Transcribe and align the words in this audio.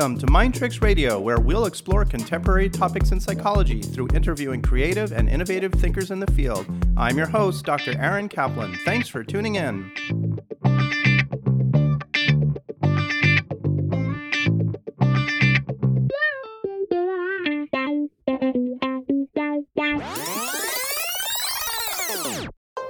Welcome 0.00 0.18
to 0.20 0.32
Mind 0.32 0.54
Tricks 0.54 0.80
Radio, 0.80 1.20
where 1.20 1.38
we'll 1.38 1.66
explore 1.66 2.06
contemporary 2.06 2.70
topics 2.70 3.12
in 3.12 3.20
psychology 3.20 3.82
through 3.82 4.08
interviewing 4.14 4.62
creative 4.62 5.12
and 5.12 5.28
innovative 5.28 5.74
thinkers 5.74 6.10
in 6.10 6.20
the 6.20 6.26
field. 6.32 6.64
I'm 6.96 7.18
your 7.18 7.26
host, 7.26 7.66
Dr. 7.66 7.94
Aaron 7.98 8.26
Kaplan. 8.26 8.78
Thanks 8.86 9.10
for 9.10 9.22
tuning 9.22 9.56
in. 9.56 9.92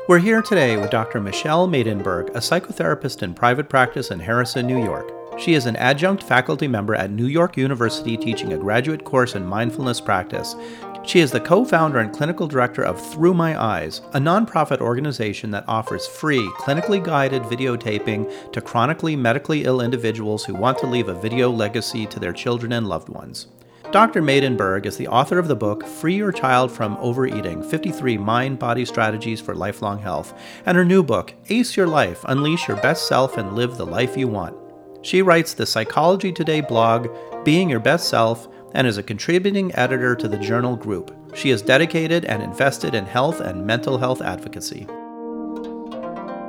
We're 0.06 0.20
here 0.20 0.42
today 0.42 0.77
with 0.77 0.90
Dr. 0.90 1.20
Michelle 1.20 1.66
Maidenberg, 1.66 2.28
a 2.28 2.38
psychotherapist 2.38 3.24
in 3.24 3.34
private 3.34 3.68
practice 3.68 4.12
in 4.12 4.20
Harrison, 4.20 4.68
New 4.68 4.80
York. 4.80 5.20
She 5.40 5.54
is 5.54 5.64
an 5.64 5.76
adjunct 5.76 6.22
faculty 6.22 6.68
member 6.68 6.94
at 6.94 7.10
New 7.10 7.24
York 7.24 7.56
University 7.56 8.18
teaching 8.18 8.52
a 8.52 8.58
graduate 8.58 9.04
course 9.04 9.34
in 9.34 9.46
mindfulness 9.46 9.98
practice. 9.98 10.54
She 11.02 11.20
is 11.20 11.30
the 11.32 11.40
co 11.40 11.64
founder 11.64 11.98
and 11.98 12.12
clinical 12.12 12.46
director 12.46 12.82
of 12.82 13.00
Through 13.10 13.32
My 13.32 13.58
Eyes, 13.58 14.02
a 14.12 14.18
nonprofit 14.20 14.80
organization 14.80 15.50
that 15.52 15.64
offers 15.66 16.06
free, 16.06 16.46
clinically 16.58 17.02
guided 17.02 17.42
videotaping 17.45 18.52
to 18.52 18.60
chronically 18.60 19.16
medically 19.16 19.64
ill 19.64 19.80
individuals 19.80 20.45
who 20.45 20.54
want 20.54 20.76
to 20.80 20.86
leave 20.86 21.08
a 21.08 21.18
video 21.18 21.48
legacy 21.50 22.04
to 22.04 22.20
their 22.20 22.34
children 22.34 22.72
and 22.72 22.86
loved 22.86 23.09
ones. 23.09 23.46
Dr. 23.92 24.20
Maidenberg 24.20 24.84
is 24.84 24.98
the 24.98 25.09
author 25.09 25.38
of 25.38 25.48
the 25.48 25.56
book 25.56 25.86
Free 25.86 26.16
Your 26.16 26.32
Child 26.32 26.70
from 26.70 26.98
Overeating 26.98 27.62
53 27.62 28.18
Mind 28.18 28.59
Body 28.59 28.84
Strategies 28.84 29.40
for 29.40 29.54
Lifelong 29.54 30.00
Health, 30.00 30.38
and 30.66 30.76
her 30.76 30.84
new 30.84 31.02
book, 31.02 31.32
Ace 31.48 31.78
Your 31.78 31.87
Life 31.87 32.22
Unleash 32.28 32.68
Your 32.68 32.76
Best 32.76 33.09
Self 33.09 33.38
and 33.38 33.54
Live 33.54 33.78
the 33.78 33.87
Life 33.87 34.18
You 34.18 34.28
Want. 34.28 34.59
She 35.02 35.23
writes 35.23 35.54
the 35.54 35.65
Psychology 35.65 36.30
Today 36.30 36.60
blog, 36.60 37.09
Being 37.43 37.70
Your 37.70 37.80
Best 37.80 38.10
Self, 38.10 38.48
and 38.74 38.87
is 38.87 38.98
a 38.98 39.02
contributing 39.02 39.74
editor 39.74 40.15
to 40.15 40.29
the 40.29 40.37
journal 40.37 40.76
group. 40.76 41.16
She 41.34 41.48
is 41.48 41.62
dedicated 41.62 42.26
and 42.26 42.43
invested 42.43 42.95
in 42.95 43.06
health 43.06 43.40
and 43.40 43.66
mental 43.66 43.96
health 43.96 44.21
advocacy. 44.21 44.87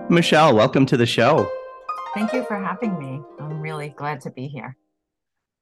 Michelle, 0.10 0.54
welcome 0.54 0.86
to 0.88 0.98
the 0.98 1.06
show. 1.06 1.50
Thank 2.14 2.34
you 2.34 2.44
for 2.44 2.62
having 2.62 3.00
me. 3.00 3.22
I'm 3.40 3.62
really 3.62 3.90
glad 3.90 4.20
to 4.22 4.30
be 4.30 4.48
here. 4.48 4.76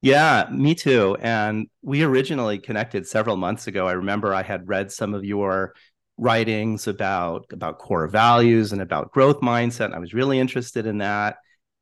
Yeah, 0.02 0.48
me 0.52 0.73
too. 0.73 1.16
And 1.20 1.67
we 1.84 2.02
originally 2.02 2.58
connected 2.58 3.06
several 3.06 3.38
months 3.38 3.67
ago. 3.67 3.88
I 3.88 3.92
remember 3.92 4.34
I 4.34 4.42
had 4.42 4.67
read 4.67 4.92
some 4.92 5.14
of 5.14 5.23
your 5.23 5.76
writings 6.17 6.88
about 6.88 7.45
about 7.52 7.78
core 7.78 8.08
values 8.08 8.73
and 8.73 8.82
about 8.82 9.12
growth 9.12 9.42
mindset. 9.42 9.86
And 9.86 9.95
I 9.95 10.00
was 10.00 10.16
really 10.16 10.40
interested 10.40 10.88
in 10.88 10.98
that. 10.98 11.38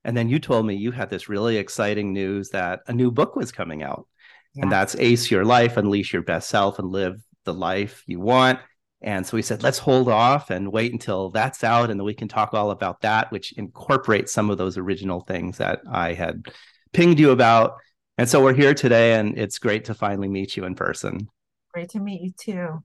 And 0.07 0.17
then 0.17 0.29
you 0.29 0.39
told 0.39 0.65
me 0.65 0.73
you 0.73 0.91
had 0.91 1.09
this 1.09 1.29
really 1.29 1.57
exciting 1.57 2.13
news 2.13 2.49
that 2.49 2.79
a 2.87 2.93
new 2.93 3.11
book 3.11 3.35
was 3.35 3.51
coming 3.51 3.83
out. 3.83 4.07
Yeah. 4.53 4.63
And 4.63 4.71
that's 4.71 4.95
Ace 4.95 5.29
Your 5.29 5.43
Life, 5.43 5.75
Unleash 5.75 6.13
Your 6.13 6.23
Best 6.23 6.49
Self 6.49 6.79
and 6.79 6.89
Live 6.89 7.21
the 7.43 7.53
Life 7.53 8.03
You 8.07 8.21
Want. 8.21 8.59
And 9.01 9.27
so 9.27 9.37
we 9.37 9.43
said, 9.43 9.61
let's 9.61 9.77
hold 9.77 10.07
off 10.07 10.49
and 10.49 10.71
wait 10.71 10.93
until 10.93 11.29
that's 11.29 11.63
out. 11.63 11.91
And 11.91 11.99
then 11.99 12.05
we 12.05 12.13
can 12.15 12.29
talk 12.29 12.53
all 12.53 12.71
about 12.71 13.01
that, 13.01 13.31
which 13.31 13.51
incorporates 13.53 14.31
some 14.31 14.49
of 14.49 14.57
those 14.57 14.77
original 14.77 15.19
things 15.19 15.57
that 15.57 15.81
I 15.91 16.13
had 16.13 16.45
pinged 16.93 17.19
you 17.19 17.31
about. 17.31 17.75
And 18.17 18.27
so 18.27 18.41
we're 18.41 18.55
here 18.55 18.73
today, 18.73 19.13
and 19.13 19.37
it's 19.37 19.59
great 19.59 19.85
to 19.85 19.93
finally 19.93 20.29
meet 20.29 20.57
you 20.57 20.63
in 20.63 20.73
person. 20.73 21.27
Great 21.73 21.89
to 21.89 21.99
meet 21.99 22.21
you 22.21 22.31
too. 22.39 22.83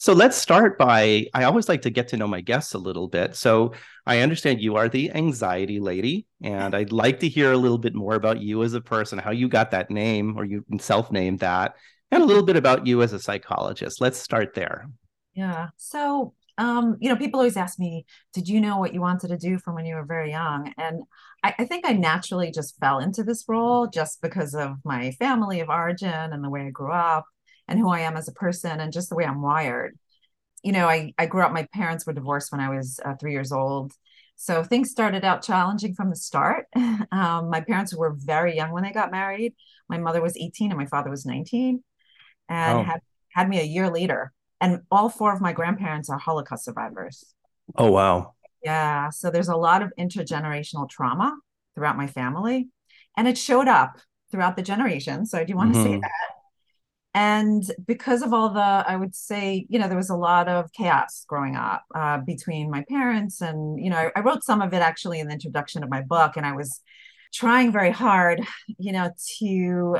So 0.00 0.14
let's 0.14 0.34
start 0.34 0.78
by 0.78 1.26
I 1.34 1.44
always 1.44 1.68
like 1.68 1.82
to 1.82 1.90
get 1.90 2.08
to 2.08 2.16
know 2.16 2.26
my 2.26 2.40
guests 2.40 2.72
a 2.72 2.78
little 2.78 3.06
bit. 3.06 3.36
So 3.36 3.74
I 4.06 4.20
understand 4.20 4.62
you 4.62 4.76
are 4.76 4.88
the 4.88 5.10
anxiety 5.10 5.78
lady, 5.78 6.26
and 6.42 6.74
I'd 6.74 6.90
like 6.90 7.20
to 7.20 7.28
hear 7.28 7.52
a 7.52 7.56
little 7.58 7.76
bit 7.76 7.94
more 7.94 8.14
about 8.14 8.40
you 8.40 8.62
as 8.62 8.72
a 8.72 8.80
person, 8.80 9.18
how 9.18 9.30
you 9.30 9.46
got 9.46 9.72
that 9.72 9.90
name 9.90 10.38
or 10.38 10.46
you 10.46 10.64
self 10.78 11.12
named 11.12 11.40
that, 11.40 11.74
and 12.10 12.22
a 12.22 12.26
little 12.26 12.42
bit 12.42 12.56
about 12.56 12.86
you 12.86 13.02
as 13.02 13.12
a 13.12 13.18
psychologist. 13.18 14.00
Let's 14.00 14.16
start 14.18 14.54
there. 14.54 14.86
Yeah. 15.34 15.68
So 15.76 16.32
um, 16.56 16.96
you 16.98 17.10
know, 17.10 17.16
people 17.16 17.40
always 17.40 17.58
ask 17.58 17.78
me, 17.78 18.06
did 18.32 18.48
you 18.48 18.60
know 18.60 18.78
what 18.78 18.94
you 18.94 19.02
wanted 19.02 19.28
to 19.28 19.36
do 19.36 19.58
from 19.58 19.74
when 19.74 19.84
you 19.84 19.96
were 19.96 20.04
very 20.04 20.30
young? 20.30 20.72
And 20.78 21.02
I, 21.42 21.54
I, 21.58 21.64
think 21.64 21.88
I 21.88 21.92
naturally 21.92 22.50
just 22.50 22.78
fell 22.78 22.98
into 22.98 23.22
this 23.22 23.44
role 23.48 23.86
just 23.86 24.20
because 24.20 24.54
of 24.54 24.76
my 24.84 25.12
family 25.12 25.60
of 25.60 25.70
origin 25.70 26.08
and 26.08 26.44
the 26.44 26.50
way 26.50 26.66
I 26.66 26.70
grew 26.70 26.92
up 26.92 27.24
and 27.70 27.78
who 27.78 27.88
I 27.88 28.00
am 28.00 28.16
as 28.16 28.28
a 28.28 28.32
person 28.32 28.80
and 28.80 28.92
just 28.92 29.08
the 29.08 29.14
way 29.14 29.24
I'm 29.24 29.40
wired. 29.40 29.96
You 30.62 30.72
know, 30.72 30.88
I, 30.88 31.14
I 31.16 31.26
grew 31.26 31.42
up, 31.42 31.52
my 31.52 31.66
parents 31.72 32.04
were 32.04 32.12
divorced 32.12 32.52
when 32.52 32.60
I 32.60 32.68
was 32.68 33.00
uh, 33.02 33.14
three 33.14 33.32
years 33.32 33.52
old. 33.52 33.92
So 34.36 34.62
things 34.62 34.90
started 34.90 35.24
out 35.24 35.42
challenging 35.42 35.94
from 35.94 36.10
the 36.10 36.16
start. 36.16 36.66
Um, 37.12 37.50
my 37.50 37.60
parents 37.60 37.94
were 37.94 38.14
very 38.16 38.54
young 38.54 38.70
when 38.70 38.84
they 38.84 38.92
got 38.92 39.10
married. 39.10 39.54
My 39.88 39.98
mother 39.98 40.22
was 40.22 40.36
18 40.36 40.70
and 40.70 40.78
my 40.78 40.86
father 40.86 41.10
was 41.10 41.26
19 41.26 41.82
and 42.48 42.78
oh. 42.78 42.82
had, 42.84 43.00
had 43.30 43.48
me 43.48 43.58
a 43.58 43.64
year 43.64 43.90
later 43.90 44.32
and 44.60 44.82
all 44.90 45.08
four 45.08 45.32
of 45.32 45.40
my 45.40 45.52
grandparents 45.52 46.08
are 46.08 46.18
Holocaust 46.18 46.64
survivors. 46.64 47.24
Oh 47.76 47.90
wow. 47.90 48.34
Yeah, 48.62 49.10
so 49.10 49.30
there's 49.30 49.48
a 49.48 49.56
lot 49.56 49.82
of 49.82 49.92
intergenerational 49.98 50.88
trauma 50.88 51.36
throughout 51.74 51.96
my 51.96 52.06
family 52.06 52.68
and 53.16 53.26
it 53.26 53.36
showed 53.36 53.66
up 53.66 53.98
throughout 54.30 54.56
the 54.56 54.62
generations. 54.62 55.30
So 55.30 55.38
I 55.38 55.44
do 55.44 55.56
want 55.56 55.72
mm-hmm. 55.72 55.84
to 55.84 55.90
say 55.90 56.00
that. 56.00 56.39
And 57.12 57.64
because 57.86 58.22
of 58.22 58.32
all 58.32 58.50
the, 58.50 58.60
I 58.60 58.94
would 58.96 59.16
say, 59.16 59.66
you 59.68 59.78
know, 59.78 59.88
there 59.88 59.96
was 59.96 60.10
a 60.10 60.16
lot 60.16 60.46
of 60.46 60.72
chaos 60.72 61.24
growing 61.26 61.56
up 61.56 61.84
uh, 61.94 62.18
between 62.18 62.70
my 62.70 62.84
parents. 62.88 63.40
And, 63.40 63.82
you 63.82 63.90
know, 63.90 63.96
I, 63.96 64.12
I 64.14 64.20
wrote 64.20 64.44
some 64.44 64.62
of 64.62 64.72
it 64.72 64.82
actually 64.82 65.18
in 65.18 65.26
the 65.26 65.32
introduction 65.32 65.82
of 65.82 65.90
my 65.90 66.02
book. 66.02 66.36
And 66.36 66.46
I 66.46 66.52
was 66.52 66.80
trying 67.32 67.72
very 67.72 67.90
hard, 67.90 68.42
you 68.78 68.92
know, 68.92 69.10
to 69.38 69.98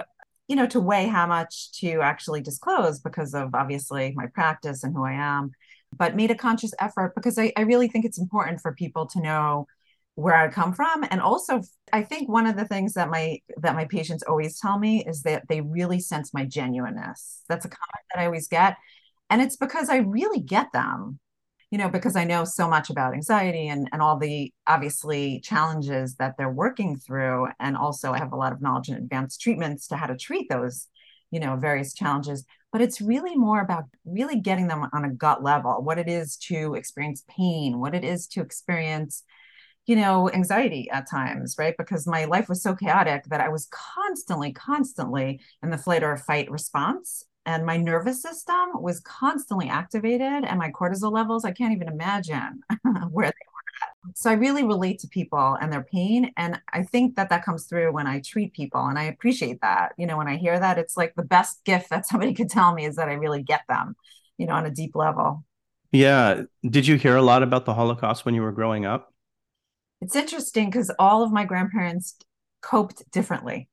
you 0.51 0.57
know, 0.57 0.67
to 0.67 0.81
weigh 0.81 1.07
how 1.07 1.29
much 1.29 1.71
to 1.71 2.01
actually 2.01 2.41
disclose 2.41 2.99
because 2.99 3.35
of 3.35 3.55
obviously 3.55 4.13
my 4.17 4.27
practice 4.27 4.83
and 4.83 4.93
who 4.93 5.05
I 5.05 5.13
am, 5.13 5.53
but 5.97 6.17
made 6.17 6.33
a 6.33 6.35
conscious 6.35 6.75
effort 6.81 7.15
because 7.15 7.39
I, 7.39 7.53
I 7.57 7.61
really 7.61 7.87
think 7.87 8.05
it's 8.05 8.19
important 8.19 8.61
for 8.61 8.75
people 8.75 9.07
to 9.07 9.21
know 9.21 9.69
where 10.15 10.35
I 10.35 10.49
come 10.49 10.73
from. 10.73 11.05
And 11.11 11.21
also 11.21 11.63
I 11.93 12.03
think 12.03 12.29
one 12.29 12.47
of 12.47 12.57
the 12.57 12.67
things 12.67 12.95
that 12.95 13.11
my 13.11 13.39
that 13.59 13.75
my 13.75 13.87
patients 13.87 14.23
always 14.23 14.59
tell 14.59 14.79
me 14.79 15.05
is 15.05 15.23
that 15.23 15.49
they 15.49 15.61
really 15.61 16.01
sense 16.01 16.35
my 16.35 16.45
genuineness. 16.45 17.43
That's 17.49 17.65
a 17.65 17.69
mm-hmm. 17.69 17.75
comment 17.75 18.07
that 18.15 18.21
I 18.21 18.27
always 18.27 18.49
get. 18.49 18.77
And 19.31 19.41
it's 19.41 19.57
because 19.57 19.89
I 19.89 19.99
really 19.99 20.41
get 20.41 20.73
them 20.73 21.21
you 21.71 21.79
know, 21.79 21.89
because 21.89 22.17
I 22.17 22.25
know 22.25 22.45
so 22.45 22.69
much 22.69 22.91
about 22.91 23.15
anxiety 23.15 23.69
and, 23.69 23.89
and 23.93 24.03
all 24.03 24.19
the 24.19 24.53
obviously 24.67 25.41
challenges 25.41 26.17
that 26.17 26.35
they're 26.37 26.51
working 26.51 26.97
through. 26.97 27.47
And 27.61 27.77
also, 27.77 28.13
I 28.13 28.19
have 28.19 28.33
a 28.33 28.37
lot 28.37 28.53
of 28.53 28.61
knowledge 28.61 28.89
in 28.89 28.97
advanced 28.97 29.41
treatments 29.41 29.87
to 29.89 29.97
how 29.97 30.07
to 30.07 30.17
treat 30.17 30.49
those, 30.51 30.89
you 31.31 31.39
know, 31.39 31.57
various 31.57 31.95
challenges. 31.95 32.45
But 32.73 32.81
it's 32.81 33.01
really 33.01 33.37
more 33.37 33.61
about 33.61 33.85
really 34.05 34.41
getting 34.41 34.67
them 34.67 34.87
on 34.93 35.05
a 35.05 35.13
gut 35.13 35.45
level 35.45 35.83
what 35.83 35.99
it 35.99 36.09
is 36.09 36.37
to 36.49 36.75
experience 36.75 37.25
pain, 37.29 37.79
what 37.79 37.95
it 37.95 38.05
is 38.05 38.27
to 38.29 38.41
experience, 38.41 39.23
you 39.87 39.97
know, 39.97 40.31
anxiety 40.31 40.89
at 40.91 41.11
times, 41.11 41.57
right? 41.59 41.75
Because 41.77 42.07
my 42.07 42.25
life 42.25 42.49
was 42.49 42.63
so 42.63 42.75
chaotic 42.75 43.25
that 43.25 43.41
I 43.41 43.49
was 43.49 43.69
constantly, 43.71 44.53
constantly 44.53 45.41
in 45.63 45.71
the 45.71 45.79
flight 45.79 46.03
or 46.03 46.17
fight 46.17 46.51
response 46.51 47.25
and 47.47 47.65
my 47.65 47.77
nervous 47.77 48.23
system 48.23 48.71
was 48.75 49.01
constantly 49.01 49.69
activated 49.69 50.45
and 50.45 50.59
my 50.59 50.71
cortisol 50.71 51.13
levels 51.13 51.45
i 51.45 51.51
can't 51.51 51.73
even 51.73 51.89
imagine 51.89 52.61
where 53.11 53.27
they 53.27 53.47
were 53.47 54.09
at. 54.09 54.19
So 54.19 54.31
i 54.31 54.35
really 54.35 54.65
relate 54.65 54.99
to 55.01 55.09
people 55.09 55.57
and 55.61 55.73
their 55.73 55.83
pain 55.83 56.33
and 56.37 56.61
i 56.73 56.83
think 56.83 57.17
that 57.17 57.31
that 57.31 57.45
comes 57.45 57.67
through 57.67 57.93
when 57.93 58.07
i 58.07 58.21
treat 58.21 58.53
people 58.53 58.85
and 58.87 58.99
i 58.99 59.05
appreciate 59.05 59.61
that. 59.63 59.93
You 59.97 60.07
know 60.07 60.17
when 60.17 60.29
i 60.29 60.37
hear 60.37 60.59
that 60.59 60.79
it's 60.79 60.97
like 60.97 61.15
the 61.15 61.23
best 61.23 61.65
gift 61.65 61.91
that 61.91 62.07
somebody 62.07 62.35
could 62.35 62.51
tell 62.51 62.75
me 62.75 62.85
is 62.85 62.97
that 62.97 63.09
i 63.09 63.15
really 63.15 63.43
get 63.43 63.63
them 63.69 63.97
you 64.39 64.47
know 64.47 64.55
on 64.55 64.67
a 64.67 64.71
deep 64.71 64.95
level. 64.95 65.45
Yeah. 65.93 66.43
Did 66.65 66.87
you 66.87 66.95
hear 66.97 67.17
a 67.17 67.23
lot 67.23 67.43
about 67.43 67.65
the 67.65 67.75
holocaust 67.75 68.25
when 68.25 68.35
you 68.37 68.43
were 68.43 68.53
growing 68.53 68.87
up 68.87 69.13
it's 70.01 70.17
interesting 70.17 70.71
because 70.71 70.91
all 70.99 71.23
of 71.23 71.33
my 71.33 71.45
grandparents 71.45 72.17
coped 72.63 73.11
differently. 73.11 73.69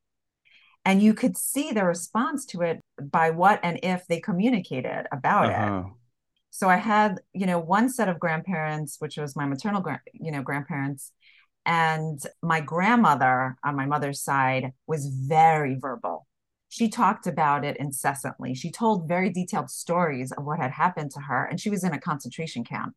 And 0.85 1.01
you 1.01 1.13
could 1.13 1.38
see 1.38 1.71
the 1.71 1.83
response 1.83 2.45
to 2.47 2.62
it 2.62 2.81
by 3.01 3.31
what 3.31 3.59
and 3.63 3.79
if 3.83 4.07
they 4.07 4.21
communicated 4.21 5.06
about 5.12 5.51
uh-huh. 5.51 5.83
it 5.85 5.94
so 6.50 6.69
i 6.69 6.77
had 6.77 7.19
you 7.33 7.45
know 7.45 7.59
one 7.59 7.89
set 7.89 8.07
of 8.07 8.19
grandparents 8.19 8.95
which 9.00 9.18
was 9.18 9.35
my 9.35 9.45
maternal 9.45 9.83
you 10.13 10.31
know 10.31 10.41
grandparents 10.41 11.12
and 11.68 12.24
my 12.41 12.62
grandmother 12.62 13.57
on 13.63 13.75
my 13.75 13.85
mother's 13.85 14.21
side 14.21 14.71
was 14.88 15.07
very 15.07 15.75
verbal. 15.75 16.25
She 16.69 16.88
talked 16.88 17.27
about 17.27 17.65
it 17.65 17.75
incessantly. 17.75 18.56
She 18.56 18.71
told 18.71 19.07
very 19.07 19.29
detailed 19.29 19.69
stories 19.69 20.31
of 20.31 20.45
what 20.45 20.59
had 20.59 20.71
happened 20.71 21.12
to 21.12 21.19
her 21.19 21.44
and 21.44 21.59
she 21.59 21.69
was 21.69 21.83
in 21.83 21.94
a 21.94 22.00
concentration 22.00 22.63
camp 22.63 22.95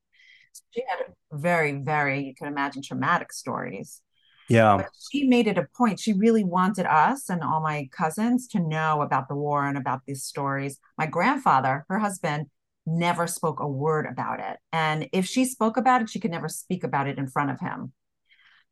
she 0.71 0.83
had 0.89 1.07
very 1.33 1.73
very 1.73 2.25
you 2.25 2.35
can 2.35 2.49
imagine 2.49 2.83
traumatic 2.83 3.33
stories 3.33 4.03
yeah. 4.51 4.79
But 4.79 4.89
she 5.13 5.29
made 5.29 5.47
it 5.47 5.59
a 5.59 5.69
point. 5.77 6.01
She 6.01 6.13
really 6.13 6.43
wanted 6.43 6.85
us 6.85 7.31
and 7.31 7.41
all 7.41 7.63
my 7.63 7.89
cousins 7.93 8.49
to 8.49 8.59
know 8.59 9.01
about 9.01 9.29
the 9.29 9.37
war 9.37 9.65
and 9.65 9.79
about 9.79 10.01
these 10.07 10.25
stories. 10.25 10.81
My 10.99 11.07
grandfather, 11.07 11.87
her 11.89 12.01
husband, 12.01 12.47
never 12.85 13.29
spoke 13.29 13.61
a 13.61 13.69
word 13.69 14.07
about 14.11 14.41
it. 14.41 14.59
And 14.73 15.09
if 15.13 15.25
she 15.27 15.45
spoke 15.45 15.77
about 15.77 16.03
it, 16.03 16.11
she 16.11 16.19
could 16.19 16.33
never 16.33 16.49
speak 16.49 16.83
about 16.83 17.07
it 17.07 17.17
in 17.17 17.29
front 17.29 17.53
of 17.53 17.61
him. 17.61 17.93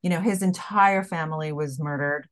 You 0.03 0.11
know, 0.11 0.21
his 0.21 0.43
entire 0.43 1.05
family 1.05 1.53
was 1.53 1.79
murdered. 1.79 2.27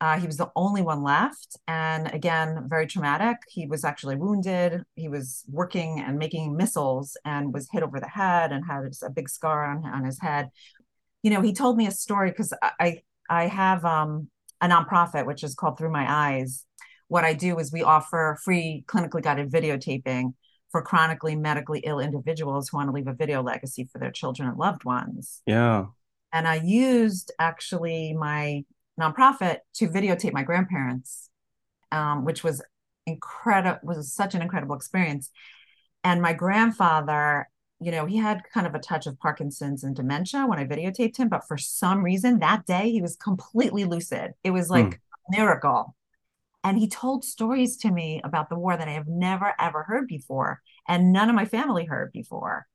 Uh, 0.00 0.18
he 0.18 0.26
was 0.26 0.36
the 0.36 0.50
only 0.54 0.80
one 0.80 1.02
left. 1.02 1.56
And 1.66 2.12
again, 2.14 2.66
very 2.68 2.86
traumatic. 2.86 3.38
He 3.48 3.66
was 3.66 3.84
actually 3.84 4.16
wounded. 4.16 4.84
He 4.94 5.08
was 5.08 5.44
working 5.50 6.00
and 6.00 6.18
making 6.18 6.56
missiles 6.56 7.16
and 7.24 7.52
was 7.52 7.68
hit 7.72 7.82
over 7.82 7.98
the 7.98 8.08
head 8.08 8.52
and 8.52 8.64
had 8.64 8.92
a 9.04 9.10
big 9.10 9.28
scar 9.28 9.64
on, 9.64 9.84
on 9.84 10.04
his 10.04 10.20
head. 10.20 10.50
You 11.22 11.30
know, 11.30 11.40
he 11.40 11.52
told 11.52 11.76
me 11.76 11.86
a 11.88 11.90
story 11.90 12.30
because 12.30 12.52
I, 12.62 13.02
I 13.28 13.46
have 13.48 13.84
um, 13.84 14.30
a 14.60 14.68
nonprofit, 14.68 15.26
which 15.26 15.42
is 15.42 15.54
called 15.54 15.78
Through 15.78 15.92
My 15.92 16.06
Eyes. 16.08 16.64
What 17.08 17.24
I 17.24 17.34
do 17.34 17.58
is 17.58 17.72
we 17.72 17.82
offer 17.82 18.38
free 18.44 18.84
clinically 18.86 19.22
guided 19.22 19.50
videotaping 19.50 20.34
for 20.70 20.82
chronically 20.82 21.34
medically 21.34 21.80
ill 21.80 21.98
individuals 21.98 22.68
who 22.68 22.76
want 22.76 22.88
to 22.88 22.92
leave 22.92 23.08
a 23.08 23.14
video 23.14 23.42
legacy 23.42 23.88
for 23.90 23.98
their 23.98 24.10
children 24.10 24.48
and 24.48 24.58
loved 24.58 24.84
ones. 24.84 25.42
Yeah. 25.46 25.86
And 26.32 26.46
I 26.46 26.56
used 26.56 27.32
actually 27.38 28.12
my 28.12 28.64
nonprofit 28.98 29.58
to 29.74 29.88
videotape 29.88 30.32
my 30.32 30.42
grandparents, 30.42 31.30
um, 31.92 32.24
which 32.24 32.42
was 32.42 32.62
incredible, 33.06 33.78
was 33.82 34.12
such 34.12 34.34
an 34.34 34.42
incredible 34.42 34.76
experience. 34.76 35.30
And 36.04 36.22
my 36.22 36.32
grandfather, 36.32 37.48
you 37.80 37.90
know, 37.90 38.06
he 38.06 38.16
had 38.16 38.42
kind 38.52 38.66
of 38.66 38.74
a 38.74 38.80
touch 38.80 39.06
of 39.06 39.18
Parkinson's 39.18 39.84
and 39.84 39.94
dementia 39.94 40.46
when 40.46 40.58
I 40.58 40.64
videotaped 40.64 41.16
him, 41.16 41.28
but 41.28 41.46
for 41.46 41.58
some 41.58 42.02
reason 42.02 42.38
that 42.38 42.66
day 42.66 42.90
he 42.90 43.02
was 43.02 43.16
completely 43.16 43.84
lucid. 43.84 44.32
It 44.44 44.50
was 44.50 44.68
like 44.68 44.86
mm. 44.86 44.94
a 44.94 45.36
miracle. 45.36 45.94
And 46.64 46.76
he 46.76 46.88
told 46.88 47.24
stories 47.24 47.76
to 47.78 47.90
me 47.90 48.20
about 48.24 48.48
the 48.48 48.58
war 48.58 48.76
that 48.76 48.88
I 48.88 48.92
have 48.92 49.06
never, 49.06 49.54
ever 49.58 49.84
heard 49.84 50.08
before, 50.08 50.60
and 50.88 51.12
none 51.12 51.28
of 51.28 51.36
my 51.36 51.44
family 51.44 51.84
heard 51.84 52.12
before. 52.12 52.66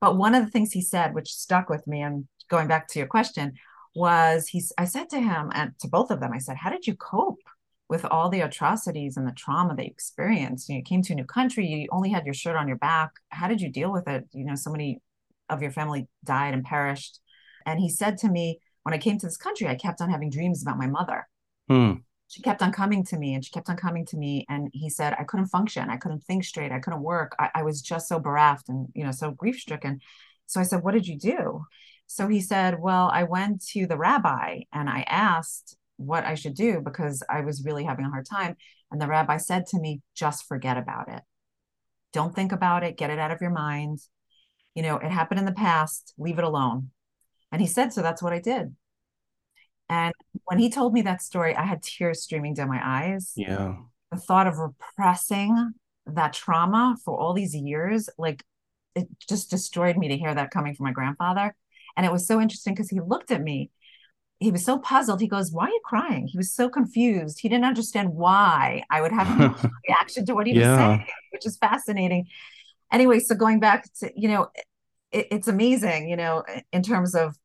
But 0.00 0.16
one 0.16 0.34
of 0.34 0.44
the 0.44 0.50
things 0.50 0.72
he 0.72 0.82
said, 0.82 1.14
which 1.14 1.34
stuck 1.34 1.68
with 1.68 1.86
me, 1.86 2.02
and 2.02 2.28
going 2.48 2.68
back 2.68 2.86
to 2.88 2.98
your 2.98 3.08
question, 3.08 3.54
was 3.94 4.48
he's 4.48 4.72
I 4.78 4.84
said 4.84 5.10
to 5.10 5.20
him 5.20 5.50
and 5.54 5.72
to 5.80 5.88
both 5.88 6.10
of 6.10 6.20
them, 6.20 6.32
I 6.32 6.38
said, 6.38 6.56
How 6.56 6.70
did 6.70 6.86
you 6.86 6.94
cope 6.94 7.40
with 7.88 8.04
all 8.04 8.28
the 8.28 8.42
atrocities 8.42 9.16
and 9.16 9.26
the 9.26 9.32
trauma 9.32 9.74
that 9.74 9.84
you 9.84 9.90
experienced? 9.90 10.68
You, 10.68 10.74
know, 10.74 10.78
you 10.78 10.84
came 10.84 11.02
to 11.02 11.12
a 11.12 11.16
new 11.16 11.24
country, 11.24 11.66
you 11.66 11.88
only 11.90 12.10
had 12.10 12.24
your 12.24 12.34
shirt 12.34 12.56
on 12.56 12.68
your 12.68 12.76
back. 12.76 13.10
How 13.30 13.48
did 13.48 13.60
you 13.60 13.70
deal 13.70 13.92
with 13.92 14.08
it? 14.08 14.24
You 14.32 14.44
know, 14.44 14.54
so 14.54 14.70
many 14.70 15.00
of 15.48 15.62
your 15.62 15.70
family 15.70 16.08
died 16.24 16.54
and 16.54 16.64
perished. 16.64 17.20
And 17.66 17.80
he 17.80 17.88
said 17.88 18.18
to 18.18 18.28
me, 18.28 18.60
When 18.82 18.94
I 18.94 18.98
came 18.98 19.18
to 19.18 19.26
this 19.26 19.36
country, 19.36 19.66
I 19.68 19.74
kept 19.74 20.00
on 20.00 20.10
having 20.10 20.30
dreams 20.30 20.62
about 20.62 20.78
my 20.78 20.86
mother. 20.86 21.26
Hmm. 21.68 21.92
She 22.28 22.42
kept 22.42 22.60
on 22.60 22.72
coming 22.72 23.04
to 23.06 23.18
me 23.18 23.34
and 23.34 23.42
she 23.42 23.50
kept 23.50 23.70
on 23.70 23.76
coming 23.76 24.04
to 24.06 24.16
me. 24.16 24.44
And 24.50 24.68
he 24.72 24.90
said, 24.90 25.16
I 25.18 25.24
couldn't 25.24 25.46
function. 25.46 25.88
I 25.88 25.96
couldn't 25.96 26.24
think 26.24 26.44
straight. 26.44 26.72
I 26.72 26.78
couldn't 26.78 27.02
work. 27.02 27.34
I, 27.38 27.50
I 27.54 27.62
was 27.62 27.80
just 27.80 28.06
so 28.06 28.18
bereft 28.18 28.68
and, 28.68 28.88
you 28.94 29.02
know, 29.02 29.12
so 29.12 29.30
grief 29.30 29.58
stricken. 29.58 30.00
So 30.46 30.60
I 30.60 30.64
said, 30.64 30.82
What 30.82 30.92
did 30.92 31.06
you 31.06 31.18
do? 31.18 31.64
So 32.08 32.26
he 32.26 32.40
said, 32.40 32.80
Well, 32.80 33.10
I 33.12 33.22
went 33.24 33.64
to 33.68 33.86
the 33.86 33.98
rabbi 33.98 34.62
and 34.72 34.88
I 34.88 35.04
asked 35.06 35.76
what 35.98 36.24
I 36.24 36.34
should 36.34 36.54
do 36.54 36.80
because 36.80 37.22
I 37.28 37.42
was 37.42 37.64
really 37.64 37.84
having 37.84 38.06
a 38.06 38.10
hard 38.10 38.26
time. 38.26 38.56
And 38.90 39.00
the 39.00 39.06
rabbi 39.06 39.36
said 39.36 39.66
to 39.66 39.78
me, 39.78 40.00
Just 40.16 40.46
forget 40.46 40.78
about 40.78 41.08
it. 41.08 41.22
Don't 42.12 42.34
think 42.34 42.50
about 42.50 42.82
it. 42.82 42.96
Get 42.96 43.10
it 43.10 43.18
out 43.18 43.30
of 43.30 43.42
your 43.42 43.50
mind. 43.50 44.00
You 44.74 44.82
know, 44.82 44.96
it 44.96 45.10
happened 45.10 45.38
in 45.38 45.46
the 45.46 45.52
past. 45.52 46.14
Leave 46.18 46.38
it 46.38 46.44
alone. 46.44 46.90
And 47.52 47.60
he 47.60 47.66
said, 47.66 47.92
So 47.92 48.00
that's 48.00 48.22
what 48.22 48.32
I 48.32 48.40
did. 48.40 48.74
And 49.90 50.14
when 50.44 50.58
he 50.58 50.70
told 50.70 50.94
me 50.94 51.02
that 51.02 51.22
story, 51.22 51.54
I 51.54 51.62
had 51.62 51.82
tears 51.82 52.22
streaming 52.22 52.54
down 52.54 52.68
my 52.68 52.80
eyes. 52.82 53.32
Yeah. 53.36 53.76
The 54.10 54.18
thought 54.18 54.46
of 54.46 54.56
repressing 54.56 55.72
that 56.06 56.32
trauma 56.32 56.96
for 57.04 57.18
all 57.18 57.34
these 57.34 57.54
years, 57.54 58.08
like 58.16 58.42
it 58.94 59.08
just 59.28 59.50
destroyed 59.50 59.98
me 59.98 60.08
to 60.08 60.16
hear 60.16 60.34
that 60.34 60.50
coming 60.50 60.74
from 60.74 60.84
my 60.84 60.92
grandfather. 60.92 61.54
And 61.98 62.06
it 62.06 62.12
was 62.12 62.28
so 62.28 62.40
interesting 62.40 62.74
because 62.74 62.88
he 62.88 63.00
looked 63.00 63.32
at 63.32 63.42
me. 63.42 63.70
He 64.38 64.52
was 64.52 64.64
so 64.64 64.78
puzzled. 64.78 65.20
He 65.20 65.26
goes, 65.26 65.50
Why 65.50 65.64
are 65.64 65.68
you 65.68 65.80
crying? 65.84 66.28
He 66.28 66.38
was 66.38 66.52
so 66.54 66.68
confused. 66.68 67.40
He 67.40 67.48
didn't 67.48 67.64
understand 67.64 68.14
why 68.14 68.84
I 68.88 69.00
would 69.00 69.10
have 69.10 69.40
a 69.64 69.70
reaction 69.88 70.24
to 70.26 70.34
what 70.34 70.46
he 70.46 70.54
yeah. 70.54 70.70
was 70.70 70.78
saying, 70.78 71.06
which 71.32 71.44
is 71.44 71.56
fascinating. 71.56 72.28
Anyway, 72.92 73.18
so 73.18 73.34
going 73.34 73.58
back 73.58 73.92
to, 73.94 74.12
you 74.14 74.28
know, 74.28 74.48
it, 75.10 75.26
it's 75.32 75.48
amazing, 75.48 76.08
you 76.08 76.16
know, 76.16 76.44
in 76.72 76.84
terms 76.84 77.16
of 77.16 77.36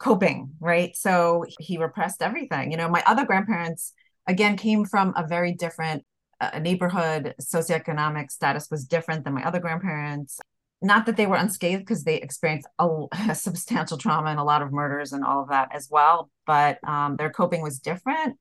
coping, 0.00 0.50
right? 0.58 0.96
So 0.96 1.44
he 1.60 1.78
repressed 1.78 2.20
everything. 2.20 2.72
You 2.72 2.78
know, 2.78 2.88
my 2.88 3.04
other 3.06 3.24
grandparents, 3.24 3.92
again, 4.26 4.56
came 4.56 4.84
from 4.84 5.14
a 5.16 5.24
very 5.24 5.52
different 5.52 6.04
uh, 6.40 6.58
neighborhood. 6.58 7.36
Socioeconomic 7.40 8.32
status 8.32 8.66
was 8.72 8.84
different 8.86 9.22
than 9.22 9.34
my 9.34 9.44
other 9.44 9.60
grandparents 9.60 10.40
not 10.82 11.06
that 11.06 11.16
they 11.16 11.26
were 11.26 11.36
unscathed 11.36 11.82
because 11.82 12.04
they 12.04 12.16
experienced 12.16 12.68
a, 12.78 12.88
a, 13.28 13.34
substantial 13.34 13.98
trauma 13.98 14.30
and 14.30 14.40
a 14.40 14.44
lot 14.44 14.62
of 14.62 14.72
murders 14.72 15.12
and 15.12 15.24
all 15.24 15.42
of 15.42 15.48
that 15.48 15.68
as 15.74 15.88
well 15.90 16.30
but 16.46 16.78
um, 16.86 17.16
their 17.16 17.30
coping 17.30 17.62
was 17.62 17.78
different 17.78 18.38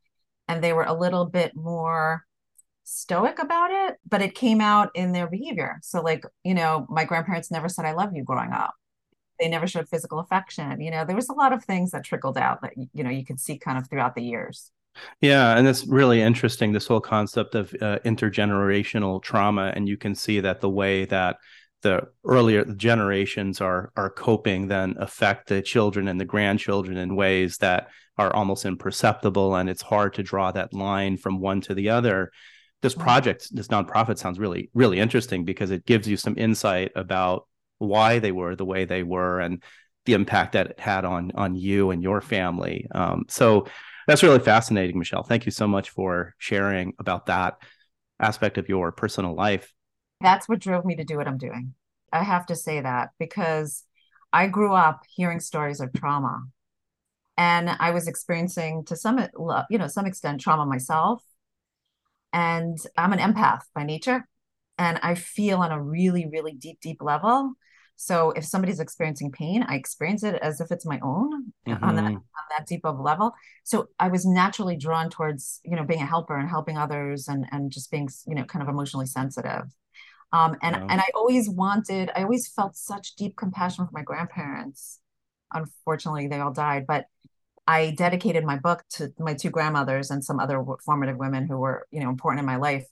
and 0.48 0.64
they 0.64 0.74
were 0.74 0.84
a 0.84 0.94
little 0.94 1.26
bit 1.26 1.56
more 1.56 2.26
stoic 2.84 3.40
about 3.40 3.70
it 3.72 3.98
but 4.08 4.22
it 4.22 4.34
came 4.34 4.60
out 4.60 4.90
in 4.96 5.12
their 5.12 5.28
behavior. 5.28 5.80
So 5.84 6.02
like 6.02 6.24
you 6.44 6.56
know 6.56 6.86
my 6.90 7.06
grandparents 7.06 7.52
never 7.52 7.70
said 7.70 7.86
i 7.86 7.94
love 7.94 8.12
you 8.14 8.24
growing 8.24 8.52
up. 8.52 8.74
They 9.40 9.48
never 9.48 9.68
showed 9.68 9.88
physical 9.88 10.20
affection 10.20 10.82
you 10.82 10.92
know 10.92 11.06
there 11.06 11.16
was 11.16 11.30
a 11.30 11.34
lot 11.34 11.54
of 11.54 11.64
things 11.64 11.92
that 11.92 12.04
trickled 12.04 12.38
out 12.38 12.62
that 12.62 12.74
you 12.76 13.04
know 13.04 13.12
you 13.12 13.24
could 13.24 13.40
see 13.40 13.58
kind 13.58 13.78
of 13.78 13.90
throughout 13.90 14.16
the 14.16 14.24
years. 14.24 14.72
Yeah, 15.22 15.56
and 15.56 15.68
it's 15.68 15.86
really 15.86 16.22
interesting 16.22 16.74
this 16.74 16.88
whole 16.88 17.00
concept 17.00 17.56
of 17.56 17.74
uh, 17.76 18.00
intergenerational 18.00 19.22
trauma, 19.22 19.72
and 19.76 19.88
you 19.88 19.96
can 19.96 20.16
see 20.16 20.40
that 20.42 20.60
the 20.60 20.70
way 20.70 21.06
that 21.06 21.38
the 21.82 22.08
earlier 22.26 22.66
generations 22.66 23.62
are 23.62 23.92
are 23.96 24.10
coping 24.10 24.68
then 24.68 24.96
affect 25.00 25.48
the 25.48 25.62
children 25.62 26.08
and 26.08 26.20
the 26.20 26.26
grandchildren 26.26 26.98
in 26.98 27.16
ways 27.16 27.58
that 27.58 27.88
are 28.18 28.36
almost 28.36 28.66
imperceptible 28.66 29.56
and 29.56 29.70
it's 29.70 29.82
hard 29.82 30.14
to 30.14 30.24
draw 30.24 30.52
that 30.52 30.74
line 30.74 31.16
from 31.18 31.40
one 31.40 31.62
to 31.62 31.74
the 31.74 31.90
other. 31.90 32.32
This 32.82 32.96
project 32.96 33.48
this 33.52 33.68
nonprofit 33.68 34.18
sounds 34.18 34.40
really 34.40 34.70
really 34.74 35.00
interesting 35.00 35.46
because 35.46 35.72
it 35.72 35.86
gives 35.86 36.08
you 36.08 36.18
some 36.18 36.36
insight 36.38 36.92
about 36.96 37.48
why 37.78 38.20
they 38.20 38.32
were 38.32 38.56
the 38.56 38.66
way 38.66 38.86
they 38.86 39.04
were 39.04 39.40
and 39.40 39.64
the 40.06 40.14
impact 40.14 40.54
that 40.54 40.72
it 40.72 40.80
had 40.80 41.06
on 41.06 41.32
on 41.36 41.56
you 41.56 41.92
and 41.92 42.04
your 42.04 42.20
family. 42.22 42.88
Um, 42.94 43.26
so 43.30 43.68
that's 44.08 44.24
really 44.24 44.40
fascinating 44.40 44.98
michelle. 44.98 45.24
Thank 45.24 45.46
you 45.46 45.52
so 45.52 45.68
much 45.68 45.92
for 45.92 46.36
sharing 46.38 46.94
about 47.00 47.28
that 47.28 47.58
aspect 48.20 48.58
of 48.58 48.68
your 48.68 48.92
personal 48.92 49.34
life 49.34 49.74
that's 50.22 50.50
what 50.50 50.60
drove 50.60 50.86
me 50.86 50.96
to 50.96 51.04
do 51.04 51.18
what 51.18 51.28
I'm 51.28 51.38
doing. 51.38 51.74
I 52.12 52.24
have 52.24 52.46
to 52.48 52.56
say 52.56 52.82
that 52.82 53.10
because 53.20 53.84
I 54.34 54.48
grew 54.48 54.74
up 54.74 55.04
hearing 55.10 55.40
stories 55.40 55.80
of 55.80 55.94
trauma. 55.94 56.44
And 57.38 57.70
I 57.70 57.92
was 57.92 58.08
experiencing 58.08 58.84
to 58.86 58.96
some 58.98 59.26
you 59.70 59.78
know 59.78 59.88
some 59.88 60.06
extent 60.06 60.42
trauma 60.42 60.66
myself. 60.66 61.24
And 62.34 62.78
I'm 62.98 63.14
an 63.14 63.20
empath 63.20 63.62
by 63.74 63.84
nature. 63.84 64.28
And 64.78 65.00
I 65.02 65.16
feel 65.16 65.60
on 65.60 65.72
a 65.72 65.82
really 65.82 66.28
really 66.30 66.54
deep 66.54 66.80
deep 66.82 67.02
level. 67.02 67.54
So 67.96 68.32
if 68.32 68.46
somebody's 68.46 68.80
experiencing 68.80 69.32
pain 69.32 69.64
I 69.64 69.76
experience 69.76 70.24
it 70.24 70.36
as 70.36 70.62
if 70.62 70.72
it's 70.72 70.86
my 70.86 71.00
own 71.02 71.54
mm-hmm. 71.68 71.84
on 71.84 71.96
that 71.96 72.04
on 72.04 72.22
that 72.58 72.68
deep 72.68 72.82
of 72.84 73.00
level. 73.00 73.34
So 73.64 73.88
I 74.00 74.10
was 74.10 74.26
naturally 74.26 74.76
drawn 74.76 75.10
towards 75.10 75.62
you 75.64 75.78
know 75.78 75.86
being 75.86 76.02
a 76.02 76.06
helper 76.06 76.38
and 76.38 76.50
helping 76.50 76.78
others 76.78 77.30
and 77.30 77.46
and 77.52 77.72
just 77.72 77.90
being 77.90 78.10
you 78.28 78.36
know 78.36 78.44
kind 78.44 78.64
of 78.64 78.68
emotionally 78.68 79.06
sensitive 79.06 79.64
um, 80.32 80.56
and 80.62 80.76
and 80.76 81.02
I 81.02 81.08
always 81.16 81.50
wanted, 81.50 82.12
I 82.16 82.24
always 82.24 82.48
felt 82.48 82.76
such 82.76 83.16
deep 83.16 83.36
compassion 83.36 83.86
for 83.86 83.92
my 83.92 84.04
grandparents. 84.04 85.00
Unfortunately, 85.54 86.28
they 86.28 86.40
all 86.40 86.54
died, 86.54 86.86
but 86.88 87.06
I 87.68 87.92
dedicated 87.92 88.44
my 88.44 88.58
book 88.58 88.84
to 88.92 89.14
my 89.20 89.34
two 89.34 89.50
grandmothers 89.50 90.12
and 90.12 90.24
some 90.24 90.40
other 90.40 90.64
formative 90.86 91.18
women 91.18 91.48
who 91.48 91.58
were, 91.58 91.88
you 91.92 92.00
know, 92.00 92.10
important 92.10 92.40
in 92.40 92.46
my 92.46 92.56
life. 92.56 92.86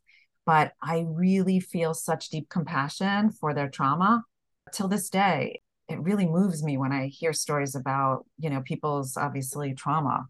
But 0.45 0.73
I 0.81 1.05
really 1.07 1.59
feel 1.59 1.93
such 1.93 2.29
deep 2.29 2.47
compassion 2.49 3.31
for 3.31 3.53
their 3.53 3.69
trauma 3.69 4.23
till 4.71 4.87
this 4.87 5.09
day. 5.09 5.61
It 5.89 5.99
really 5.99 6.27
moves 6.27 6.63
me 6.63 6.77
when 6.77 6.91
I 6.91 7.07
hear 7.07 7.33
stories 7.33 7.75
about, 7.75 8.25
you 8.37 8.49
know, 8.49 8.61
people's 8.61 9.17
obviously 9.17 9.73
trauma. 9.73 10.27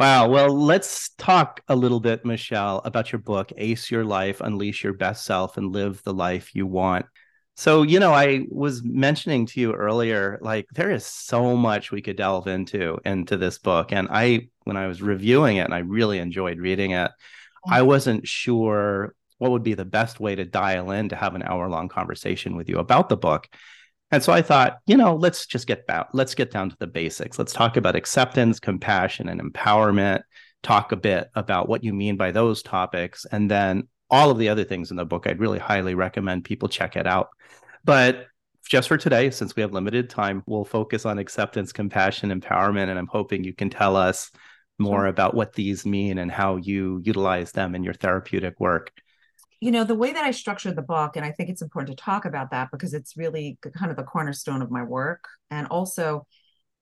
Wow. 0.00 0.30
Well, 0.30 0.58
let's 0.58 1.10
talk 1.18 1.60
a 1.68 1.76
little 1.76 2.00
bit, 2.00 2.24
Michelle, 2.24 2.80
about 2.86 3.12
your 3.12 3.18
book, 3.18 3.52
Ace 3.58 3.90
Your 3.90 4.02
Life, 4.02 4.40
Unleash 4.40 4.82
Your 4.82 4.94
Best 4.94 5.26
Self, 5.26 5.58
and 5.58 5.72
Live 5.72 6.02
the 6.04 6.14
Life 6.14 6.54
You 6.54 6.66
Want. 6.66 7.04
So, 7.54 7.82
you 7.82 8.00
know, 8.00 8.14
I 8.14 8.46
was 8.50 8.82
mentioning 8.82 9.44
to 9.44 9.60
you 9.60 9.74
earlier, 9.74 10.38
like 10.40 10.66
there 10.72 10.90
is 10.90 11.04
so 11.04 11.54
much 11.54 11.92
we 11.92 12.00
could 12.00 12.16
delve 12.16 12.46
into 12.46 12.96
into 13.04 13.36
this 13.36 13.58
book. 13.58 13.92
And 13.92 14.08
I, 14.10 14.48
when 14.64 14.78
I 14.78 14.86
was 14.86 15.02
reviewing 15.02 15.58
it 15.58 15.66
and 15.66 15.74
I 15.74 15.80
really 15.80 16.18
enjoyed 16.18 16.60
reading 16.60 16.92
it, 16.92 17.10
I 17.66 17.80
mm-hmm. 17.80 17.88
wasn't 17.88 18.26
sure 18.26 19.14
what 19.36 19.50
would 19.50 19.64
be 19.64 19.74
the 19.74 19.84
best 19.84 20.18
way 20.18 20.34
to 20.34 20.46
dial 20.46 20.92
in 20.92 21.10
to 21.10 21.16
have 21.16 21.34
an 21.34 21.42
hour 21.42 21.68
long 21.68 21.90
conversation 21.90 22.56
with 22.56 22.70
you 22.70 22.78
about 22.78 23.10
the 23.10 23.18
book. 23.18 23.48
And 24.10 24.22
so 24.22 24.32
I 24.32 24.42
thought, 24.42 24.78
you 24.86 24.96
know, 24.96 25.14
let's 25.14 25.46
just 25.46 25.66
get 25.66 25.86
back, 25.86 26.08
let's 26.12 26.34
get 26.34 26.50
down 26.50 26.70
to 26.70 26.76
the 26.78 26.86
basics. 26.86 27.38
Let's 27.38 27.52
talk 27.52 27.76
about 27.76 27.96
acceptance, 27.96 28.58
compassion, 28.58 29.28
and 29.28 29.40
empowerment. 29.40 30.22
Talk 30.62 30.92
a 30.92 30.96
bit 30.96 31.28
about 31.34 31.68
what 31.68 31.84
you 31.84 31.94
mean 31.94 32.16
by 32.16 32.32
those 32.32 32.62
topics. 32.62 33.24
And 33.30 33.50
then 33.50 33.88
all 34.10 34.30
of 34.30 34.38
the 34.38 34.48
other 34.48 34.64
things 34.64 34.90
in 34.90 34.96
the 34.96 35.04
book, 35.04 35.26
I'd 35.26 35.38
really 35.38 35.58
highly 35.60 35.94
recommend 35.94 36.44
people 36.44 36.68
check 36.68 36.96
it 36.96 37.06
out. 37.06 37.28
But 37.84 38.26
just 38.68 38.88
for 38.88 38.98
today, 38.98 39.30
since 39.30 39.56
we 39.56 39.62
have 39.62 39.72
limited 39.72 40.10
time, 40.10 40.42
we'll 40.46 40.64
focus 40.64 41.06
on 41.06 41.18
acceptance, 41.18 41.72
compassion, 41.72 42.30
empowerment. 42.30 42.88
And 42.88 42.98
I'm 42.98 43.06
hoping 43.06 43.44
you 43.44 43.54
can 43.54 43.70
tell 43.70 43.96
us 43.96 44.30
more 44.80 45.06
about 45.06 45.34
what 45.34 45.52
these 45.52 45.86
mean 45.86 46.18
and 46.18 46.30
how 46.30 46.56
you 46.56 47.00
utilize 47.04 47.52
them 47.52 47.74
in 47.74 47.84
your 47.84 47.94
therapeutic 47.94 48.58
work? 48.58 48.90
You 49.60 49.70
know, 49.70 49.84
the 49.84 49.94
way 49.94 50.12
that 50.12 50.24
I 50.24 50.30
structured 50.30 50.76
the 50.76 50.82
book, 50.82 51.16
and 51.16 51.24
I 51.24 51.32
think 51.32 51.50
it's 51.50 51.62
important 51.62 51.96
to 51.96 52.02
talk 52.02 52.24
about 52.24 52.50
that 52.50 52.70
because 52.70 52.94
it's 52.94 53.16
really 53.16 53.58
kind 53.76 53.90
of 53.90 53.96
the 53.96 54.02
cornerstone 54.02 54.62
of 54.62 54.70
my 54.70 54.82
work. 54.82 55.24
And 55.50 55.66
also, 55.66 56.26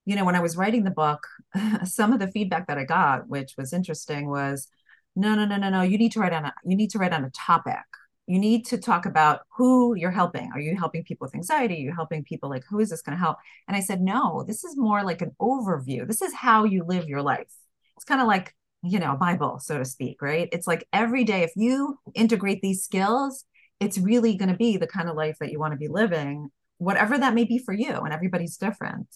you 0.05 0.15
know, 0.15 0.25
when 0.25 0.35
I 0.35 0.39
was 0.39 0.55
writing 0.55 0.83
the 0.85 0.91
book, 0.91 1.27
some 1.83 2.13
of 2.13 2.19
the 2.19 2.31
feedback 2.31 2.67
that 2.67 2.77
I 2.77 2.85
got, 2.85 3.27
which 3.27 3.55
was 3.57 3.73
interesting, 3.73 4.29
was 4.29 4.67
no, 5.15 5.35
no, 5.35 5.45
no, 5.45 5.57
no, 5.57 5.69
no. 5.69 5.81
You 5.81 5.97
need 5.97 6.13
to 6.13 6.19
write 6.19 6.33
on 6.33 6.45
a 6.45 6.53
you 6.63 6.77
need 6.77 6.91
to 6.91 6.99
write 6.99 7.13
on 7.13 7.25
a 7.25 7.31
topic 7.31 7.83
you 8.29 8.37
need 8.37 8.63
to 8.63 8.77
talk 8.77 9.07
about 9.07 9.41
who 9.57 9.95
you're 9.95 10.11
helping. 10.11 10.51
Are 10.53 10.59
you 10.59 10.77
helping 10.77 11.03
people 11.03 11.25
with 11.25 11.33
anxiety? 11.33 11.73
Are 11.73 11.85
you 11.85 11.91
helping 11.91 12.23
people 12.23 12.47
like 12.47 12.63
who 12.69 12.79
is 12.79 12.91
this 12.91 13.01
going 13.01 13.17
to 13.17 13.19
help? 13.19 13.37
And 13.67 13.75
I 13.75 13.79
said, 13.79 14.01
no, 14.01 14.43
this 14.45 14.63
is 14.63 14.77
more 14.77 15.03
like 15.03 15.23
an 15.23 15.35
overview. 15.41 16.07
This 16.07 16.21
is 16.21 16.31
how 16.35 16.63
you 16.63 16.83
live 16.83 17.09
your 17.09 17.23
life. 17.23 17.51
It's 17.95 18.05
kind 18.05 18.21
of 18.21 18.27
like, 18.27 18.53
you 18.81 18.99
know, 18.99 19.15
Bible, 19.17 19.59
so 19.59 19.77
to 19.77 19.85
speak, 19.85 20.21
right? 20.21 20.49
It's 20.51 20.67
like 20.67 20.87
every 20.93 21.23
day, 21.23 21.43
if 21.43 21.51
you 21.55 21.99
integrate 22.13 22.61
these 22.61 22.83
skills, 22.83 23.45
it's 23.79 23.97
really 23.97 24.35
going 24.35 24.49
to 24.49 24.57
be 24.57 24.77
the 24.77 24.87
kind 24.87 25.09
of 25.09 25.15
life 25.15 25.37
that 25.39 25.51
you 25.51 25.59
want 25.59 25.73
to 25.73 25.77
be 25.77 25.87
living, 25.87 26.49
whatever 26.77 27.17
that 27.17 27.33
may 27.33 27.43
be 27.43 27.57
for 27.57 27.73
you. 27.73 27.91
And 27.91 28.13
everybody's 28.13 28.57
different 28.57 29.07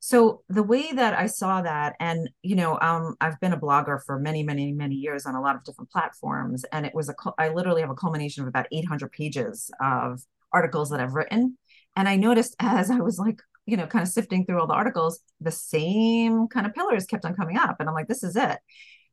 so 0.00 0.42
the 0.48 0.62
way 0.62 0.92
that 0.92 1.18
i 1.18 1.26
saw 1.26 1.60
that 1.60 1.94
and 2.00 2.30
you 2.42 2.54
know 2.54 2.78
um, 2.80 3.16
i've 3.20 3.38
been 3.40 3.52
a 3.52 3.60
blogger 3.60 3.98
for 4.04 4.18
many 4.18 4.42
many 4.42 4.72
many 4.72 4.94
years 4.94 5.26
on 5.26 5.34
a 5.34 5.40
lot 5.40 5.56
of 5.56 5.64
different 5.64 5.90
platforms 5.90 6.64
and 6.72 6.86
it 6.86 6.94
was 6.94 7.08
a 7.08 7.14
i 7.38 7.48
literally 7.48 7.80
have 7.80 7.90
a 7.90 7.94
culmination 7.94 8.42
of 8.42 8.48
about 8.48 8.66
800 8.70 9.10
pages 9.12 9.70
of 9.80 10.20
articles 10.52 10.90
that 10.90 11.00
i've 11.00 11.14
written 11.14 11.58
and 11.96 12.08
i 12.08 12.16
noticed 12.16 12.54
as 12.60 12.90
i 12.90 12.98
was 12.98 13.18
like 13.18 13.40
you 13.68 13.76
know 13.76 13.86
kind 13.86 14.02
of 14.02 14.08
sifting 14.08 14.44
through 14.44 14.60
all 14.60 14.66
the 14.66 14.74
articles 14.74 15.20
the 15.40 15.50
same 15.50 16.48
kind 16.48 16.66
of 16.66 16.74
pillars 16.74 17.06
kept 17.06 17.24
on 17.24 17.34
coming 17.34 17.56
up 17.56 17.76
and 17.78 17.88
i'm 17.88 17.94
like 17.94 18.08
this 18.08 18.22
is 18.22 18.36
it. 18.36 18.58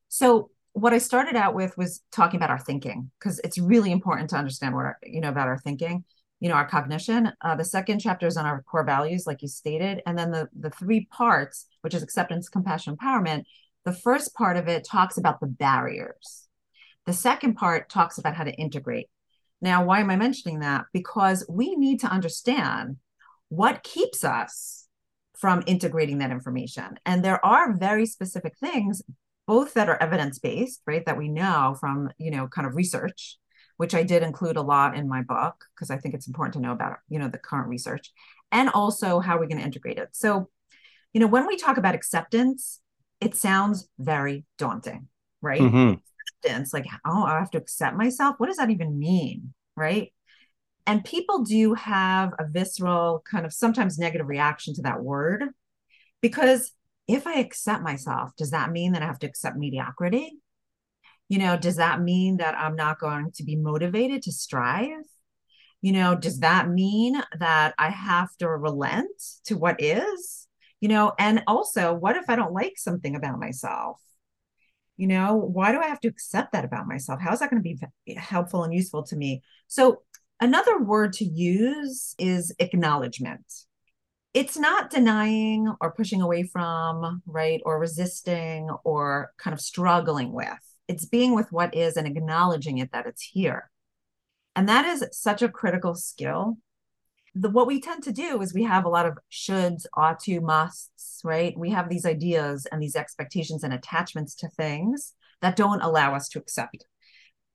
So 0.07 0.49
what 0.73 0.93
i 0.93 0.97
started 0.97 1.35
out 1.35 1.53
with 1.53 1.77
was 1.77 2.01
talking 2.11 2.37
about 2.37 2.49
our 2.49 2.59
thinking 2.59 3.11
because 3.19 3.39
it's 3.43 3.57
really 3.57 3.91
important 3.91 4.29
to 4.29 4.37
understand 4.37 4.73
what 4.73 4.95
you 5.03 5.21
know 5.21 5.29
about 5.29 5.47
our 5.47 5.59
thinking 5.59 6.03
you 6.39 6.49
know 6.49 6.55
our 6.55 6.67
cognition. 6.67 7.31
Uh, 7.41 7.55
the 7.55 7.63
second 7.63 7.99
chapter 7.99 8.27
is 8.27 8.37
on 8.37 8.45
our 8.45 8.63
core 8.63 8.85
values 8.85 9.25
like 9.27 9.41
you 9.41 9.47
stated 9.47 10.01
and 10.05 10.17
then 10.17 10.31
the 10.31 10.47
the 10.57 10.69
three 10.69 11.05
parts 11.11 11.67
which 11.81 11.93
is 11.93 12.03
acceptance 12.03 12.49
compassion 12.49 12.95
empowerment 12.95 13.43
the 13.85 13.93
first 13.93 14.33
part 14.33 14.57
of 14.57 14.67
it 14.67 14.83
talks 14.83 15.17
about 15.17 15.39
the 15.39 15.47
barriers. 15.47 16.47
The 17.05 17.13
second 17.13 17.53
part 17.53 17.87
talks 17.87 18.17
about 18.17 18.35
how 18.35 18.43
to 18.43 18.53
integrate. 18.53 19.09
Now 19.61 19.85
why 19.85 19.99
am 19.99 20.09
i 20.09 20.15
mentioning 20.15 20.59
that? 20.59 20.85
Because 20.91 21.45
we 21.47 21.75
need 21.75 21.99
to 22.01 22.07
understand 22.07 22.97
what 23.49 23.83
keeps 23.83 24.23
us 24.23 24.87
from 25.37 25.63
integrating 25.67 26.19
that 26.19 26.31
information 26.31 26.97
and 27.05 27.23
there 27.23 27.43
are 27.45 27.73
very 27.73 28.05
specific 28.05 28.57
things 28.57 29.01
both 29.47 29.73
that 29.73 29.89
are 29.89 30.01
evidence 30.01 30.39
based 30.39 30.81
right 30.87 31.05
that 31.05 31.17
we 31.17 31.27
know 31.27 31.75
from 31.79 32.09
you 32.17 32.31
know 32.31 32.47
kind 32.47 32.67
of 32.67 32.75
research 32.75 33.37
which 33.77 33.93
I 33.93 34.03
did 34.03 34.23
include 34.23 34.57
a 34.57 34.61
lot 34.61 34.95
in 34.95 35.07
my 35.07 35.21
book 35.21 35.65
because 35.75 35.91
I 35.91 35.97
think 35.97 36.13
it's 36.15 36.27
important 36.27 36.53
to 36.53 36.61
know 36.61 36.71
about, 36.71 36.97
you 37.09 37.19
know, 37.19 37.27
the 37.27 37.37
current 37.37 37.67
research 37.67 38.11
and 38.51 38.69
also 38.69 39.19
how 39.19 39.37
we're 39.37 39.47
going 39.47 39.59
to 39.59 39.65
integrate 39.65 39.97
it. 39.97 40.09
So, 40.13 40.49
you 41.13 41.19
know, 41.19 41.27
when 41.27 41.47
we 41.47 41.57
talk 41.57 41.77
about 41.77 41.95
acceptance, 41.95 42.79
it 43.19 43.35
sounds 43.35 43.87
very 43.97 44.45
daunting, 44.57 45.07
right? 45.41 45.61
Mm-hmm. 45.61 45.95
Acceptance, 46.43 46.73
like, 46.73 46.85
oh, 47.05 47.23
I 47.23 47.39
have 47.39 47.51
to 47.51 47.57
accept 47.57 47.97
myself. 47.97 48.35
What 48.37 48.47
does 48.47 48.57
that 48.57 48.69
even 48.69 48.97
mean? 48.97 49.53
Right. 49.75 50.13
And 50.87 51.03
people 51.03 51.43
do 51.43 51.73
have 51.73 52.33
a 52.37 52.47
visceral 52.47 53.23
kind 53.29 53.45
of 53.45 53.53
sometimes 53.53 53.97
negative 53.97 54.27
reaction 54.27 54.73
to 54.75 54.83
that 54.83 55.01
word 55.01 55.43
because 56.21 56.71
if 57.07 57.27
I 57.27 57.35
accept 57.35 57.83
myself, 57.83 58.31
does 58.35 58.51
that 58.51 58.71
mean 58.71 58.93
that 58.93 59.01
I 59.01 59.05
have 59.05 59.19
to 59.19 59.27
accept 59.27 59.57
mediocrity? 59.57 60.39
you 61.29 61.39
know 61.39 61.57
does 61.57 61.77
that 61.77 62.01
mean 62.01 62.37
that 62.37 62.55
i'm 62.57 62.75
not 62.75 62.99
going 62.99 63.31
to 63.31 63.43
be 63.43 63.55
motivated 63.55 64.21
to 64.23 64.31
strive? 64.31 65.03
You 65.81 65.91
know 65.91 66.15
does 66.15 66.39
that 66.39 66.69
mean 66.69 67.21
that 67.37 67.73
i 67.77 67.89
have 67.89 68.35
to 68.37 68.49
relent 68.49 69.21
to 69.45 69.57
what 69.57 69.81
is? 69.81 70.47
You 70.81 70.89
know 70.89 71.13
and 71.17 71.43
also 71.47 71.93
what 71.93 72.15
if 72.15 72.29
i 72.29 72.35
don't 72.35 72.53
like 72.53 72.77
something 72.77 73.15
about 73.15 73.39
myself? 73.39 73.99
You 74.97 75.07
know 75.07 75.35
why 75.35 75.71
do 75.71 75.79
i 75.79 75.87
have 75.87 75.99
to 76.01 76.07
accept 76.07 76.53
that 76.53 76.65
about 76.65 76.87
myself? 76.87 77.21
How 77.21 77.33
is 77.33 77.39
that 77.39 77.49
going 77.49 77.63
to 77.63 77.87
be 78.05 78.13
helpful 78.15 78.63
and 78.63 78.73
useful 78.73 79.03
to 79.03 79.15
me? 79.15 79.41
So 79.67 80.03
another 80.39 80.79
word 80.79 81.13
to 81.13 81.25
use 81.25 82.15
is 82.17 82.53
acknowledgement 82.59 83.45
it's 84.33 84.57
not 84.57 84.89
denying 84.89 85.73
or 85.79 85.93
pushing 85.93 86.21
away 86.21 86.43
from 86.43 87.21
right 87.25 87.61
or 87.65 87.79
resisting 87.79 88.69
or 88.83 89.31
kind 89.37 89.53
of 89.53 89.61
struggling 89.61 90.33
with 90.33 90.59
it's 90.87 91.05
being 91.05 91.33
with 91.33 91.51
what 91.51 91.75
is 91.75 91.97
and 91.97 92.07
acknowledging 92.07 92.77
it 92.77 92.91
that 92.91 93.05
it's 93.05 93.21
here. 93.21 93.69
And 94.55 94.69
that 94.69 94.85
is 94.85 95.05
such 95.11 95.41
a 95.41 95.49
critical 95.49 95.95
skill. 95.95 96.57
The, 97.33 97.49
what 97.49 97.67
we 97.67 97.81
tend 97.81 98.03
to 98.03 98.13
do 98.13 98.41
is 98.41 98.53
we 98.53 98.63
have 98.63 98.85
a 98.85 98.89
lot 98.89 99.05
of 99.05 99.17
shoulds, 99.31 99.85
ought 99.95 100.19
to, 100.21 100.39
musts, 100.39 101.21
right? 101.23 101.57
We 101.57 101.71
have 101.71 101.89
these 101.89 102.05
ideas 102.05 102.65
and 102.71 102.81
these 102.81 102.95
expectations 102.95 103.63
and 103.63 103.73
attachments 103.73 104.35
to 104.35 104.49
things 104.49 105.13
that 105.41 105.57
don't 105.57 105.81
allow 105.81 106.15
us 106.15 106.29
to 106.29 106.39
accept. 106.39 106.85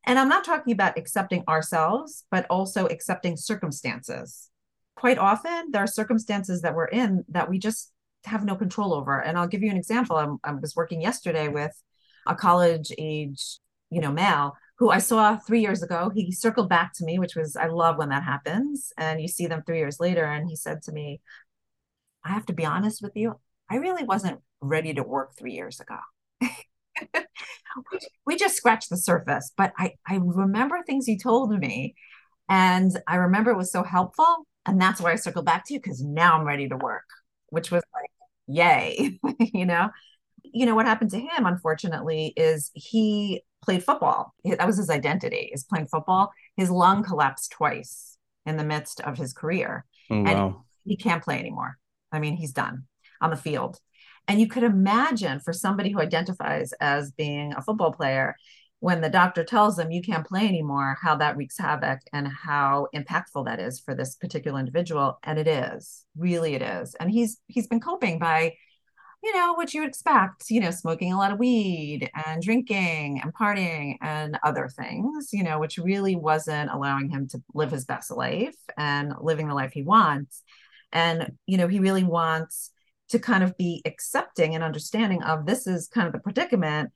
And 0.04 0.18
I'm 0.18 0.28
not 0.28 0.44
talking 0.44 0.72
about 0.72 0.98
accepting 0.98 1.44
ourselves, 1.48 2.24
but 2.30 2.46
also 2.48 2.86
accepting 2.86 3.36
circumstances. 3.36 4.48
Quite 4.96 5.18
often, 5.18 5.70
there 5.70 5.82
are 5.82 5.86
circumstances 5.86 6.62
that 6.62 6.74
we're 6.74 6.86
in 6.86 7.24
that 7.28 7.48
we 7.48 7.58
just 7.58 7.92
have 8.24 8.44
no 8.44 8.54
control 8.54 8.94
over. 8.94 9.20
And 9.20 9.38
I'll 9.38 9.48
give 9.48 9.62
you 9.62 9.70
an 9.70 9.76
example. 9.76 10.16
I'm, 10.16 10.38
i 10.44 10.52
was 10.52 10.76
working 10.76 11.00
yesterday 11.00 11.48
with 11.48 11.72
a 12.26 12.34
college 12.34 12.92
age, 12.98 13.58
you 13.90 14.00
know, 14.00 14.12
male 14.12 14.56
who 14.78 14.90
I 14.90 14.98
saw 14.98 15.36
three 15.36 15.60
years 15.60 15.82
ago. 15.82 16.10
He 16.14 16.32
circled 16.32 16.70
back 16.70 16.92
to 16.94 17.04
me, 17.04 17.18
which 17.18 17.36
was, 17.36 17.54
I 17.54 17.66
love 17.66 17.98
when 17.98 18.08
that 18.08 18.22
happens. 18.22 18.92
And 18.96 19.20
you 19.20 19.28
see 19.28 19.46
them 19.46 19.62
three 19.64 19.78
years 19.78 20.00
later. 20.00 20.24
And 20.24 20.48
he 20.48 20.56
said 20.56 20.82
to 20.84 20.92
me, 20.92 21.20
I 22.24 22.30
have 22.30 22.46
to 22.46 22.54
be 22.54 22.64
honest 22.64 23.02
with 23.02 23.12
you. 23.14 23.38
I 23.70 23.76
really 23.76 24.04
wasn't 24.04 24.40
ready 24.60 24.94
to 24.94 25.02
work 25.02 25.36
three 25.38 25.52
years 25.52 25.80
ago. 25.80 25.98
we 28.26 28.36
just 28.36 28.56
scratched 28.56 28.90
the 28.90 28.96
surface, 28.96 29.52
but 29.56 29.72
I, 29.76 29.94
I 30.06 30.16
remember 30.16 30.82
things 30.82 31.08
you 31.08 31.18
told 31.18 31.56
me. 31.58 31.94
And 32.48 32.90
I 33.06 33.16
remember 33.16 33.50
it 33.50 33.56
was 33.56 33.72
so 33.72 33.82
helpful. 33.82 34.46
And 34.66 34.80
that's 34.80 35.00
why 35.00 35.12
I 35.12 35.16
circled 35.16 35.46
back 35.46 35.66
to 35.66 35.74
you 35.74 35.80
because 35.80 36.02
now 36.02 36.38
I'm 36.38 36.46
ready 36.46 36.68
to 36.68 36.76
work, 36.76 37.06
which 37.48 37.70
was 37.70 37.82
like, 37.94 38.10
yay, 38.46 39.18
you 39.38 39.66
know? 39.66 39.90
you 40.52 40.66
know 40.66 40.74
what 40.74 40.86
happened 40.86 41.10
to 41.10 41.18
him 41.18 41.46
unfortunately 41.46 42.32
is 42.36 42.70
he 42.74 43.42
played 43.62 43.84
football 43.84 44.34
that 44.44 44.66
was 44.66 44.76
his 44.76 44.90
identity 44.90 45.50
is 45.52 45.64
playing 45.64 45.86
football 45.86 46.32
his 46.56 46.70
lung 46.70 47.02
collapsed 47.02 47.52
twice 47.52 48.16
in 48.46 48.56
the 48.56 48.64
midst 48.64 49.00
of 49.00 49.16
his 49.16 49.32
career 49.32 49.84
oh, 50.10 50.24
and 50.24 50.54
he 50.84 50.96
can't 50.96 51.22
play 51.22 51.38
anymore 51.38 51.76
i 52.12 52.18
mean 52.18 52.36
he's 52.36 52.52
done 52.52 52.84
on 53.20 53.30
the 53.30 53.36
field 53.36 53.78
and 54.28 54.40
you 54.40 54.46
could 54.46 54.62
imagine 54.62 55.40
for 55.40 55.52
somebody 55.52 55.90
who 55.90 56.00
identifies 56.00 56.72
as 56.80 57.12
being 57.12 57.52
a 57.54 57.62
football 57.62 57.92
player 57.92 58.36
when 58.80 59.02
the 59.02 59.10
doctor 59.10 59.44
tells 59.44 59.76
them 59.76 59.90
you 59.90 60.00
can't 60.00 60.26
play 60.26 60.46
anymore 60.46 60.96
how 61.02 61.16
that 61.16 61.36
wreaks 61.36 61.58
havoc 61.58 62.00
and 62.12 62.26
how 62.28 62.86
impactful 62.94 63.44
that 63.44 63.60
is 63.60 63.78
for 63.80 63.94
this 63.94 64.16
particular 64.16 64.58
individual 64.58 65.18
and 65.22 65.38
it 65.38 65.46
is 65.46 66.04
really 66.16 66.54
it 66.54 66.62
is 66.62 66.94
and 66.96 67.10
he's 67.10 67.38
he's 67.48 67.66
been 67.66 67.80
coping 67.80 68.18
by 68.18 68.52
you 69.22 69.34
know, 69.34 69.52
what 69.52 69.74
you 69.74 69.84
expect, 69.84 70.44
you 70.48 70.60
know, 70.60 70.70
smoking 70.70 71.12
a 71.12 71.18
lot 71.18 71.32
of 71.32 71.38
weed 71.38 72.10
and 72.26 72.42
drinking 72.42 73.20
and 73.22 73.34
partying 73.34 73.96
and 74.00 74.38
other 74.42 74.68
things, 74.68 75.30
you 75.32 75.44
know, 75.44 75.58
which 75.58 75.76
really 75.76 76.16
wasn't 76.16 76.70
allowing 76.70 77.10
him 77.10 77.28
to 77.28 77.42
live 77.52 77.70
his 77.70 77.84
best 77.84 78.10
life 78.10 78.56
and 78.78 79.12
living 79.20 79.48
the 79.48 79.54
life 79.54 79.72
he 79.72 79.82
wants. 79.82 80.42
And, 80.92 81.32
you 81.46 81.58
know, 81.58 81.68
he 81.68 81.80
really 81.80 82.02
wants 82.02 82.70
to 83.10 83.18
kind 83.18 83.42
of 83.42 83.56
be 83.56 83.82
accepting 83.84 84.54
and 84.54 84.64
understanding 84.64 85.22
of 85.22 85.46
this 85.46 85.66
is 85.66 85.88
kind 85.88 86.06
of 86.06 86.12
the 86.12 86.18
predicament 86.18 86.90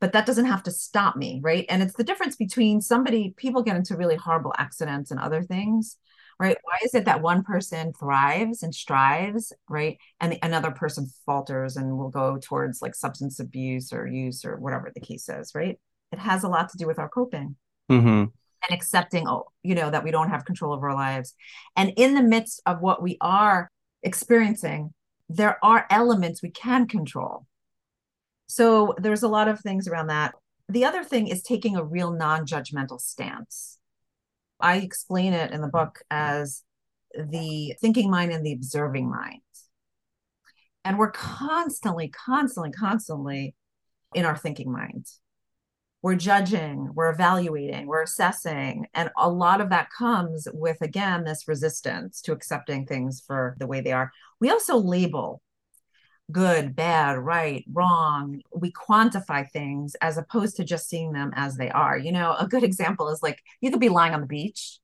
but 0.00 0.12
that 0.12 0.26
doesn't 0.26 0.46
have 0.46 0.62
to 0.62 0.70
stop 0.70 1.16
me 1.16 1.40
right 1.42 1.66
and 1.68 1.82
it's 1.82 1.94
the 1.94 2.04
difference 2.04 2.36
between 2.36 2.80
somebody 2.80 3.34
people 3.36 3.62
get 3.62 3.76
into 3.76 3.96
really 3.96 4.16
horrible 4.16 4.52
accidents 4.58 5.10
and 5.10 5.20
other 5.20 5.42
things 5.42 5.98
right? 6.38 6.56
Why 6.62 6.78
is 6.84 6.94
it 6.94 7.04
that 7.04 7.22
one 7.22 7.42
person 7.42 7.92
thrives 7.92 8.62
and 8.62 8.74
strives, 8.74 9.52
right? 9.68 9.98
And 10.20 10.32
the, 10.32 10.38
another 10.42 10.70
person 10.70 11.10
falters 11.26 11.76
and 11.76 11.96
will 11.96 12.10
go 12.10 12.38
towards 12.38 12.82
like 12.82 12.94
substance 12.94 13.40
abuse 13.40 13.92
or 13.92 14.06
use 14.06 14.44
or 14.44 14.56
whatever 14.56 14.90
the 14.92 15.00
case 15.00 15.28
is, 15.28 15.54
right? 15.54 15.78
It 16.12 16.18
has 16.18 16.44
a 16.44 16.48
lot 16.48 16.70
to 16.70 16.78
do 16.78 16.86
with 16.86 16.98
our 16.98 17.08
coping. 17.08 17.56
Mm-hmm. 17.90 18.24
And 18.66 18.78
accepting, 18.78 19.28
oh, 19.28 19.48
you 19.62 19.74
know, 19.74 19.90
that 19.90 20.04
we 20.04 20.10
don't 20.10 20.30
have 20.30 20.46
control 20.46 20.72
of 20.72 20.82
our 20.82 20.94
lives. 20.94 21.34
And 21.76 21.92
in 21.96 22.14
the 22.14 22.22
midst 22.22 22.62
of 22.64 22.80
what 22.80 23.02
we 23.02 23.18
are 23.20 23.70
experiencing, 24.02 24.94
there 25.28 25.58
are 25.64 25.86
elements 25.90 26.42
we 26.42 26.50
can 26.50 26.86
control. 26.86 27.46
So 28.46 28.94
there's 28.98 29.22
a 29.22 29.28
lot 29.28 29.48
of 29.48 29.60
things 29.60 29.88
around 29.88 30.08
that. 30.08 30.34
The 30.68 30.84
other 30.84 31.04
thing 31.04 31.28
is 31.28 31.42
taking 31.42 31.76
a 31.76 31.84
real 31.84 32.12
non 32.12 32.46
judgmental 32.46 33.00
stance. 33.00 33.78
I 34.60 34.76
explain 34.76 35.32
it 35.32 35.52
in 35.52 35.60
the 35.60 35.68
book 35.68 36.00
as 36.10 36.62
the 37.14 37.74
thinking 37.80 38.10
mind 38.10 38.32
and 38.32 38.44
the 38.44 38.52
observing 38.52 39.10
mind. 39.10 39.40
And 40.84 40.98
we're 40.98 41.10
constantly, 41.10 42.08
constantly, 42.08 42.70
constantly 42.70 43.54
in 44.14 44.24
our 44.24 44.36
thinking 44.36 44.70
mind. 44.70 45.06
We're 46.04 46.16
judging, 46.16 46.90
we're 46.92 47.08
evaluating, 47.08 47.86
we're 47.86 48.02
assessing. 48.02 48.88
And 48.92 49.08
a 49.16 49.30
lot 49.30 49.62
of 49.62 49.70
that 49.70 49.88
comes 49.88 50.46
with, 50.52 50.82
again, 50.82 51.24
this 51.24 51.48
resistance 51.48 52.20
to 52.20 52.32
accepting 52.32 52.84
things 52.84 53.22
for 53.26 53.56
the 53.58 53.66
way 53.66 53.80
they 53.80 53.92
are. 53.92 54.12
We 54.38 54.50
also 54.50 54.76
label 54.76 55.40
good, 56.30 56.76
bad, 56.76 57.16
right, 57.16 57.64
wrong. 57.72 58.42
We 58.54 58.70
quantify 58.70 59.50
things 59.50 59.96
as 60.02 60.18
opposed 60.18 60.56
to 60.56 60.64
just 60.64 60.90
seeing 60.90 61.12
them 61.12 61.32
as 61.36 61.56
they 61.56 61.70
are. 61.70 61.96
You 61.96 62.12
know, 62.12 62.36
a 62.38 62.46
good 62.46 62.64
example 62.64 63.08
is 63.08 63.22
like 63.22 63.40
you 63.62 63.70
could 63.70 63.80
be 63.80 63.88
lying 63.88 64.12
on 64.12 64.20
the 64.20 64.26
beach 64.26 64.80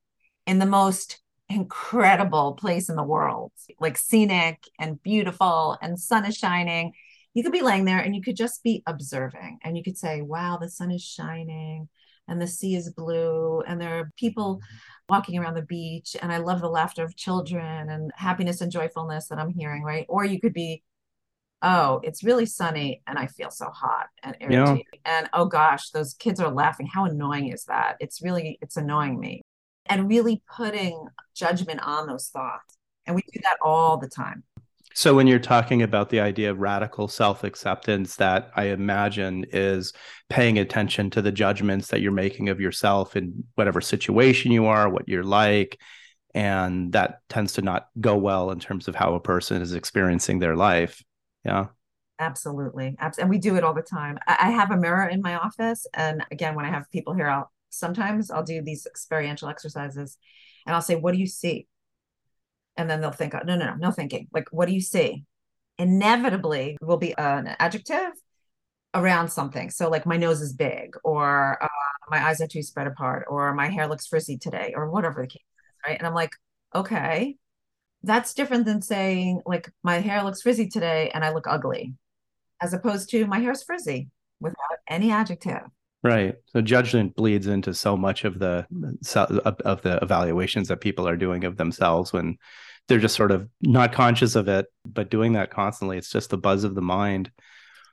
in 0.46 0.58
the 0.58 0.64
most 0.64 1.20
incredible 1.50 2.54
place 2.54 2.88
in 2.88 2.96
the 2.96 3.02
world, 3.02 3.52
like 3.78 3.98
scenic 3.98 4.64
and 4.78 5.02
beautiful, 5.02 5.76
and 5.82 6.00
sun 6.00 6.24
is 6.24 6.34
shining. 6.34 6.94
You 7.34 7.42
could 7.42 7.52
be 7.52 7.62
laying 7.62 7.84
there 7.84 8.00
and 8.00 8.14
you 8.14 8.22
could 8.22 8.36
just 8.36 8.62
be 8.62 8.82
observing 8.86 9.58
and 9.62 9.76
you 9.76 9.84
could 9.84 9.96
say, 9.96 10.20
wow, 10.20 10.58
the 10.60 10.68
sun 10.68 10.90
is 10.90 11.02
shining 11.02 11.88
and 12.26 12.40
the 12.40 12.46
sea 12.46 12.74
is 12.74 12.92
blue 12.92 13.62
and 13.66 13.80
there 13.80 13.98
are 13.98 14.10
people 14.16 14.60
walking 15.08 15.38
around 15.38 15.54
the 15.54 15.62
beach 15.62 16.16
and 16.20 16.32
I 16.32 16.38
love 16.38 16.60
the 16.60 16.68
laughter 16.68 17.04
of 17.04 17.16
children 17.16 17.88
and 17.88 18.10
happiness 18.16 18.60
and 18.60 18.70
joyfulness 18.70 19.28
that 19.28 19.38
I'm 19.38 19.50
hearing, 19.50 19.82
right? 19.82 20.06
Or 20.08 20.24
you 20.24 20.40
could 20.40 20.52
be 20.52 20.82
oh, 21.62 22.00
it's 22.02 22.24
really 22.24 22.46
sunny 22.46 23.02
and 23.06 23.18
I 23.18 23.26
feel 23.26 23.50
so 23.50 23.68
hot 23.70 24.06
and 24.22 24.36
irritated. 24.40 24.86
Yeah. 24.92 25.18
And 25.18 25.30
oh 25.32 25.46
gosh, 25.46 25.90
those 25.90 26.14
kids 26.14 26.40
are 26.40 26.50
laughing. 26.50 26.86
How 26.86 27.04
annoying 27.04 27.48
is 27.48 27.64
that? 27.64 27.96
It's 28.00 28.22
really, 28.22 28.58
it's 28.62 28.76
annoying 28.76 29.18
me. 29.18 29.42
And 29.86 30.08
really 30.08 30.42
putting 30.56 31.06
judgment 31.34 31.80
on 31.82 32.06
those 32.06 32.28
thoughts. 32.28 32.76
And 33.06 33.16
we 33.16 33.22
do 33.32 33.40
that 33.42 33.56
all 33.62 33.96
the 33.96 34.08
time. 34.08 34.44
So, 34.94 35.14
when 35.14 35.26
you're 35.26 35.38
talking 35.38 35.82
about 35.82 36.10
the 36.10 36.20
idea 36.20 36.50
of 36.50 36.58
radical 36.58 37.06
self 37.06 37.44
acceptance, 37.44 38.16
that 38.16 38.50
I 38.56 38.64
imagine 38.64 39.46
is 39.52 39.92
paying 40.28 40.58
attention 40.58 41.10
to 41.10 41.22
the 41.22 41.32
judgments 41.32 41.88
that 41.88 42.00
you're 42.00 42.12
making 42.12 42.48
of 42.48 42.60
yourself 42.60 43.16
in 43.16 43.44
whatever 43.54 43.80
situation 43.80 44.50
you 44.50 44.66
are, 44.66 44.88
what 44.88 45.08
you're 45.08 45.24
like. 45.24 45.78
And 46.34 46.92
that 46.92 47.20
tends 47.28 47.54
to 47.54 47.62
not 47.62 47.88
go 48.00 48.16
well 48.16 48.50
in 48.50 48.60
terms 48.60 48.88
of 48.88 48.94
how 48.94 49.14
a 49.14 49.20
person 49.20 49.62
is 49.62 49.74
experiencing 49.74 50.38
their 50.38 50.56
life. 50.56 51.02
Yeah. 51.44 51.66
Absolutely. 52.18 52.96
And 53.18 53.30
we 53.30 53.38
do 53.38 53.56
it 53.56 53.64
all 53.64 53.74
the 53.74 53.82
time. 53.82 54.18
I 54.26 54.50
have 54.50 54.70
a 54.70 54.76
mirror 54.76 55.08
in 55.08 55.22
my 55.22 55.36
office. 55.36 55.86
And 55.94 56.22
again, 56.30 56.54
when 56.54 56.66
I 56.66 56.68
have 56.68 56.90
people 56.90 57.14
here, 57.14 57.28
I'll 57.28 57.50
sometimes 57.70 58.30
I'll 58.30 58.42
do 58.42 58.60
these 58.60 58.86
experiential 58.86 59.48
exercises 59.48 60.18
and 60.66 60.74
I'll 60.74 60.82
say, 60.82 60.96
What 60.96 61.14
do 61.14 61.18
you 61.18 61.26
see? 61.26 61.66
And 62.76 62.88
then 62.88 63.00
they'll 63.00 63.10
think, 63.10 63.34
No, 63.34 63.56
no, 63.56 63.56
no, 63.56 63.74
no 63.74 63.90
thinking. 63.90 64.28
Like, 64.32 64.48
what 64.50 64.66
do 64.66 64.74
you 64.74 64.80
see? 64.80 65.24
Inevitably 65.78 66.76
will 66.80 66.96
be 66.96 67.16
an 67.16 67.54
adjective 67.58 68.12
around 68.94 69.28
something. 69.28 69.70
So, 69.70 69.88
like, 69.88 70.06
my 70.06 70.16
nose 70.16 70.40
is 70.40 70.52
big, 70.52 70.96
or 71.04 71.62
uh, 71.62 71.68
my 72.10 72.26
eyes 72.26 72.40
are 72.40 72.46
too 72.46 72.62
spread 72.62 72.86
apart, 72.86 73.26
or 73.28 73.54
my 73.54 73.68
hair 73.68 73.86
looks 73.86 74.06
frizzy 74.06 74.36
today, 74.38 74.72
or 74.76 74.90
whatever 74.90 75.22
the 75.22 75.28
case 75.28 75.42
is. 75.42 75.86
Right. 75.86 75.98
And 75.98 76.06
I'm 76.06 76.14
like, 76.14 76.32
Okay, 76.74 77.36
that's 78.02 78.34
different 78.34 78.64
than 78.64 78.80
saying 78.82 79.42
like 79.44 79.70
my 79.82 79.98
hair 79.98 80.22
looks 80.22 80.42
frizzy 80.42 80.68
today 80.68 81.10
and 81.12 81.24
I 81.24 81.32
look 81.32 81.46
ugly, 81.46 81.94
as 82.62 82.72
opposed 82.72 83.10
to 83.10 83.26
my 83.26 83.40
hair's 83.40 83.62
frizzy 83.62 84.08
without 84.40 84.78
any 84.88 85.10
adjective. 85.10 85.62
Right. 86.02 86.34
So 86.46 86.62
judgment 86.62 87.14
bleeds 87.14 87.46
into 87.46 87.74
so 87.74 87.96
much 87.96 88.24
of 88.24 88.38
the 88.38 88.66
of 89.64 89.82
the 89.82 89.98
evaluations 90.00 90.68
that 90.68 90.80
people 90.80 91.06
are 91.06 91.16
doing 91.16 91.44
of 91.44 91.56
themselves 91.56 92.12
when 92.12 92.38
they're 92.88 92.98
just 92.98 93.16
sort 93.16 93.30
of 93.30 93.48
not 93.60 93.92
conscious 93.92 94.34
of 94.34 94.48
it, 94.48 94.66
but 94.86 95.10
doing 95.10 95.34
that 95.34 95.50
constantly. 95.50 95.98
It's 95.98 96.10
just 96.10 96.30
the 96.30 96.38
buzz 96.38 96.64
of 96.64 96.74
the 96.74 96.80
mind. 96.80 97.30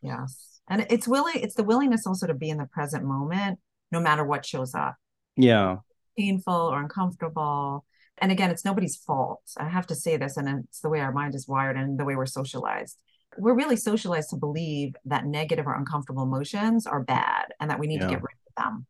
Yes. 0.01 0.59
And 0.69 0.85
it's 0.89 1.07
willing 1.07 1.35
it's 1.35 1.55
the 1.55 1.63
willingness 1.63 2.07
also 2.07 2.27
to 2.27 2.33
be 2.33 2.49
in 2.49 2.57
the 2.57 2.67
present 2.67 3.03
moment 3.03 3.59
no 3.91 3.99
matter 3.99 4.23
what 4.23 4.45
shows 4.45 4.73
up. 4.73 4.95
Yeah. 5.35 5.77
Painful 6.17 6.53
or 6.53 6.79
uncomfortable 6.79 7.85
and 8.19 8.31
again, 8.31 8.49
it's 8.49 8.65
nobody's 8.65 8.95
fault. 8.95 9.41
I 9.57 9.69
have 9.69 9.87
to 9.87 9.95
say 9.95 10.17
this, 10.17 10.37
and 10.37 10.65
it's 10.65 10.79
the 10.79 10.89
way 10.89 10.99
our 10.99 11.11
mind 11.11 11.35
is 11.35 11.47
wired 11.47 11.77
and 11.77 11.99
the 11.99 12.05
way 12.05 12.15
we're 12.15 12.25
socialized. 12.25 12.97
We're 13.37 13.55
really 13.55 13.75
socialized 13.75 14.29
to 14.31 14.35
believe 14.35 14.95
that 15.05 15.25
negative 15.25 15.67
or 15.67 15.75
uncomfortable 15.75 16.23
emotions 16.23 16.87
are 16.87 17.03
bad 17.03 17.53
and 17.59 17.69
that 17.69 17.79
we 17.79 17.87
need 17.87 18.01
yeah. 18.01 18.07
to 18.07 18.13
get 18.13 18.23
rid 18.23 18.37
of 18.47 18.63
them. 18.63 18.85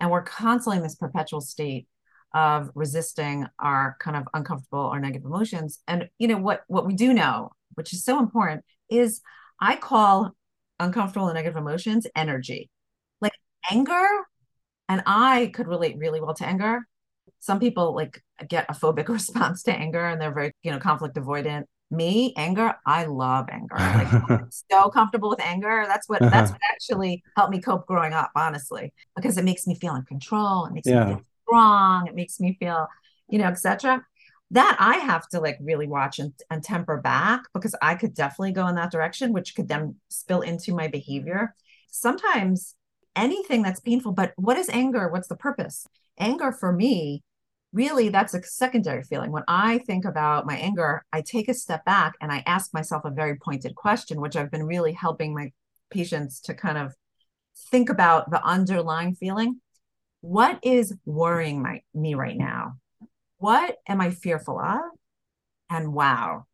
And 0.00 0.10
we're 0.10 0.22
constantly 0.22 0.78
in 0.78 0.82
this 0.82 0.94
perpetual 0.94 1.40
state 1.40 1.86
of 2.32 2.70
resisting 2.74 3.46
our 3.58 3.96
kind 3.98 4.16
of 4.16 4.24
uncomfortable 4.34 4.80
or 4.80 5.00
negative 5.00 5.26
emotions. 5.26 5.80
And 5.88 6.08
you 6.18 6.28
know 6.28 6.38
what 6.38 6.62
what 6.68 6.86
we 6.86 6.94
do 6.94 7.12
know, 7.12 7.50
which 7.74 7.92
is 7.92 8.04
so 8.04 8.18
important, 8.18 8.64
is 8.88 9.20
I 9.60 9.76
call 9.76 10.34
uncomfortable 10.78 11.28
and 11.28 11.34
negative 11.34 11.56
emotions 11.56 12.06
energy. 12.14 12.70
Like 13.20 13.32
anger, 13.70 14.06
and 14.88 15.02
I 15.06 15.50
could 15.52 15.66
relate 15.66 15.98
really 15.98 16.20
well 16.20 16.34
to 16.34 16.46
anger 16.46 16.82
some 17.40 17.58
people 17.58 17.94
like 17.94 18.22
get 18.48 18.66
a 18.68 18.74
phobic 18.74 19.08
response 19.18 19.62
to 19.64 19.72
anger 19.72 20.06
and 20.06 20.20
they're 20.20 20.32
very 20.32 20.52
you 20.62 20.70
know 20.70 20.78
conflict 20.78 21.16
avoidant 21.16 21.64
me 21.90 22.32
anger 22.36 22.74
i 22.86 23.04
love 23.04 23.48
anger. 23.50 23.74
Like 23.78 24.30
I'm 24.30 24.48
so 24.50 24.90
comfortable 24.90 25.28
with 25.28 25.40
anger. 25.40 25.84
That's 25.86 26.08
what 26.08 26.20
that's 26.20 26.50
uh-huh. 26.50 26.52
what 26.52 26.60
actually 26.72 27.22
helped 27.36 27.52
me 27.52 27.60
cope 27.60 27.86
growing 27.86 28.12
up 28.12 28.30
honestly 28.36 28.92
because 29.16 29.36
it 29.36 29.44
makes 29.44 29.66
me 29.66 29.74
feel 29.74 29.94
in 29.96 30.02
control. 30.02 30.66
It 30.66 30.72
makes 30.72 30.86
yeah. 30.86 31.04
me 31.04 31.12
feel 31.14 31.24
strong. 31.46 32.06
It 32.06 32.14
makes 32.14 32.40
me 32.40 32.56
feel 32.58 32.86
you 33.28 33.38
know 33.38 33.46
etc 33.46 34.04
that 34.50 34.76
i 34.80 34.96
have 34.96 35.28
to 35.28 35.40
like 35.40 35.56
really 35.60 35.86
watch 35.86 36.18
and, 36.18 36.32
and 36.50 36.62
temper 36.62 36.96
back 36.96 37.42
because 37.54 37.74
i 37.80 37.94
could 37.94 38.14
definitely 38.14 38.52
go 38.52 38.66
in 38.66 38.74
that 38.74 38.90
direction 38.90 39.32
which 39.32 39.54
could 39.54 39.68
then 39.68 39.94
spill 40.08 40.40
into 40.40 40.74
my 40.74 40.88
behavior. 40.88 41.54
Sometimes 41.92 42.76
anything 43.16 43.62
that's 43.62 43.80
painful 43.80 44.12
but 44.12 44.32
what 44.36 44.56
is 44.56 44.68
anger? 44.68 45.08
What's 45.08 45.28
the 45.28 45.36
purpose? 45.36 45.86
Anger 46.18 46.52
for 46.52 46.72
me 46.72 47.22
really 47.72 48.08
that's 48.08 48.34
a 48.34 48.42
secondary 48.42 49.02
feeling. 49.02 49.30
When 49.30 49.44
i 49.48 49.78
think 49.78 50.04
about 50.04 50.46
my 50.46 50.56
anger 50.56 51.04
i 51.12 51.20
take 51.20 51.48
a 51.48 51.54
step 51.54 51.84
back 51.84 52.14
and 52.20 52.32
i 52.32 52.42
ask 52.46 52.74
myself 52.74 53.04
a 53.04 53.10
very 53.10 53.36
pointed 53.36 53.74
question 53.74 54.20
which 54.20 54.36
i've 54.36 54.50
been 54.50 54.64
really 54.64 54.92
helping 54.92 55.34
my 55.34 55.52
patients 55.90 56.40
to 56.40 56.54
kind 56.54 56.78
of 56.78 56.94
think 57.70 57.90
about 57.90 58.30
the 58.30 58.42
underlying 58.44 59.14
feeling. 59.14 59.60
What 60.22 60.58
is 60.62 60.94
worrying 61.04 61.62
my, 61.62 61.82
me 61.94 62.14
right 62.14 62.36
now? 62.36 62.76
What 63.38 63.76
am 63.88 64.00
i 64.00 64.10
fearful 64.10 64.58
of? 64.58 64.80
And 65.70 65.92
wow 65.92 66.46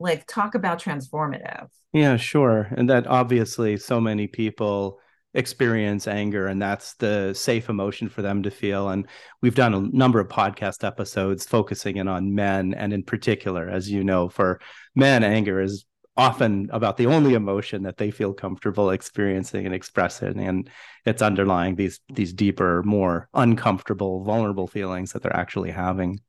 like 0.00 0.26
talk 0.26 0.54
about 0.54 0.80
transformative. 0.80 1.68
Yeah 1.92 2.16
sure. 2.16 2.68
And 2.76 2.90
that 2.90 3.06
obviously 3.06 3.76
so 3.76 4.00
many 4.00 4.26
people 4.26 4.98
experience 5.34 6.06
anger 6.06 6.46
and 6.46 6.62
that's 6.62 6.94
the 6.94 7.34
safe 7.34 7.68
emotion 7.68 8.08
for 8.08 8.22
them 8.22 8.42
to 8.44 8.50
feel. 8.50 8.88
And 8.88 9.06
we've 9.42 9.54
done 9.54 9.74
a 9.74 9.80
number 9.80 10.20
of 10.20 10.28
podcast 10.28 10.84
episodes 10.84 11.46
focusing 11.46 11.96
in 11.96 12.08
on 12.08 12.34
men 12.34 12.74
and 12.74 12.92
in 12.92 13.02
particular 13.02 13.68
as 13.68 13.90
you 13.90 14.04
know 14.04 14.28
for 14.28 14.60
men 14.94 15.24
anger 15.24 15.60
is 15.60 15.84
often 16.16 16.68
about 16.72 16.96
the 16.96 17.06
only 17.06 17.34
emotion 17.34 17.82
that 17.82 17.96
they 17.96 18.10
feel 18.10 18.32
comfortable 18.32 18.90
experiencing 18.90 19.66
and 19.66 19.74
expressing 19.74 20.38
and 20.38 20.70
it's 21.04 21.22
underlying 21.22 21.74
these 21.74 21.98
these 22.12 22.32
deeper 22.32 22.84
more 22.84 23.28
uncomfortable 23.34 24.22
vulnerable 24.22 24.68
feelings 24.68 25.12
that 25.12 25.22
they're 25.22 25.36
actually 25.36 25.72
having. 25.72 26.20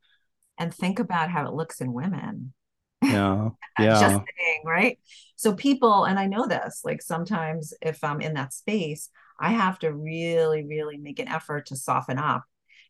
And 0.58 0.74
think 0.74 1.00
about 1.00 1.30
how 1.30 1.48
it 1.48 1.54
looks 1.54 1.82
in 1.82 1.94
women 1.94 2.54
yeah. 3.02 3.50
Yeah 3.80 4.00
just 4.00 4.16
saying 4.16 4.62
right? 4.66 5.00
So 5.36 5.54
people 5.54 6.06
and 6.06 6.18
i 6.18 6.28
know 6.28 6.48
this 6.48 6.82
like 6.86 7.02
sometimes 7.02 7.74
if 7.82 8.04
i'm 8.04 8.22
in 8.22 8.36
that 8.36 8.54
space 8.54 9.10
i 9.40 9.52
have 9.52 9.78
to 9.80 9.94
really 9.94 10.64
really 10.64 10.98
make 10.98 11.20
an 11.20 11.28
effort 11.28 11.66
to 11.68 11.76
soften 11.76 12.18
up 12.18 12.46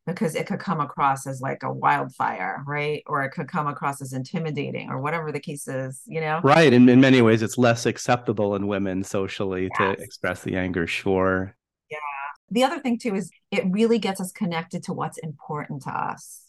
because 0.05 0.35
it 0.35 0.45
could 0.45 0.59
come 0.59 0.79
across 0.79 1.25
as 1.25 1.41
like 1.41 1.63
a 1.63 1.71
wildfire 1.71 2.63
right? 2.67 3.03
Or 3.07 3.23
it 3.23 3.31
could 3.31 3.47
come 3.47 3.67
across 3.67 4.01
as 4.01 4.13
intimidating 4.13 4.89
or 4.89 5.01
whatever 5.01 5.31
the 5.31 5.39
case 5.39 5.67
is 5.67 6.01
you 6.05 6.21
know? 6.21 6.41
Right. 6.43 6.71
In, 6.71 6.87
in 6.89 7.01
many 7.01 7.21
ways 7.21 7.41
it's 7.41 7.57
less 7.57 7.85
acceptable 7.85 8.55
in 8.55 8.67
women 8.67 9.03
socially 9.03 9.69
yes. 9.79 9.97
to 9.97 10.03
express 10.03 10.43
the 10.43 10.55
anger 10.55 10.87
sure. 10.87 11.55
Yeah. 11.89 11.97
The 12.51 12.63
other 12.63 12.79
thing 12.79 12.99
too 12.99 13.15
is 13.15 13.31
it 13.51 13.63
really 13.69 13.99
gets 13.99 14.21
us 14.21 14.31
connected 14.31 14.83
to 14.83 14.93
what's 14.93 15.17
important 15.17 15.83
to 15.83 15.89
us. 15.89 16.41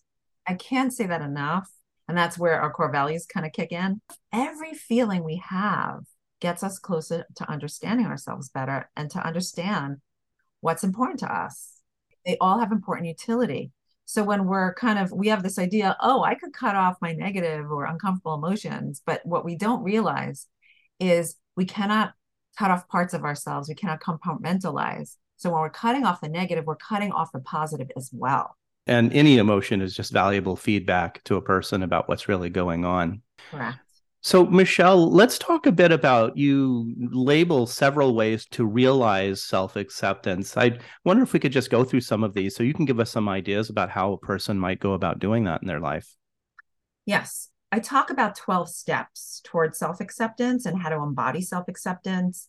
I 0.46 0.54
can't 0.54 0.92
say 0.92 1.06
that 1.06 1.22
enough 1.22 1.68
and 2.08 2.16
that's 2.16 2.38
where 2.38 2.60
our 2.60 2.72
core 2.72 2.92
values 2.92 3.26
kind 3.26 3.46
of 3.46 3.52
kick 3.52 3.72
in. 3.72 4.00
Every 4.32 4.74
feeling 4.74 5.24
we 5.24 5.42
have 5.48 6.04
gets 6.40 6.62
us 6.62 6.78
closer 6.78 7.24
to 7.36 7.50
understanding 7.50 8.06
ourselves 8.06 8.48
better 8.50 8.88
and 8.96 9.10
to 9.10 9.26
understand 9.26 9.98
what's 10.60 10.84
important 10.84 11.20
to 11.20 11.34
us. 11.34 11.80
They 12.24 12.36
all 12.40 12.58
have 12.58 12.72
important 12.72 13.08
utility. 13.08 13.72
So 14.04 14.22
when 14.22 14.46
we're 14.46 14.74
kind 14.74 14.98
of, 14.98 15.10
we 15.10 15.28
have 15.28 15.42
this 15.42 15.58
idea, 15.58 15.96
oh, 16.00 16.22
I 16.22 16.36
could 16.36 16.52
cut 16.52 16.76
off 16.76 16.96
my 17.00 17.12
negative 17.12 17.70
or 17.70 17.86
uncomfortable 17.86 18.34
emotions. 18.34 19.02
But 19.04 19.24
what 19.24 19.44
we 19.44 19.56
don't 19.56 19.82
realize 19.82 20.46
is 21.00 21.36
we 21.56 21.64
cannot 21.64 22.14
cut 22.56 22.70
off 22.70 22.88
parts 22.88 23.14
of 23.14 23.24
ourselves. 23.24 23.68
We 23.68 23.74
cannot 23.74 24.00
compartmentalize. 24.00 25.16
So 25.36 25.50
when 25.50 25.60
we're 25.60 25.70
cutting 25.70 26.04
off 26.04 26.20
the 26.20 26.28
negative, 26.28 26.66
we're 26.66 26.76
cutting 26.76 27.10
off 27.10 27.32
the 27.32 27.40
positive 27.40 27.90
as 27.96 28.10
well 28.12 28.56
and 28.86 29.12
any 29.12 29.38
emotion 29.38 29.80
is 29.80 29.94
just 29.94 30.12
valuable 30.12 30.56
feedback 30.56 31.22
to 31.24 31.36
a 31.36 31.42
person 31.42 31.82
about 31.82 32.08
what's 32.08 32.28
really 32.28 32.50
going 32.50 32.84
on 32.84 33.22
correct 33.50 33.78
So, 34.22 34.44
Michelle, 34.44 35.08
let's 35.08 35.38
talk 35.38 35.66
a 35.66 35.72
bit 35.72 35.92
about 35.92 36.36
you 36.36 36.92
label 36.98 37.64
several 37.64 38.12
ways 38.16 38.44
to 38.46 38.66
realize 38.66 39.44
self 39.44 39.76
acceptance. 39.76 40.56
I 40.56 40.78
wonder 41.04 41.22
if 41.22 41.32
we 41.32 41.38
could 41.38 41.52
just 41.52 41.70
go 41.70 41.84
through 41.84 42.00
some 42.00 42.24
of 42.24 42.34
these 42.34 42.56
so 42.56 42.64
you 42.64 42.74
can 42.74 42.86
give 42.86 42.98
us 42.98 43.12
some 43.12 43.28
ideas 43.28 43.70
about 43.70 43.88
how 43.88 44.12
a 44.12 44.18
person 44.18 44.58
might 44.58 44.80
go 44.80 44.94
about 44.94 45.20
doing 45.20 45.44
that 45.44 45.62
in 45.62 45.68
their 45.68 45.78
life. 45.78 46.16
Yes. 47.04 47.50
I 47.70 47.78
talk 47.78 48.10
about 48.10 48.36
12 48.36 48.68
steps 48.68 49.40
towards 49.44 49.78
self 49.78 50.00
acceptance 50.00 50.66
and 50.66 50.80
how 50.82 50.88
to 50.88 50.96
embody 50.96 51.40
self 51.40 51.68
acceptance. 51.68 52.48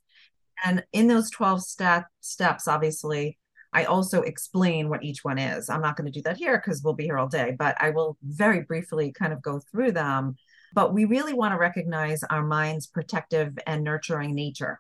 And 0.64 0.84
in 0.94 1.08
those 1.08 1.30
12 1.30 1.62
step, 1.62 2.08
steps, 2.22 2.68
obviously, 2.68 3.38
I 3.74 3.86
also 3.86 4.22
explain 4.22 4.90
what 4.90 5.04
each 5.04 5.24
one 5.24 5.38
is. 5.38 5.70
I'm 5.70 5.82
not 5.82 5.98
going 5.98 6.12
to 6.12 6.18
do 6.18 6.24
that 6.24 6.38
here 6.38 6.58
because 6.58 6.82
we'll 6.84 6.94
be 6.94 7.04
here 7.04 7.18
all 7.18 7.28
day, 7.28 7.56
but 7.58 7.76
I 7.80 7.90
will 7.92 8.18
very 8.24 8.62
briefly 8.62 9.12
kind 9.12 9.34
of 9.34 9.42
go 9.42 9.60
through 9.72 9.92
them 9.92 10.36
but 10.74 10.94
we 10.94 11.06
really 11.06 11.34
want 11.34 11.54
to 11.54 11.58
recognize 11.58 12.24
our 12.24 12.46
mind's 12.46 12.88
protective 12.88 13.58
and 13.66 13.84
nurturing 13.84 14.36
nature, 14.36 14.80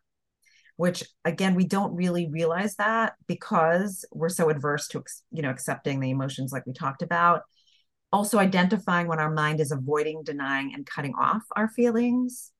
which 0.76 1.04
again, 1.26 1.56
we 1.56 1.65
don't 1.65 1.95
really 1.95 2.28
realize 2.28 2.76
that 2.76 3.13
because 3.28 4.06
we're 4.12 4.30
so 4.30 4.50
adverse 4.50 4.88
to, 4.89 5.04
you 5.32 5.41
know, 5.41 5.50
accepting 5.50 6.00
the 6.00 6.12
emotions 6.12 6.52
like 6.52 6.65
we 6.65 6.73
talked 6.73 7.02
about. 7.02 7.41
Also 8.12 8.38
identifying 8.38 9.08
when 9.08 9.19
our 9.19 9.32
mind 9.32 9.60
is 9.60 9.71
avoiding, 9.71 10.23
denying, 10.23 10.73
and 10.73 10.86
cutting 10.86 11.13
off 11.15 11.43
our 11.56 11.67
feelings. 11.67 12.52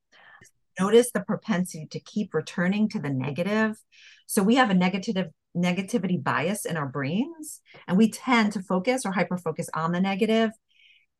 Notice 0.80 1.12
the 1.12 1.22
propensity 1.22 1.88
to 1.92 2.00
keep 2.00 2.34
returning 2.34 2.90
to 2.90 3.00
the 3.00 3.10
negative. 3.10 3.78
So 4.26 4.44
we 4.44 4.56
have 4.56 4.70
a 4.70 4.76
negative 4.76 5.28
negativity 5.58 6.22
bias 6.22 6.66
in 6.66 6.78
our 6.78 6.88
brains 6.88 7.62
and 7.88 7.98
we 7.98 8.10
tend 8.12 8.54
to 8.54 8.62
focus 8.62 9.06
or 9.06 9.12
hyper 9.12 9.38
focus 9.38 9.70
on 9.74 9.92
the 9.92 10.00
negative 10.00 10.52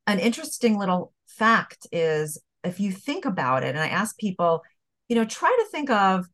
an 0.08 0.18
interesting 0.18 0.78
little 0.78 1.12
fact 1.26 1.86
is 1.92 2.40
if 2.64 2.80
you 2.80 2.90
think 2.90 3.26
about 3.26 3.62
it, 3.62 3.68
and 3.68 3.78
I 3.78 3.88
ask 3.88 4.16
people, 4.18 4.62
you 5.08 5.14
know, 5.14 5.26
try 5.26 5.50
to 5.50 5.70
think 5.70 5.90
of, 5.90 6.26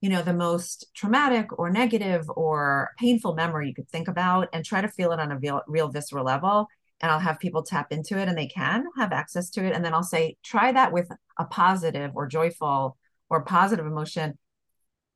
you 0.00 0.08
know, 0.08 0.22
the 0.22 0.32
most 0.32 0.86
traumatic 0.94 1.58
or 1.58 1.70
negative 1.70 2.28
or 2.30 2.90
painful 2.98 3.34
memory 3.34 3.68
you 3.68 3.74
could 3.74 3.90
think 3.90 4.08
about 4.08 4.48
and 4.54 4.64
try 4.64 4.80
to 4.80 4.88
feel 4.88 5.12
it 5.12 5.20
on 5.20 5.30
a 5.30 5.38
real, 5.38 5.60
real 5.68 5.88
visceral 5.88 6.24
level. 6.24 6.66
And 7.02 7.12
I'll 7.12 7.18
have 7.18 7.38
people 7.38 7.62
tap 7.62 7.92
into 7.92 8.18
it 8.18 8.26
and 8.26 8.36
they 8.36 8.46
can 8.46 8.86
have 8.96 9.12
access 9.12 9.50
to 9.50 9.64
it. 9.64 9.74
And 9.74 9.84
then 9.84 9.92
I'll 9.92 10.02
say, 10.02 10.36
try 10.42 10.72
that 10.72 10.90
with 10.90 11.10
a 11.38 11.44
positive 11.44 12.12
or 12.14 12.26
joyful 12.26 12.96
or 13.28 13.44
positive 13.44 13.84
emotion 13.84 14.38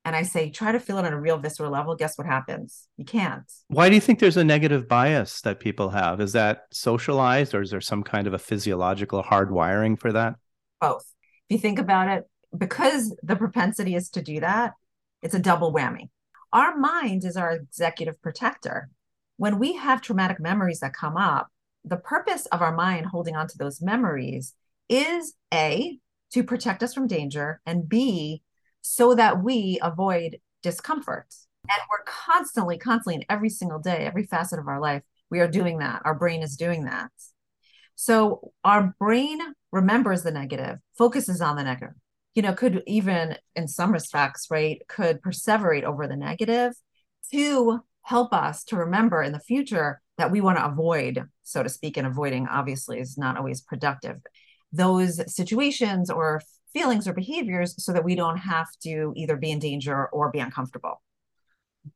and 0.05 0.15
I 0.15 0.23
say, 0.23 0.51
try 0.51 0.73
to 0.73 0.81
feel 0.81 0.99
it 0.99 1.07
on 1.07 1.13
a 1.13 1.21
real 1.21 1.39
visceral 1.39 1.71
level, 1.71 1.97
guess 1.97 2.19
what 2.19 2.27
happens? 2.27 2.89
You 2.97 3.05
can't. 3.05 3.51
Why 3.69 3.89
do 3.89 3.95
you 3.95 4.01
think 4.01 4.19
there's 4.19 4.37
a 4.37 4.45
negative 4.45 4.87
bias 4.87 5.41
that 5.43 5.61
people 5.61 5.91
have? 5.91 6.21
Is 6.21 6.33
that 6.33 6.65
socialized 6.73 7.55
or 7.55 7.63
is 7.63 7.71
there 7.71 7.81
some 7.81 8.03
kind 8.03 8.27
of 8.27 8.35
a 8.35 8.39
physiological 8.39 9.23
hardwiring 9.23 9.99
for 9.99 10.13
that? 10.13 10.35
Both. 10.81 11.07
If 11.49 11.55
you 11.55 11.59
think 11.59 11.79
about 11.79 12.09
it, 12.09 12.25
because 12.57 13.17
the 13.23 13.37
propensity 13.37 13.95
is 13.95 14.11
to 14.11 14.23
do 14.23 14.41
that, 14.41 14.75
it's 15.23 15.35
a 15.35 15.39
double 15.41 15.73
whammy. 15.73 16.11
Our 16.53 16.77
mind 16.77 17.25
is 17.25 17.37
our 17.37 17.53
executive 17.53 18.21
protector. 18.23 18.91
When 19.39 19.59
we 19.59 19.75
have 19.75 20.01
traumatic 20.01 20.39
memories 20.39 20.81
that 20.81 20.95
come 20.95 21.17
up, 21.17 21.49
the 21.85 21.97
purpose 21.97 22.47
of 22.47 22.63
our 22.63 22.75
mind 22.75 23.07
holding 23.07 23.35
on 23.35 23.49
to 23.49 23.59
those 23.59 23.83
memories 23.83 24.55
is 24.89 25.35
A, 25.53 25.99
to 26.33 26.45
protect 26.45 26.83
us 26.83 26.95
from 26.95 27.07
danger, 27.07 27.61
and 27.67 27.89
B, 27.89 28.43
so 28.87 29.15
that 29.15 29.43
we 29.43 29.79
avoid 29.83 30.39
discomfort. 30.63 31.27
And 31.71 31.81
we're 31.91 32.05
constantly, 32.05 32.77
constantly, 32.77 33.15
in 33.17 33.25
every 33.31 33.49
single 33.49 33.79
day, 33.79 34.05
every 34.05 34.25
facet 34.25 34.59
of 34.59 34.69
our 34.69 34.79
life, 34.79 35.03
we 35.31 35.41
are 35.41 35.49
doing 35.49 35.79
that. 35.79 36.03
Our 36.05 36.15
brain 36.15 36.43
is 36.43 36.57
doing 36.57 36.85
that. 36.85 37.11
So 37.97 38.53
our 38.63 38.95
brain 38.99 39.39
remembers 39.73 40.23
the 40.23 40.31
negative, 40.31 40.79
focuses 40.99 41.41
on 41.41 41.57
the 41.57 41.65
negative, 41.65 41.95
you 42.35 42.43
know, 42.43 42.53
could 42.53 42.83
even 42.87 43.37
in 43.57 43.69
some 43.69 43.91
respects, 43.91 44.49
right, 44.51 44.83
could 44.87 45.23
perseverate 45.23 45.85
over 45.85 46.07
the 46.07 46.17
negative 46.17 46.75
to 47.33 47.81
help 48.03 48.35
us 48.35 48.65
to 48.65 48.77
remember 48.77 49.23
in 49.23 49.33
the 49.33 49.41
future 49.41 50.03
that 50.19 50.31
we 50.31 50.43
want 50.43 50.59
to 50.59 50.67
avoid, 50.67 51.25
so 51.43 51.63
to 51.63 51.71
speak, 51.71 51.97
and 51.97 52.07
avoiding 52.07 52.47
obviously 52.49 53.01
is 53.01 53.17
not 53.17 53.39
always 53.39 53.63
productive. 53.63 54.19
Those 54.73 55.35
situations 55.35 56.11
or 56.11 56.43
feelings 56.75 57.09
or 57.09 57.15
behaviors 57.15 57.83
so 57.83 57.93
that 57.93 58.05
we 58.05 58.15
don't 58.15 58.37
have 58.37 58.69
to 58.83 59.15
either 59.17 59.37
be 59.37 59.51
in 59.51 59.61
danger 59.61 60.07
or 60.07 60.31
be 60.31 60.41
uncomfortable. 60.41 61.01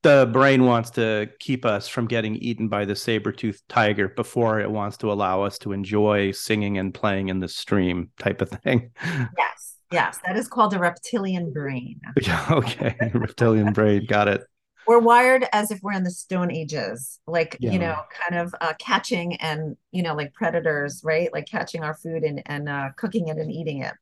The 0.02 0.28
brain 0.32 0.64
wants 0.64 0.90
to 0.90 1.30
keep 1.40 1.64
us 1.64 1.88
from 1.88 2.06
getting 2.06 2.36
eaten 2.36 2.68
by 2.68 2.84
the 2.84 2.94
saber-toothed 2.94 3.62
tiger 3.68 4.08
before 4.08 4.60
it 4.60 4.70
wants 4.70 4.98
to 4.98 5.10
allow 5.10 5.42
us 5.42 5.58
to 5.60 5.72
enjoy 5.72 6.30
singing 6.32 6.78
and 6.78 6.92
playing 6.92 7.28
in 7.28 7.40
the 7.40 7.48
stream 7.48 8.10
type 8.18 8.40
of 8.40 8.50
thing. 8.50 8.90
Yes. 9.36 9.74
Yes, 9.90 10.18
that 10.26 10.36
is 10.36 10.48
called 10.48 10.74
a 10.74 10.78
reptilian 10.78 11.50
brain. 11.50 12.00
Okay. 12.50 12.94
reptilian 13.14 13.72
brain. 13.72 14.04
Got 14.06 14.28
it. 14.28 14.42
We're 14.86 14.98
wired 14.98 15.46
as 15.52 15.70
if 15.70 15.80
we're 15.82 15.92
in 15.92 16.02
the 16.02 16.10
stone 16.10 16.50
ages, 16.50 17.20
like, 17.26 17.56
yeah. 17.58 17.72
you 17.72 17.78
know, 17.78 17.96
kind 18.28 18.40
of 18.40 18.54
uh, 18.60 18.74
catching 18.78 19.36
and, 19.36 19.76
you 19.92 20.02
know, 20.02 20.14
like 20.14 20.34
predators, 20.34 21.00
right? 21.04 21.32
Like 21.32 21.46
catching 21.46 21.84
our 21.84 21.94
food 21.94 22.22
and, 22.22 22.42
and 22.46 22.68
uh, 22.68 22.90
cooking 22.96 23.28
it 23.28 23.38
and 23.38 23.50
eating 23.50 23.82
it. 23.82 23.94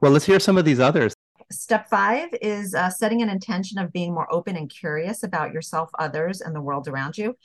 Well, 0.00 0.12
let's 0.12 0.26
hear 0.26 0.40
some 0.40 0.58
of 0.58 0.64
these 0.64 0.80
others. 0.80 1.14
Step 1.50 1.88
five 1.88 2.28
is 2.42 2.74
uh, 2.74 2.90
setting 2.90 3.22
an 3.22 3.30
intention 3.30 3.78
of 3.78 3.92
being 3.92 4.12
more 4.12 4.30
open 4.32 4.56
and 4.56 4.68
curious 4.70 5.22
about 5.22 5.52
yourself, 5.52 5.88
others, 5.98 6.40
and 6.40 6.54
the 6.54 6.60
world 6.60 6.88
around 6.88 7.16
you. 7.16 7.36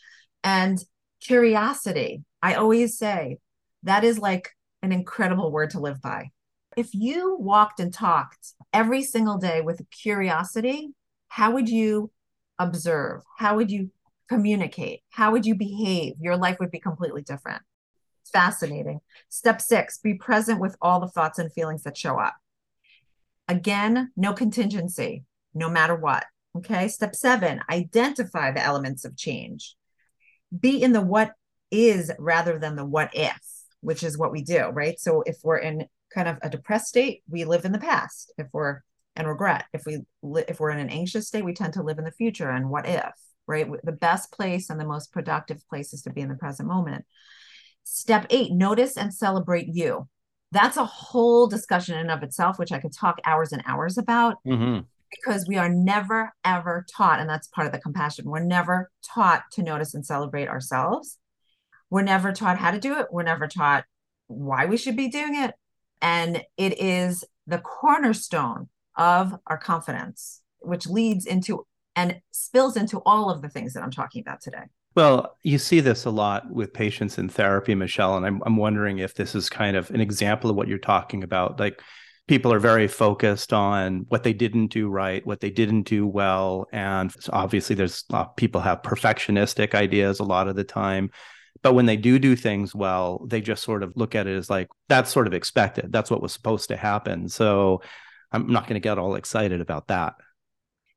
And 0.43 0.83
curiosity, 1.21 2.23
I 2.41 2.55
always 2.55 2.97
say 2.97 3.37
that 3.83 4.03
is 4.03 4.19
like 4.19 4.49
an 4.81 4.91
incredible 4.91 5.51
word 5.51 5.69
to 5.71 5.79
live 5.79 6.01
by. 6.01 6.31
If 6.75 6.93
you 6.93 7.37
walked 7.39 7.79
and 7.79 7.93
talked 7.93 8.53
every 8.73 9.03
single 9.03 9.37
day 9.37 9.61
with 9.61 9.81
curiosity, 9.89 10.89
how 11.29 11.51
would 11.51 11.69
you 11.69 12.11
observe? 12.59 13.21
How 13.37 13.55
would 13.55 13.71
you 13.71 13.89
communicate? 14.27 15.01
How 15.11 15.31
would 15.31 15.45
you 15.45 15.55
behave? 15.55 16.15
Your 16.19 16.35
life 16.35 16.57
would 16.59 16.71
be 16.71 16.79
completely 16.79 17.21
different 17.21 17.61
fascinating. 18.33 18.99
Step 19.29 19.61
six, 19.61 19.99
be 19.99 20.15
present 20.15 20.59
with 20.59 20.75
all 20.81 20.99
the 20.99 21.07
thoughts 21.07 21.39
and 21.39 21.53
feelings 21.53 21.83
that 21.83 21.95
show 21.95 22.19
up. 22.19 22.35
Again, 23.47 24.11
no 24.17 24.33
contingency, 24.33 25.23
no 25.53 25.69
matter 25.69 25.95
what. 25.95 26.25
Okay. 26.55 26.87
Step 26.87 27.15
seven, 27.15 27.61
identify 27.69 28.51
the 28.51 28.63
elements 28.63 29.05
of 29.05 29.17
change. 29.17 29.75
Be 30.57 30.83
in 30.83 30.93
the 30.93 31.01
what 31.01 31.31
is 31.71 32.11
rather 32.19 32.59
than 32.59 32.75
the 32.75 32.85
what 32.85 33.09
if, 33.13 33.39
which 33.81 34.03
is 34.03 34.17
what 34.17 34.31
we 34.31 34.43
do, 34.43 34.67
right? 34.67 34.99
So 34.99 35.23
if 35.25 35.37
we're 35.43 35.57
in 35.57 35.87
kind 36.13 36.27
of 36.27 36.37
a 36.41 36.49
depressed 36.49 36.87
state, 36.87 37.23
we 37.27 37.45
live 37.45 37.65
in 37.65 37.71
the 37.71 37.79
past. 37.79 38.31
If 38.37 38.47
we're 38.53 38.81
and 39.15 39.27
regret, 39.27 39.65
if 39.73 39.85
we 39.85 39.99
li- 40.21 40.45
if 40.47 40.59
we're 40.59 40.71
in 40.71 40.79
an 40.79 40.89
anxious 40.89 41.27
state, 41.27 41.45
we 41.45 41.53
tend 41.53 41.73
to 41.73 41.83
live 41.83 41.99
in 41.99 42.05
the 42.05 42.11
future 42.11 42.49
and 42.49 42.69
what 42.69 42.87
if, 42.87 43.13
right? 43.47 43.67
The 43.83 43.91
best 43.91 44.31
place 44.31 44.69
and 44.69 44.79
the 44.79 44.85
most 44.85 45.11
productive 45.11 45.67
place 45.69 45.93
is 45.93 46.03
to 46.03 46.11
be 46.11 46.21
in 46.21 46.29
the 46.29 46.35
present 46.35 46.67
moment. 46.67 47.05
Step 47.83 48.25
eight, 48.29 48.51
notice 48.51 48.97
and 48.97 49.13
celebrate 49.13 49.67
you. 49.67 50.07
That's 50.51 50.77
a 50.77 50.85
whole 50.85 51.47
discussion 51.47 51.97
in 51.97 52.09
of 52.09 52.23
itself, 52.23 52.59
which 52.59 52.71
I 52.71 52.79
could 52.79 52.93
talk 52.93 53.19
hours 53.25 53.51
and 53.51 53.63
hours 53.65 53.97
about 53.97 54.37
mm-hmm. 54.45 54.81
because 55.11 55.47
we 55.47 55.57
are 55.57 55.69
never, 55.69 56.33
ever 56.45 56.85
taught, 56.95 57.19
and 57.19 57.29
that's 57.29 57.47
part 57.47 57.65
of 57.65 57.73
the 57.73 57.79
compassion. 57.79 58.29
We're 58.29 58.43
never 58.43 58.91
taught 59.03 59.43
to 59.53 59.63
notice 59.63 59.93
and 59.93 60.05
celebrate 60.05 60.47
ourselves. 60.47 61.17
We're 61.89 62.03
never 62.03 62.31
taught 62.31 62.57
how 62.57 62.71
to 62.71 62.79
do 62.79 62.99
it. 62.99 63.07
We're 63.11 63.23
never 63.23 63.47
taught 63.47 63.85
why 64.27 64.65
we 64.65 64.77
should 64.77 64.95
be 64.95 65.09
doing 65.09 65.35
it. 65.35 65.53
And 66.01 66.43
it 66.57 66.79
is 66.79 67.23
the 67.47 67.59
cornerstone 67.59 68.69
of 68.95 69.35
our 69.47 69.57
confidence, 69.57 70.41
which 70.59 70.87
leads 70.87 71.25
into 71.25 71.65
and 71.95 72.21
spills 72.31 72.75
into 72.75 72.99
all 73.05 73.29
of 73.29 73.41
the 73.41 73.49
things 73.49 73.73
that 73.73 73.83
I'm 73.83 73.91
talking 73.91 74.21
about 74.21 74.41
today. 74.41 74.65
Well, 74.95 75.37
you 75.41 75.57
see 75.57 75.79
this 75.79 76.05
a 76.05 76.11
lot 76.11 76.51
with 76.51 76.73
patients 76.73 77.17
in 77.17 77.27
therapy, 77.27 77.73
Michelle, 77.73 78.15
and 78.15 78.25
I'm 78.25 78.41
I'm 78.45 78.57
wondering 78.57 78.99
if 78.99 79.15
this 79.15 79.33
is 79.33 79.49
kind 79.49 79.75
of 79.75 79.89
an 79.89 79.99
example 80.01 80.49
of 80.49 80.55
what 80.55 80.67
you're 80.67 80.77
talking 80.77 81.23
about. 81.23 81.59
Like 81.59 81.81
people 82.27 82.53
are 82.53 82.59
very 82.59 82.87
focused 82.87 83.53
on 83.53 84.05
what 84.09 84.23
they 84.23 84.33
didn't 84.33 84.67
do 84.67 84.89
right, 84.89 85.25
what 85.25 85.39
they 85.39 85.49
didn't 85.49 85.83
do 85.83 86.05
well, 86.05 86.67
and 86.71 87.13
obviously 87.31 87.75
there's 87.75 88.05
people 88.37 88.61
have 88.61 88.83
perfectionistic 88.83 89.73
ideas 89.73 90.19
a 90.19 90.23
lot 90.23 90.47
of 90.47 90.55
the 90.55 90.63
time. 90.63 91.09
But 91.63 91.73
when 91.73 91.85
they 91.85 91.97
do 91.97 92.19
do 92.19 92.35
things 92.35 92.75
well, 92.75 93.25
they 93.27 93.41
just 93.41 93.63
sort 93.63 93.83
of 93.83 93.93
look 93.95 94.15
at 94.15 94.27
it 94.27 94.35
as 94.37 94.49
like 94.49 94.67
that's 94.89 95.11
sort 95.11 95.27
of 95.27 95.33
expected. 95.33 95.91
That's 95.91 96.11
what 96.11 96.21
was 96.21 96.33
supposed 96.33 96.69
to 96.69 96.77
happen. 96.77 97.29
So 97.29 97.81
I'm 98.31 98.47
not 98.47 98.63
going 98.67 98.75
to 98.75 98.79
get 98.79 98.99
all 98.99 99.15
excited 99.15 99.61
about 99.61 99.87
that. 99.87 100.13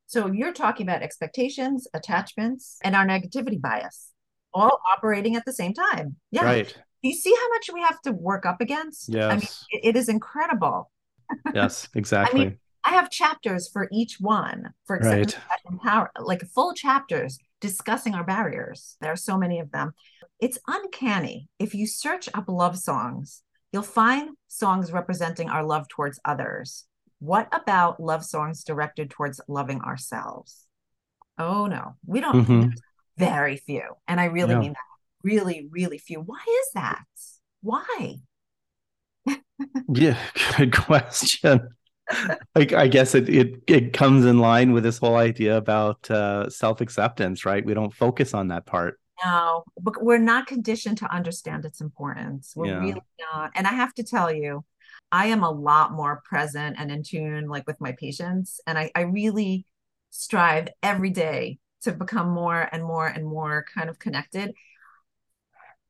So 0.07 0.31
you're 0.33 0.53
talking 0.53 0.87
about 0.87 1.03
expectations, 1.03 1.87
attachments, 1.95 2.79
and 2.83 2.95
our 2.95 3.07
negativity 3.07 3.61
bias 3.61 4.12
all 4.55 4.81
operating 4.90 5.37
at 5.37 5.45
the 5.45 5.53
same 5.53 5.75
time. 5.75 6.16
Yeah. 6.31 6.45
Right. 6.45 6.69
Do 7.03 7.09
you 7.09 7.14
see 7.14 7.35
how 7.35 7.49
much 7.51 7.71
we 7.73 7.83
have 7.83 8.01
to 8.03 8.12
work 8.12 8.47
up 8.47 8.61
against? 8.61 9.09
Yes. 9.09 9.31
I 9.31 9.35
mean, 9.35 9.49
it, 9.71 9.88
it 9.88 9.97
is 9.97 10.09
incredible. 10.09 10.90
yes, 11.55 11.88
exactly. 11.95 12.40
I 12.40 12.45
mean, 12.45 12.59
I 12.85 12.90
have 12.90 13.11
chapters 13.11 13.69
for 13.69 13.88
each 13.92 14.19
one. 14.21 14.71
For 14.87 14.97
example, 14.97 15.40
right. 15.71 15.81
power, 15.83 16.11
like 16.19 16.42
full 16.55 16.73
chapters 16.73 17.38
discussing 17.61 18.14
our 18.14 18.25
barriers. 18.25 18.97
There 19.01 19.12
are 19.12 19.16
so 19.16 19.37
many 19.37 19.59
of 19.59 19.73
them. 19.73 19.92
It's 20.40 20.59
uncanny. 20.66 21.49
If 21.59 21.75
you 21.75 21.87
search 21.87 22.29
up 22.33 22.45
love 22.49 22.79
songs, 22.79 23.42
You'll 23.77 23.83
find 23.83 24.31
songs 24.49 24.90
representing 24.90 25.51
our 25.51 25.62
love 25.62 25.87
towards 25.88 26.19
others. 26.25 26.87
What 27.19 27.49
about 27.53 28.01
love 28.01 28.25
songs 28.25 28.65
directed 28.65 29.11
towards 29.11 29.41
loving 29.49 29.81
ourselves? 29.81 30.67
Oh 31.39 31.67
no, 31.67 31.97
we 32.07 32.21
don't. 32.21 32.47
Mhm. 32.47 32.73
Very 33.17 33.57
few. 33.57 33.83
And 34.09 34.21
I 34.21 34.27
really 34.27 34.53
Yeah. 34.53 34.61
mean 34.61 34.73
that. 34.73 34.79
Really, 35.23 35.69
really 35.71 35.99
few. 35.99 36.21
Why 36.21 36.45
is 36.49 36.71
that? 36.75 37.05
Why? 37.63 38.17
Yeah, 39.89 40.19
good 40.57 40.75
question. 40.75 41.69
Like 42.55 42.73
I 42.73 42.89
guess 42.89 43.15
it, 43.15 43.29
it 43.29 43.57
it 43.67 43.93
comes 43.93 44.25
in 44.25 44.39
line 44.39 44.73
with 44.73 44.85
this 44.85 44.99
whole 44.99 45.17
idea 45.17 45.57
about 45.57 46.11
uh, 46.11 46.49
self-acceptance, 46.51 47.45
right? 47.45 47.65
We 47.65 47.75
don't 47.75 47.93
focus 47.95 48.35
on 48.35 48.49
that 48.49 48.67
part. 48.67 48.99
No, 49.25 49.65
but 49.81 50.03
we're 50.03 50.19
not 50.19 50.47
conditioned 50.47 50.99
to 50.99 51.11
understand 51.13 51.65
its 51.65 51.81
importance. 51.81 52.53
We're 52.55 52.67
Yeah. 52.67 52.79
really 52.79 53.03
not. 53.35 53.51
And 53.55 53.67
I 53.67 53.73
have 53.73 53.95
to 53.95 54.05
tell 54.05 54.31
you, 54.33 54.65
I 55.12 55.27
am 55.27 55.42
a 55.42 55.51
lot 55.51 55.92
more 55.92 56.23
present 56.25 56.77
and 56.79 56.90
in 56.90 57.03
tune, 57.03 57.49
like 57.49 57.66
with 57.66 57.81
my 57.81 57.92
patients. 57.92 58.61
And 58.66 58.79
I, 58.79 58.90
I 58.95 59.03
really 59.03 59.66
strive 60.11 60.69
every 60.83 61.11
day 61.11 61.59
to 61.83 61.92
become 61.92 62.31
more 62.31 62.69
and 62.73 62.83
more 62.83 63.07
and 63.07 63.25
more 63.25 63.64
kind 63.75 63.88
of 63.88 63.99
connected. 63.99 64.53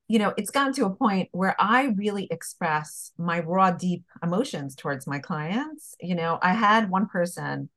You 0.09 0.20
know, 0.20 0.35
it's 0.37 0.50
gotten 0.50 0.72
to 0.74 0.85
a 0.85 0.94
point 0.94 1.29
where 1.33 1.57
I 1.59 1.87
really 1.96 2.29
express 2.31 3.12
my 3.18 3.40
raw, 3.40 3.72
deep 3.72 4.05
emotions 4.22 4.76
towards 4.76 5.07
my 5.07 5.18
clients. 5.18 5.96
You 6.00 6.14
know, 6.14 6.38
I 6.42 6.52
had 6.52 6.90
one 6.90 7.07
person, 7.07 7.70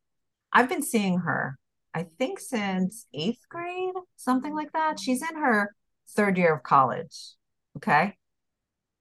I've 0.54 0.70
been 0.70 0.84
seeing 0.84 1.20
her, 1.20 1.58
I 1.94 2.06
think 2.20 2.40
since 2.40 3.08
eighth 3.14 3.48
grade, 3.50 3.94
something 4.16 4.54
like 4.54 4.72
that. 4.74 5.00
She's 5.00 5.28
in 5.28 5.36
her 5.38 5.74
third 6.10 6.38
year 6.38 6.54
of 6.54 6.64
college. 6.64 7.34
Okay. 7.78 8.16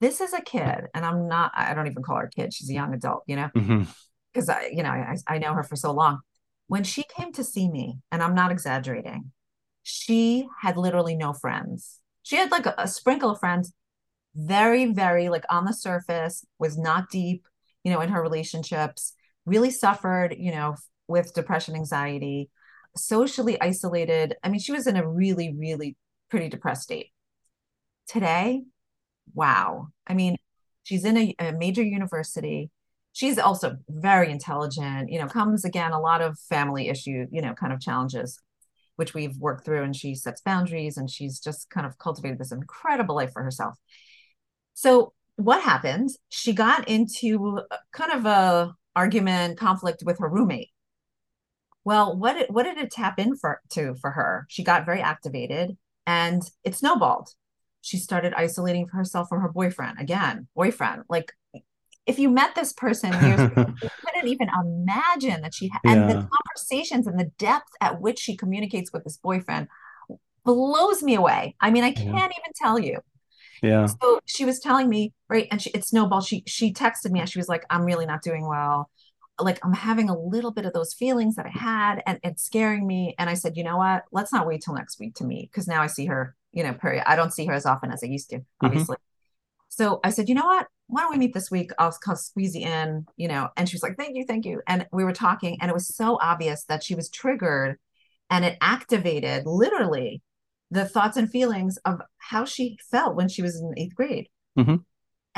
This 0.00 0.20
is 0.20 0.32
a 0.32 0.40
kid, 0.40 0.86
and 0.94 1.04
I'm 1.04 1.28
not, 1.28 1.52
I 1.54 1.74
don't 1.74 1.88
even 1.88 2.02
call 2.02 2.16
her 2.16 2.24
a 2.24 2.30
kid. 2.30 2.54
She's 2.54 2.70
a 2.70 2.74
young 2.74 2.94
adult, 2.94 3.24
you 3.26 3.36
know, 3.36 3.50
mm-hmm. 3.56 3.82
because 4.32 4.48
I, 4.48 4.70
you 4.72 4.82
know, 4.82 4.90
I, 4.90 5.16
I 5.26 5.38
know 5.38 5.54
her 5.54 5.64
for 5.64 5.76
so 5.76 5.92
long. 5.92 6.20
When 6.68 6.84
she 6.84 7.04
came 7.16 7.32
to 7.32 7.42
see 7.42 7.68
me, 7.68 7.98
and 8.12 8.22
I'm 8.22 8.34
not 8.34 8.52
exaggerating, 8.52 9.32
she 9.82 10.46
had 10.60 10.76
literally 10.76 11.16
no 11.16 11.32
friends. 11.32 11.98
She 12.22 12.36
had 12.36 12.50
like 12.50 12.66
a, 12.66 12.74
a 12.78 12.86
sprinkle 12.86 13.30
of 13.30 13.40
friends, 13.40 13.72
very, 14.34 14.92
very 14.92 15.30
like 15.30 15.44
on 15.50 15.64
the 15.64 15.72
surface, 15.72 16.44
was 16.58 16.78
not 16.78 17.10
deep, 17.10 17.46
you 17.82 17.92
know, 17.92 18.00
in 18.00 18.10
her 18.10 18.22
relationships, 18.22 19.14
really 19.46 19.70
suffered, 19.70 20.36
you 20.38 20.52
know, 20.52 20.76
with 21.08 21.34
depression, 21.34 21.74
anxiety, 21.74 22.50
socially 22.96 23.60
isolated. 23.60 24.36
I 24.44 24.48
mean, 24.48 24.60
she 24.60 24.72
was 24.72 24.86
in 24.86 24.96
a 24.96 25.08
really, 25.08 25.54
really 25.56 25.96
pretty 26.30 26.48
depressed 26.48 26.82
state. 26.82 27.08
Today, 28.06 28.62
wow. 29.34 29.88
I 30.06 30.14
mean, 30.14 30.36
she's 30.84 31.04
in 31.04 31.16
a, 31.16 31.34
a 31.38 31.52
major 31.52 31.82
university. 31.82 32.70
She's 33.12 33.38
also 33.38 33.76
very 33.88 34.30
intelligent, 34.30 35.10
you 35.10 35.18
know, 35.18 35.26
comes 35.26 35.64
again, 35.64 35.92
a 35.92 36.00
lot 36.00 36.22
of 36.22 36.38
family 36.38 36.88
issue, 36.88 37.26
you 37.30 37.42
know, 37.42 37.54
kind 37.54 37.72
of 37.72 37.80
challenges, 37.80 38.40
which 38.96 39.14
we've 39.14 39.36
worked 39.38 39.64
through. 39.64 39.82
And 39.82 39.96
she 39.96 40.14
sets 40.14 40.40
boundaries 40.40 40.96
and 40.96 41.10
she's 41.10 41.40
just 41.40 41.68
kind 41.70 41.86
of 41.86 41.98
cultivated 41.98 42.38
this 42.38 42.52
incredible 42.52 43.16
life 43.16 43.32
for 43.32 43.42
herself. 43.42 43.76
So 44.74 45.12
what 45.36 45.62
happened? 45.62 46.10
She 46.28 46.52
got 46.52 46.88
into 46.88 47.60
kind 47.92 48.12
of 48.12 48.26
a 48.26 48.74
argument, 48.94 49.58
conflict 49.58 50.02
with 50.04 50.18
her 50.18 50.28
roommate. 50.28 50.70
Well, 51.84 52.16
what 52.16 52.34
did, 52.34 52.50
what 52.50 52.64
did 52.64 52.78
it 52.78 52.90
tap 52.90 53.18
in 53.18 53.36
for 53.36 53.60
to 53.70 53.94
for 54.00 54.10
her? 54.10 54.46
She 54.48 54.62
got 54.62 54.84
very 54.84 55.00
activated 55.00 55.76
and 56.06 56.42
it 56.64 56.74
snowballed. 56.74 57.30
She 57.80 57.96
started 57.96 58.34
isolating 58.34 58.88
herself 58.88 59.28
from 59.28 59.40
her 59.40 59.48
boyfriend. 59.48 59.98
Again, 60.00 60.48
boyfriend. 60.54 61.04
Like 61.08 61.32
if 62.06 62.18
you 62.18 62.30
met 62.30 62.54
this 62.54 62.72
person 62.72 63.12
years 63.24 63.40
ago, 63.40 63.66
you 63.82 63.90
couldn't 64.04 64.28
even 64.28 64.48
imagine 64.62 65.42
that 65.42 65.54
she 65.54 65.68
had 65.68 65.80
and 65.84 66.10
the 66.10 66.14
conversations 66.14 67.06
and 67.06 67.20
the 67.20 67.30
depth 67.38 67.70
at 67.80 68.00
which 68.00 68.18
she 68.18 68.36
communicates 68.36 68.92
with 68.92 69.04
this 69.04 69.18
boyfriend 69.18 69.68
blows 70.44 71.02
me 71.02 71.14
away. 71.14 71.54
I 71.60 71.70
mean, 71.70 71.84
I 71.84 71.92
can't 71.92 72.08
even 72.08 72.52
tell 72.56 72.78
you. 72.78 72.98
Yeah. 73.62 73.86
So 73.86 74.20
she 74.24 74.44
was 74.44 74.60
telling 74.60 74.88
me, 74.88 75.12
right, 75.28 75.48
and 75.50 75.60
she 75.60 75.70
it 75.70 75.84
snowballed. 75.84 76.24
She 76.24 76.44
she 76.46 76.72
texted 76.72 77.10
me 77.10 77.20
and 77.20 77.28
she 77.28 77.38
was 77.38 77.48
like, 77.48 77.64
I'm 77.68 77.84
really 77.84 78.06
not 78.06 78.22
doing 78.22 78.46
well. 78.46 78.88
Like 79.40 79.58
I'm 79.64 79.72
having 79.72 80.08
a 80.08 80.18
little 80.18 80.50
bit 80.50 80.64
of 80.66 80.72
those 80.72 80.94
feelings 80.94 81.36
that 81.36 81.46
I 81.46 81.50
had, 81.50 82.02
and 82.06 82.18
it's 82.22 82.42
scaring 82.42 82.86
me. 82.86 83.14
And 83.18 83.30
I 83.30 83.34
said, 83.34 83.56
you 83.56 83.64
know 83.64 83.76
what? 83.76 84.04
Let's 84.12 84.32
not 84.32 84.46
wait 84.46 84.62
till 84.62 84.74
next 84.74 84.98
week 84.98 85.14
to 85.16 85.24
meet 85.24 85.50
because 85.50 85.68
now 85.68 85.82
I 85.82 85.86
see 85.86 86.06
her, 86.06 86.34
you 86.52 86.62
know, 86.62 86.74
period. 86.74 87.04
I 87.06 87.16
don't 87.16 87.32
see 87.32 87.46
her 87.46 87.52
as 87.52 87.66
often 87.66 87.92
as 87.92 88.02
I 88.02 88.06
used 88.06 88.30
to, 88.30 88.40
obviously. 88.60 88.96
So 89.68 90.00
I 90.02 90.10
said, 90.10 90.28
you 90.28 90.34
know 90.34 90.46
what? 90.46 90.66
Why 90.88 91.02
don't 91.02 91.12
we 91.12 91.18
meet 91.18 91.34
this 91.34 91.50
week? 91.50 91.70
I'll, 91.78 91.96
I'll 92.06 92.16
squeeze 92.16 92.56
you 92.56 92.66
in, 92.66 93.06
you 93.16 93.28
know. 93.28 93.48
And 93.56 93.68
she 93.68 93.74
was 93.74 93.82
like, 93.82 93.96
thank 93.96 94.16
you, 94.16 94.24
thank 94.24 94.44
you. 94.44 94.62
And 94.66 94.86
we 94.92 95.04
were 95.04 95.12
talking, 95.12 95.58
and 95.60 95.70
it 95.70 95.74
was 95.74 95.94
so 95.94 96.18
obvious 96.20 96.64
that 96.64 96.82
she 96.82 96.94
was 96.94 97.10
triggered 97.10 97.78
and 98.30 98.44
it 98.44 98.56
activated 98.60 99.46
literally 99.46 100.22
the 100.70 100.84
thoughts 100.86 101.16
and 101.16 101.30
feelings 101.30 101.78
of 101.84 102.00
how 102.18 102.44
she 102.44 102.78
felt 102.90 103.14
when 103.14 103.28
she 103.28 103.42
was 103.42 103.60
in 103.60 103.72
eighth 103.76 103.94
grade. 103.94 104.28
Mhm. 104.58 104.84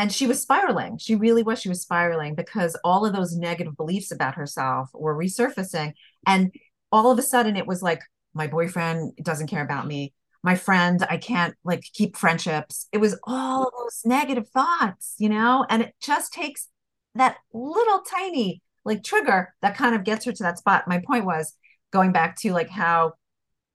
And 0.01 0.11
she 0.11 0.27
was 0.27 0.41
spiraling. 0.41 0.97
She 0.97 1.15
really 1.15 1.43
was. 1.43 1.61
She 1.61 1.69
was 1.69 1.83
spiraling 1.83 2.35
because 2.35 2.75
all 2.83 3.05
of 3.05 3.13
those 3.13 3.37
negative 3.37 3.77
beliefs 3.77 4.11
about 4.11 4.35
herself 4.35 4.89
were 4.95 5.15
resurfacing. 5.15 5.93
And 6.27 6.55
all 6.91 7.11
of 7.11 7.19
a 7.19 7.23
sudden, 7.23 7.55
it 7.55 7.67
was 7.67 7.83
like, 7.83 8.01
my 8.33 8.47
boyfriend 8.47 9.13
doesn't 9.23 9.49
care 9.49 9.63
about 9.63 9.87
me. 9.87 10.15
My 10.43 10.57
friend, 10.57 11.05
I 11.11 11.19
can't 11.19 11.55
like 11.65 11.83
keep 11.93 12.17
friendships. 12.17 12.89
It 12.93 12.97
was 12.97 13.19
all 13.25 13.65
of 13.65 13.75
those 13.77 14.01
negative 14.07 14.49
thoughts, 14.49 15.17
you 15.19 15.29
know? 15.29 15.67
And 15.69 15.83
it 15.83 15.95
just 16.01 16.33
takes 16.33 16.69
that 17.15 17.37
little 17.53 18.01
tiny 18.01 18.63
like 18.87 19.05
trigger 19.05 19.53
that 19.61 19.77
kind 19.77 19.95
of 19.95 20.05
gets 20.05 20.25
her 20.25 20.33
to 20.33 20.43
that 20.45 20.57
spot. 20.57 20.89
My 20.89 21.03
point 21.07 21.27
was 21.27 21.55
going 21.91 22.13
back 22.13 22.41
to 22.41 22.55
like 22.55 22.71
how 22.71 23.13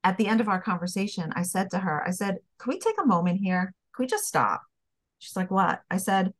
at 0.03 0.17
the 0.17 0.25
end 0.25 0.41
of 0.41 0.47
our 0.47 0.59
conversation, 0.59 1.31
I 1.35 1.43
said 1.43 1.69
to 1.69 1.77
her, 1.77 2.03
I 2.03 2.09
said, 2.09 2.37
Can 2.57 2.73
we 2.73 2.79
take 2.79 2.99
a 2.99 3.05
moment 3.05 3.41
here? 3.41 3.75
Can 3.95 4.05
we 4.05 4.07
just 4.07 4.25
stop? 4.25 4.63
She's 5.25 5.35
like, 5.35 5.49
What? 5.49 5.81
I 5.89 5.97
said, 5.97 6.33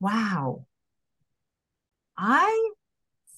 Wow, 0.00 0.64
I 2.16 2.70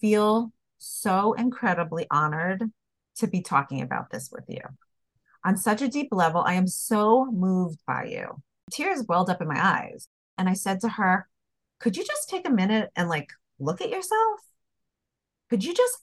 feel 0.00 0.52
so 0.78 1.32
incredibly 1.32 2.06
honored 2.12 2.62
to 3.16 3.26
be 3.26 3.42
talking 3.42 3.82
about 3.82 4.10
this 4.10 4.30
with 4.30 4.44
you. 4.46 4.60
On 5.44 5.56
such 5.56 5.82
a 5.82 5.88
deep 5.88 6.08
level, 6.12 6.42
I 6.42 6.54
am 6.54 6.68
so 6.68 7.26
moved 7.32 7.80
by 7.86 8.04
you. 8.04 8.40
Tears 8.70 9.04
welled 9.08 9.30
up 9.30 9.42
in 9.42 9.48
my 9.48 9.60
eyes. 9.60 10.06
And 10.38 10.48
I 10.48 10.54
said 10.54 10.80
to 10.82 10.88
her, 10.90 11.28
Could 11.80 11.96
you 11.96 12.04
just 12.04 12.28
take 12.28 12.46
a 12.46 12.52
minute 12.52 12.90
and 12.94 13.08
like 13.08 13.32
look 13.58 13.80
at 13.80 13.90
yourself? 13.90 14.40
Could 15.48 15.64
you 15.64 15.74
just 15.74 15.98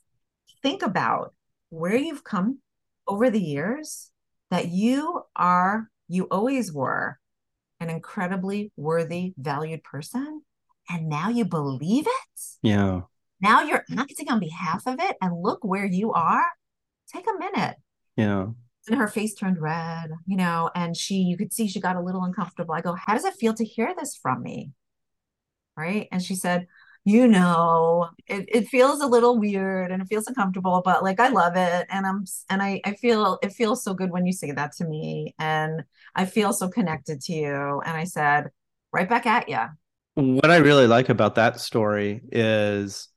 think 0.61 0.81
about 0.81 1.33
where 1.69 1.95
you've 1.95 2.25
come 2.25 2.59
over 3.07 3.29
the 3.29 3.41
years? 3.41 4.11
That 4.51 4.67
you 4.67 5.23
are, 5.33 5.89
you 6.09 6.25
always 6.25 6.73
were 6.73 7.19
an 7.79 7.89
incredibly 7.89 8.71
worthy, 8.75 9.33
valued 9.37 9.83
person. 9.83 10.41
And 10.89 11.09
now 11.09 11.29
you 11.29 11.45
believe 11.45 12.07
it? 12.07 12.41
Yeah. 12.61 13.01
Now 13.41 13.61
you're 13.61 13.83
acting 13.97 14.31
on 14.31 14.39
behalf 14.39 14.83
of 14.87 14.99
it. 14.99 15.15
And 15.21 15.41
look 15.41 15.59
where 15.63 15.85
you 15.85 16.13
are. 16.13 16.45
Take 17.13 17.25
a 17.27 17.37
minute 17.39 17.77
Yeah. 18.15 18.47
and 18.89 18.97
her 18.97 19.07
face 19.07 19.33
turned 19.33 19.61
red, 19.61 20.09
you 20.25 20.35
know, 20.37 20.69
and 20.75 20.95
she, 20.97 21.15
you 21.15 21.37
could 21.37 21.53
see 21.53 21.67
she 21.67 21.79
got 21.79 21.95
a 21.95 22.01
little 22.01 22.23
uncomfortable. 22.23 22.73
I 22.73 22.81
go, 22.81 22.95
How 22.95 23.13
does 23.13 23.25
it 23.25 23.35
feel 23.35 23.53
to 23.53 23.63
hear 23.65 23.93
this 23.97 24.15
from 24.15 24.41
me? 24.43 24.71
Right. 25.77 26.07
And 26.11 26.21
she 26.23 26.35
said, 26.35 26.67
You 27.07 27.25
know, 27.25 28.09
it, 28.27 28.49
it 28.49 28.67
feels 28.67 28.99
a 28.99 29.07
little 29.07 29.39
weird 29.39 29.93
and 29.93 30.01
it 30.01 30.09
feels 30.09 30.27
uncomfortable, 30.27 30.81
but 30.83 31.05
like 31.05 31.21
I 31.21 31.29
love 31.29 31.55
it. 31.55 31.87
And 31.89 32.05
I'm, 32.05 32.25
and 32.49 32.61
I, 32.61 32.81
I 32.83 32.95
feel, 32.95 33.39
it 33.41 33.53
feels 33.53 33.81
so 33.81 33.93
good 33.93 34.11
when 34.11 34.25
you 34.25 34.33
say 34.33 34.51
that 34.51 34.73
to 34.73 34.83
me. 34.83 35.33
And 35.39 35.85
I 36.15 36.25
feel 36.25 36.51
so 36.51 36.67
connected 36.67 37.21
to 37.21 37.31
you. 37.31 37.81
And 37.85 37.95
I 37.95 38.03
said, 38.03 38.49
Right 38.91 39.07
back 39.07 39.25
at 39.25 39.47
you. 39.47 39.61
What 40.15 40.51
I 40.51 40.57
really 40.57 40.85
like 40.85 41.07
about 41.07 41.35
that 41.35 41.61
story 41.61 42.19
is 42.29 43.07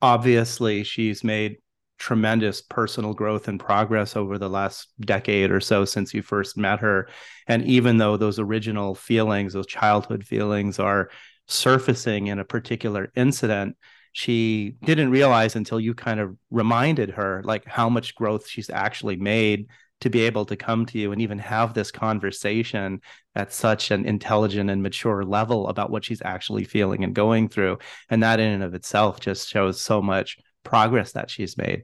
obviously 0.00 0.82
she's 0.82 1.22
made 1.22 1.58
tremendous 1.98 2.62
personal 2.62 3.12
growth 3.12 3.46
and 3.46 3.60
progress 3.60 4.16
over 4.16 4.38
the 4.38 4.48
last 4.48 4.88
decade 5.00 5.50
or 5.50 5.60
so 5.60 5.84
since 5.84 6.14
you 6.14 6.22
first 6.22 6.56
met 6.56 6.80
her. 6.80 7.08
And 7.46 7.62
even 7.64 7.98
though 7.98 8.16
those 8.16 8.38
original 8.38 8.94
feelings, 8.94 9.52
those 9.52 9.66
childhood 9.66 10.24
feelings 10.24 10.78
are 10.78 11.10
surfacing 11.46 12.28
in 12.28 12.38
a 12.38 12.44
particular 12.44 13.10
incident, 13.14 13.76
she 14.12 14.76
didn't 14.84 15.10
realize 15.10 15.56
until 15.56 15.80
you 15.80 15.92
kind 15.92 16.20
of 16.20 16.36
reminded 16.50 17.10
her 17.10 17.42
like 17.44 17.64
how 17.66 17.88
much 17.88 18.14
growth 18.14 18.46
she's 18.48 18.70
actually 18.70 19.16
made 19.16 19.66
to 20.00 20.10
be 20.10 20.20
able 20.20 20.44
to 20.44 20.56
come 20.56 20.86
to 20.86 20.98
you 20.98 21.12
and 21.12 21.22
even 21.22 21.38
have 21.38 21.74
this 21.74 21.90
conversation 21.90 23.00
at 23.34 23.52
such 23.52 23.90
an 23.90 24.04
intelligent 24.04 24.70
and 24.70 24.82
mature 24.82 25.24
level 25.24 25.68
about 25.68 25.90
what 25.90 26.04
she's 26.04 26.22
actually 26.22 26.64
feeling 26.64 27.02
and 27.02 27.14
going 27.14 27.48
through. 27.48 27.78
And 28.10 28.22
that 28.22 28.38
in 28.38 28.52
and 28.52 28.62
of 28.62 28.74
itself 28.74 29.18
just 29.18 29.48
shows 29.48 29.80
so 29.80 30.02
much 30.02 30.38
progress 30.62 31.12
that 31.12 31.30
she's 31.30 31.56
made. 31.56 31.82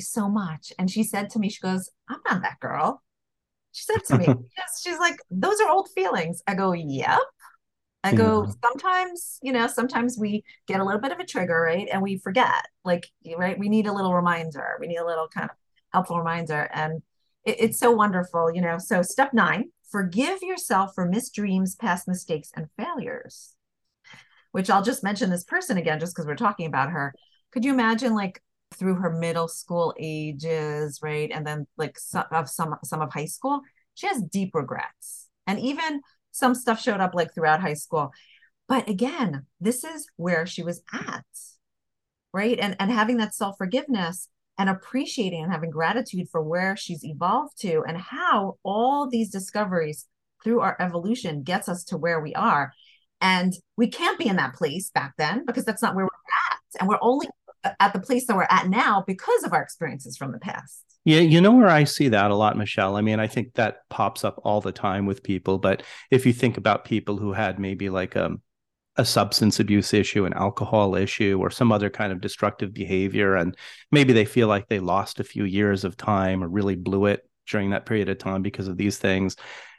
So 0.00 0.28
much. 0.28 0.72
And 0.78 0.90
she 0.90 1.04
said 1.04 1.30
to 1.30 1.38
me, 1.38 1.48
She 1.50 1.60
goes, 1.60 1.90
I'm 2.08 2.20
not 2.28 2.42
that 2.42 2.60
girl. 2.60 3.02
She 3.72 3.84
said 3.84 4.04
to 4.06 4.18
me, 4.18 4.24
yes, 4.56 4.80
she's 4.82 4.98
like, 4.98 5.18
Those 5.30 5.60
are 5.60 5.70
old 5.70 5.88
feelings. 5.94 6.42
I 6.46 6.54
go, 6.54 6.72
Yep. 6.72 7.18
I 8.04 8.10
yeah. 8.10 8.16
go, 8.16 8.46
sometimes, 8.62 9.38
you 9.42 9.50
know, 9.50 9.66
sometimes 9.66 10.18
we 10.18 10.44
get 10.68 10.78
a 10.78 10.84
little 10.84 11.00
bit 11.00 11.10
of 11.10 11.18
a 11.18 11.24
trigger, 11.24 11.58
right? 11.58 11.88
And 11.90 12.02
we 12.02 12.18
forget, 12.18 12.66
like, 12.84 13.10
right? 13.38 13.58
We 13.58 13.70
need 13.70 13.86
a 13.86 13.92
little 13.92 14.14
reminder. 14.14 14.76
We 14.78 14.86
need 14.86 14.98
a 14.98 15.06
little 15.06 15.26
kind 15.26 15.48
of 15.48 15.56
helpful 15.90 16.18
reminder. 16.18 16.68
And 16.74 17.02
it, 17.44 17.56
it's 17.58 17.78
so 17.78 17.90
wonderful, 17.90 18.54
you 18.54 18.60
know. 18.60 18.76
So, 18.76 19.00
step 19.00 19.32
nine 19.32 19.70
forgive 19.90 20.42
yourself 20.42 20.92
for 20.94 21.06
missed 21.06 21.34
dreams, 21.34 21.76
past 21.76 22.06
mistakes, 22.06 22.50
and 22.54 22.68
failures, 22.76 23.54
which 24.52 24.68
I'll 24.68 24.82
just 24.82 25.04
mention 25.04 25.30
this 25.30 25.44
person 25.44 25.78
again, 25.78 25.98
just 25.98 26.14
because 26.14 26.26
we're 26.26 26.34
talking 26.34 26.66
about 26.66 26.90
her. 26.90 27.14
Could 27.52 27.64
you 27.64 27.72
imagine, 27.72 28.14
like, 28.14 28.42
through 28.74 28.96
her 28.96 29.10
middle 29.10 29.48
school 29.48 29.94
ages, 29.98 30.98
right? 31.00 31.30
And 31.32 31.46
then, 31.46 31.66
like, 31.78 31.98
some 31.98 32.24
of 32.32 32.50
some, 32.50 32.74
some 32.84 33.00
of 33.00 33.12
high 33.14 33.24
school, 33.24 33.62
she 33.94 34.08
has 34.08 34.20
deep 34.20 34.54
regrets. 34.54 35.28
And 35.46 35.60
even 35.60 36.00
some 36.34 36.54
stuff 36.54 36.82
showed 36.82 37.00
up 37.00 37.14
like 37.14 37.32
throughout 37.32 37.60
high 37.60 37.74
school. 37.74 38.12
But 38.68 38.88
again, 38.88 39.46
this 39.60 39.84
is 39.84 40.08
where 40.16 40.46
she 40.46 40.64
was 40.64 40.82
at, 40.92 41.24
right? 42.32 42.58
And, 42.58 42.74
and 42.80 42.90
having 42.90 43.18
that 43.18 43.34
self 43.34 43.56
forgiveness 43.56 44.28
and 44.58 44.68
appreciating 44.68 45.44
and 45.44 45.52
having 45.52 45.70
gratitude 45.70 46.26
for 46.30 46.42
where 46.42 46.76
she's 46.76 47.04
evolved 47.04 47.60
to 47.60 47.84
and 47.86 47.96
how 47.96 48.58
all 48.64 49.08
these 49.08 49.30
discoveries 49.30 50.06
through 50.42 50.60
our 50.60 50.76
evolution 50.80 51.44
gets 51.44 51.68
us 51.68 51.84
to 51.84 51.96
where 51.96 52.20
we 52.20 52.34
are. 52.34 52.72
And 53.20 53.52
we 53.76 53.86
can't 53.86 54.18
be 54.18 54.26
in 54.26 54.36
that 54.36 54.54
place 54.54 54.90
back 54.90 55.14
then 55.16 55.44
because 55.46 55.64
that's 55.64 55.82
not 55.82 55.94
where 55.94 56.04
we're 56.04 56.50
at. 56.50 56.58
And 56.80 56.88
we're 56.88 56.98
only 57.00 57.28
at 57.78 57.92
the 57.92 58.00
place 58.00 58.26
that 58.26 58.36
we're 58.36 58.48
at 58.50 58.68
now 58.68 59.04
because 59.06 59.44
of 59.44 59.52
our 59.52 59.62
experiences 59.62 60.16
from 60.16 60.32
the 60.32 60.38
past. 60.38 60.82
Yeah, 61.04 61.20
you 61.20 61.40
know 61.42 61.52
where 61.52 61.68
I 61.68 61.84
see 61.84 62.08
that 62.08 62.30
a 62.30 62.34
lot, 62.34 62.56
Michelle. 62.56 62.96
I 62.96 63.02
mean, 63.02 63.20
I 63.20 63.26
think 63.26 63.54
that 63.54 63.88
pops 63.90 64.24
up 64.24 64.40
all 64.42 64.60
the 64.62 64.72
time 64.72 65.04
with 65.04 65.22
people. 65.22 65.58
But 65.58 65.82
if 66.10 66.24
you 66.24 66.32
think 66.32 66.56
about 66.56 66.86
people 66.86 67.18
who 67.18 67.32
had 67.34 67.58
maybe 67.58 67.90
like 67.90 68.16
a, 68.16 68.26
um, 68.26 68.42
a 68.96 69.04
substance 69.04 69.58
abuse 69.58 69.92
issue, 69.92 70.24
an 70.24 70.32
alcohol 70.34 70.94
issue, 70.94 71.38
or 71.40 71.50
some 71.50 71.72
other 71.72 71.90
kind 71.90 72.12
of 72.12 72.20
destructive 72.20 72.72
behavior, 72.72 73.34
and 73.34 73.56
maybe 73.90 74.12
they 74.12 74.24
feel 74.24 74.46
like 74.46 74.68
they 74.68 74.78
lost 74.78 75.18
a 75.18 75.24
few 75.24 75.42
years 75.44 75.82
of 75.84 75.96
time 75.96 76.44
or 76.44 76.48
really 76.48 76.76
blew 76.76 77.06
it 77.06 77.28
during 77.50 77.70
that 77.70 77.86
period 77.86 78.08
of 78.08 78.18
time 78.18 78.40
because 78.40 78.68
of 78.68 78.76
these 78.76 78.96
things. 78.96 79.34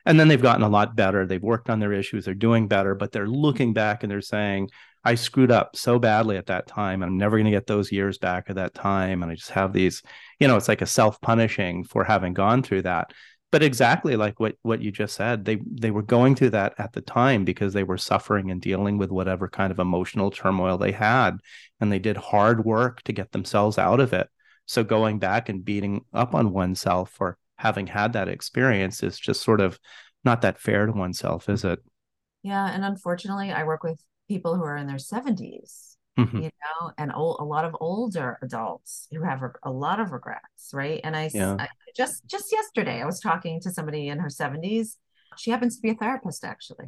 And 0.06 0.20
then 0.20 0.28
they've 0.28 0.42
gotten 0.42 0.64
a 0.64 0.70
lot 0.70 0.98
better. 0.98 1.26
They've 1.26 1.42
worked 1.42 1.70
on 1.70 1.80
their 1.80 1.94
issues. 1.94 2.26
They're 2.26 2.34
doing 2.34 2.68
better, 2.68 2.94
but 2.94 3.14
they're 3.14 3.28
looking 3.28 3.74
back 3.74 4.04
and 4.04 4.12
they're 4.12 4.22
saying, 4.22 4.70
I 5.06 5.16
screwed 5.16 5.52
up 5.52 5.76
so 5.76 6.00
badly 6.00 6.36
at 6.36 6.48
that 6.48 6.66
time. 6.66 7.04
I'm 7.04 7.18
never 7.18 7.38
going 7.38 7.46
to 7.46 7.52
get 7.52 7.68
those 7.68 7.92
years 7.92 8.18
back 8.18 8.50
at 8.50 8.56
that 8.56 8.74
time. 8.74 9.22
And 9.22 9.32
I 9.32 9.36
just 9.36 9.52
have 9.52 9.72
these, 9.72 10.02
you 10.40 10.48
know, 10.48 10.56
it's 10.58 10.68
like 10.68 10.82
a 10.82 10.88
self 10.88 11.22
punishing 11.22 11.84
for 11.84 12.04
having 12.04 12.34
gone 12.34 12.64
through 12.64 12.82
that. 12.82 13.14
But 13.52 13.62
exactly 13.62 14.16
like 14.18 14.40
what 14.40 14.56
what 14.64 14.82
you 14.82 14.92
just 14.92 15.16
said, 15.16 15.46
they 15.46 15.60
they 15.66 15.92
were 15.92 16.02
going 16.02 16.36
through 16.36 16.50
that 16.50 16.74
at 16.80 16.92
the 16.94 17.02
time 17.02 17.46
because 17.46 17.74
they 17.74 17.84
were 17.84 17.98
suffering 17.98 18.50
and 18.50 18.60
dealing 18.60 18.98
with 18.98 19.12
whatever 19.12 19.48
kind 19.48 19.72
of 19.72 19.80
emotional 19.80 20.32
turmoil 20.32 20.78
they 20.78 20.92
had, 20.92 21.38
and 21.80 21.92
they 21.92 22.00
did 22.00 22.18
hard 22.18 22.66
work 22.66 23.04
to 23.04 23.14
get 23.14 23.32
themselves 23.32 23.78
out 23.78 24.00
of 24.00 24.12
it. 24.12 24.28
So 24.66 24.84
going 24.84 25.20
back 25.20 25.48
and 25.48 25.64
beating 25.64 26.04
up 26.14 26.34
on 26.34 26.52
oneself 26.52 27.12
for 27.12 27.38
having 27.58 27.88
had 27.88 28.14
that 28.14 28.28
experience 28.28 29.04
is 29.04 29.20
just 29.20 29.44
sort 29.44 29.62
of 29.62 29.80
not 30.26 30.42
that 30.42 30.60
fair 30.60 30.88
to 30.88 30.92
oneself, 30.92 31.48
is 31.48 31.64
it? 31.64 31.80
Yeah, 32.42 32.70
and 32.74 32.84
unfortunately, 32.84 33.52
I 33.52 33.64
work 33.64 33.84
with 33.84 34.00
people 34.28 34.56
who 34.56 34.64
are 34.64 34.78
in 34.78 34.88
their 34.88 34.98
70s 34.98 35.96
mm-hmm. 36.18 36.38
you 36.38 36.44
know 36.44 36.92
and 36.98 37.12
old, 37.14 37.38
a 37.40 37.44
lot 37.44 37.66
of 37.66 37.76
older 37.80 38.38
adults 38.42 39.08
who 39.12 39.24
have 39.24 39.42
a 39.64 39.72
lot 39.72 40.00
of 40.00 40.12
regrets 40.12 40.72
right? 40.74 41.02
And 41.04 41.16
I, 41.16 41.30
yeah. 41.34 41.58
I 41.60 41.68
just 41.96 42.26
just 42.28 42.52
yesterday 42.52 43.02
i 43.02 43.06
was 43.06 43.20
talking 43.20 43.62
to 43.62 43.72
somebody 43.72 44.10
in 44.10 44.20
her 44.20 44.28
70s 44.28 44.96
she 45.38 45.52
happens 45.52 45.76
to 45.76 45.82
be 45.82 45.90
a 45.90 45.96
therapist 45.96 46.44
actually. 46.44 46.88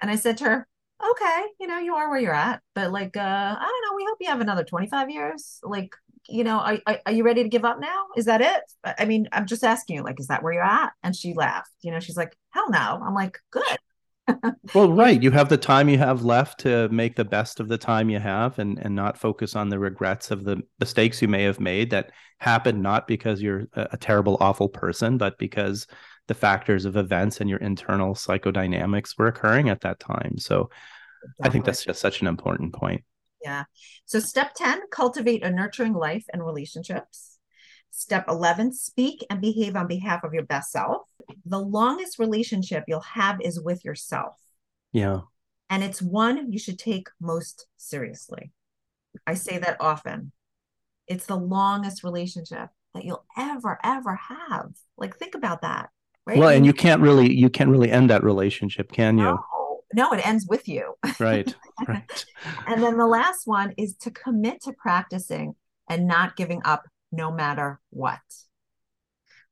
And 0.00 0.10
i 0.10 0.16
said 0.16 0.36
to 0.38 0.44
her 0.44 0.68
okay 1.02 1.42
you 1.58 1.66
know 1.66 1.78
you 1.78 1.94
are 1.94 2.08
where 2.10 2.20
you're 2.20 2.34
at 2.34 2.60
but 2.74 2.92
like 2.92 3.16
uh 3.16 3.20
i 3.20 3.60
don't 3.60 3.90
know 3.90 3.96
we 3.96 4.04
hope 4.04 4.18
you 4.20 4.28
have 4.28 4.40
another 4.40 4.64
25 4.64 5.10
years. 5.10 5.60
Like 5.62 5.94
you 6.28 6.44
know 6.44 6.58
are, 6.58 6.78
are 7.04 7.12
you 7.12 7.24
ready 7.24 7.42
to 7.42 7.48
give 7.48 7.64
up 7.64 7.80
now? 7.80 8.06
Is 8.16 8.26
that 8.26 8.40
it? 8.40 8.62
I 8.98 9.04
mean 9.04 9.28
i'm 9.32 9.46
just 9.46 9.64
asking 9.64 9.96
you 9.96 10.02
like 10.02 10.20
is 10.20 10.28
that 10.28 10.42
where 10.42 10.52
you're 10.52 10.62
at? 10.62 10.92
And 11.02 11.14
she 11.14 11.34
laughed 11.34 11.70
you 11.82 11.90
know 11.90 12.00
she's 12.00 12.16
like 12.16 12.36
hell 12.50 12.70
no. 12.70 13.00
I'm 13.04 13.14
like 13.14 13.38
good 13.50 13.78
well, 14.74 14.92
right. 14.92 15.22
You 15.22 15.30
have 15.30 15.48
the 15.48 15.56
time 15.56 15.88
you 15.88 15.98
have 15.98 16.24
left 16.24 16.60
to 16.60 16.88
make 16.88 17.16
the 17.16 17.24
best 17.24 17.60
of 17.60 17.68
the 17.68 17.78
time 17.78 18.10
you 18.10 18.18
have 18.18 18.58
and, 18.58 18.78
and 18.78 18.94
not 18.94 19.18
focus 19.18 19.56
on 19.56 19.68
the 19.68 19.78
regrets 19.78 20.30
of 20.30 20.44
the 20.44 20.62
mistakes 20.80 21.20
you 21.20 21.28
may 21.28 21.42
have 21.42 21.60
made 21.60 21.90
that 21.90 22.12
happened 22.38 22.82
not 22.82 23.06
because 23.06 23.42
you're 23.42 23.66
a, 23.74 23.88
a 23.92 23.96
terrible, 23.96 24.36
awful 24.40 24.68
person, 24.68 25.18
but 25.18 25.38
because 25.38 25.86
the 26.28 26.34
factors 26.34 26.84
of 26.84 26.96
events 26.96 27.40
and 27.40 27.50
your 27.50 27.58
internal 27.58 28.14
psychodynamics 28.14 29.18
were 29.18 29.26
occurring 29.26 29.68
at 29.68 29.80
that 29.80 29.98
time. 29.98 30.38
So 30.38 30.70
I 31.42 31.48
think 31.48 31.64
that's 31.64 31.84
just 31.84 32.00
such 32.00 32.20
an 32.20 32.26
important 32.26 32.72
point. 32.72 33.04
Yeah. 33.42 33.64
So, 34.04 34.20
step 34.20 34.54
10 34.54 34.82
cultivate 34.90 35.42
a 35.42 35.50
nurturing 35.50 35.94
life 35.94 36.24
and 36.32 36.44
relationships. 36.44 37.31
Step 37.94 38.24
11 38.28 38.72
speak 38.72 39.24
and 39.28 39.40
behave 39.40 39.76
on 39.76 39.86
behalf 39.86 40.24
of 40.24 40.32
your 40.32 40.44
best 40.44 40.72
self 40.72 41.02
the 41.44 41.58
longest 41.58 42.18
relationship 42.18 42.84
you'll 42.86 43.00
have 43.00 43.40
is 43.40 43.60
with 43.60 43.84
yourself. 43.84 44.36
Yeah. 44.92 45.20
And 45.70 45.82
it's 45.82 46.02
one 46.02 46.52
you 46.52 46.58
should 46.58 46.78
take 46.78 47.08
most 47.20 47.66
seriously. 47.76 48.52
I 49.26 49.34
say 49.34 49.58
that 49.58 49.78
often. 49.80 50.32
It's 51.06 51.26
the 51.26 51.36
longest 51.36 52.04
relationship 52.04 52.68
that 52.94 53.04
you'll 53.04 53.24
ever, 53.36 53.78
ever 53.82 54.14
have. 54.16 54.72
Like, 54.96 55.16
think 55.16 55.34
about 55.34 55.62
that. 55.62 55.90
Right? 56.26 56.38
Well, 56.38 56.50
and 56.50 56.64
you 56.64 56.72
can't 56.72 57.00
really, 57.00 57.32
you 57.32 57.50
can't 57.50 57.70
really 57.70 57.90
end 57.90 58.10
that 58.10 58.22
relationship, 58.22 58.92
can 58.92 59.18
you? 59.18 59.24
No, 59.24 59.82
no 59.94 60.12
it 60.12 60.26
ends 60.26 60.46
with 60.48 60.68
you. 60.68 60.94
Right. 61.18 61.52
right. 61.88 62.24
and 62.66 62.82
then 62.82 62.96
the 62.96 63.06
last 63.06 63.46
one 63.46 63.74
is 63.76 63.96
to 63.96 64.10
commit 64.10 64.62
to 64.62 64.72
practicing 64.72 65.54
and 65.88 66.06
not 66.06 66.36
giving 66.36 66.60
up 66.64 66.84
no 67.12 67.30
matter 67.30 67.80
what 67.90 68.20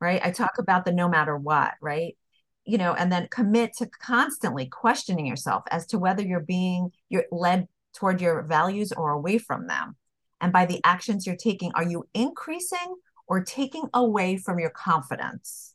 right? 0.01 0.21
I 0.25 0.31
talk 0.31 0.59
about 0.59 0.85
the 0.85 0.93
no 0.93 1.09
matter 1.09 1.37
what, 1.37 1.75
right? 1.81 2.17
You 2.65 2.79
know, 2.79 2.95
and 2.95 3.13
then 3.13 3.29
commit 3.31 3.75
to 3.79 3.87
constantly 3.87 4.67
questioning 4.67 5.27
yourself 5.27 5.65
as 5.71 5.87
to 5.87 5.99
whether 5.99 6.23
you're 6.23 6.41
being 6.41 6.91
you're 7.09 7.25
led 7.31 7.69
toward 7.95 8.21
your 8.21 8.43
values 8.43 8.93
or 8.93 9.11
away 9.11 9.39
from 9.39 9.67
them. 9.67 9.97
And 10.41 10.53
by 10.53 10.67
the 10.67 10.81
actions 10.85 11.27
you're 11.27 11.37
taking, 11.37 11.73
are 11.75 11.85
you 11.85 12.09
increasing 12.15 12.97
or 13.27 13.43
taking 13.45 13.85
away 13.93 14.37
from 14.37 14.59
your 14.59 14.71
confidence? 14.71 15.75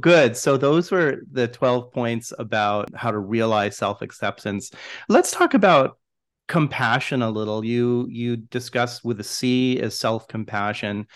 Good. 0.00 0.36
So 0.36 0.56
those 0.56 0.90
were 0.90 1.18
the 1.30 1.46
12 1.46 1.92
points 1.92 2.32
about 2.38 2.94
how 2.94 3.10
to 3.10 3.18
realize 3.18 3.76
self-acceptance. 3.76 4.72
Let's 5.08 5.30
talk 5.30 5.54
about 5.54 5.98
compassion 6.48 7.22
a 7.22 7.30
little. 7.30 7.64
You 7.64 8.06
you 8.10 8.36
discuss 8.36 9.02
with 9.02 9.20
a 9.20 9.24
C 9.24 9.80
as 9.80 9.98
self-compassion. 9.98 11.06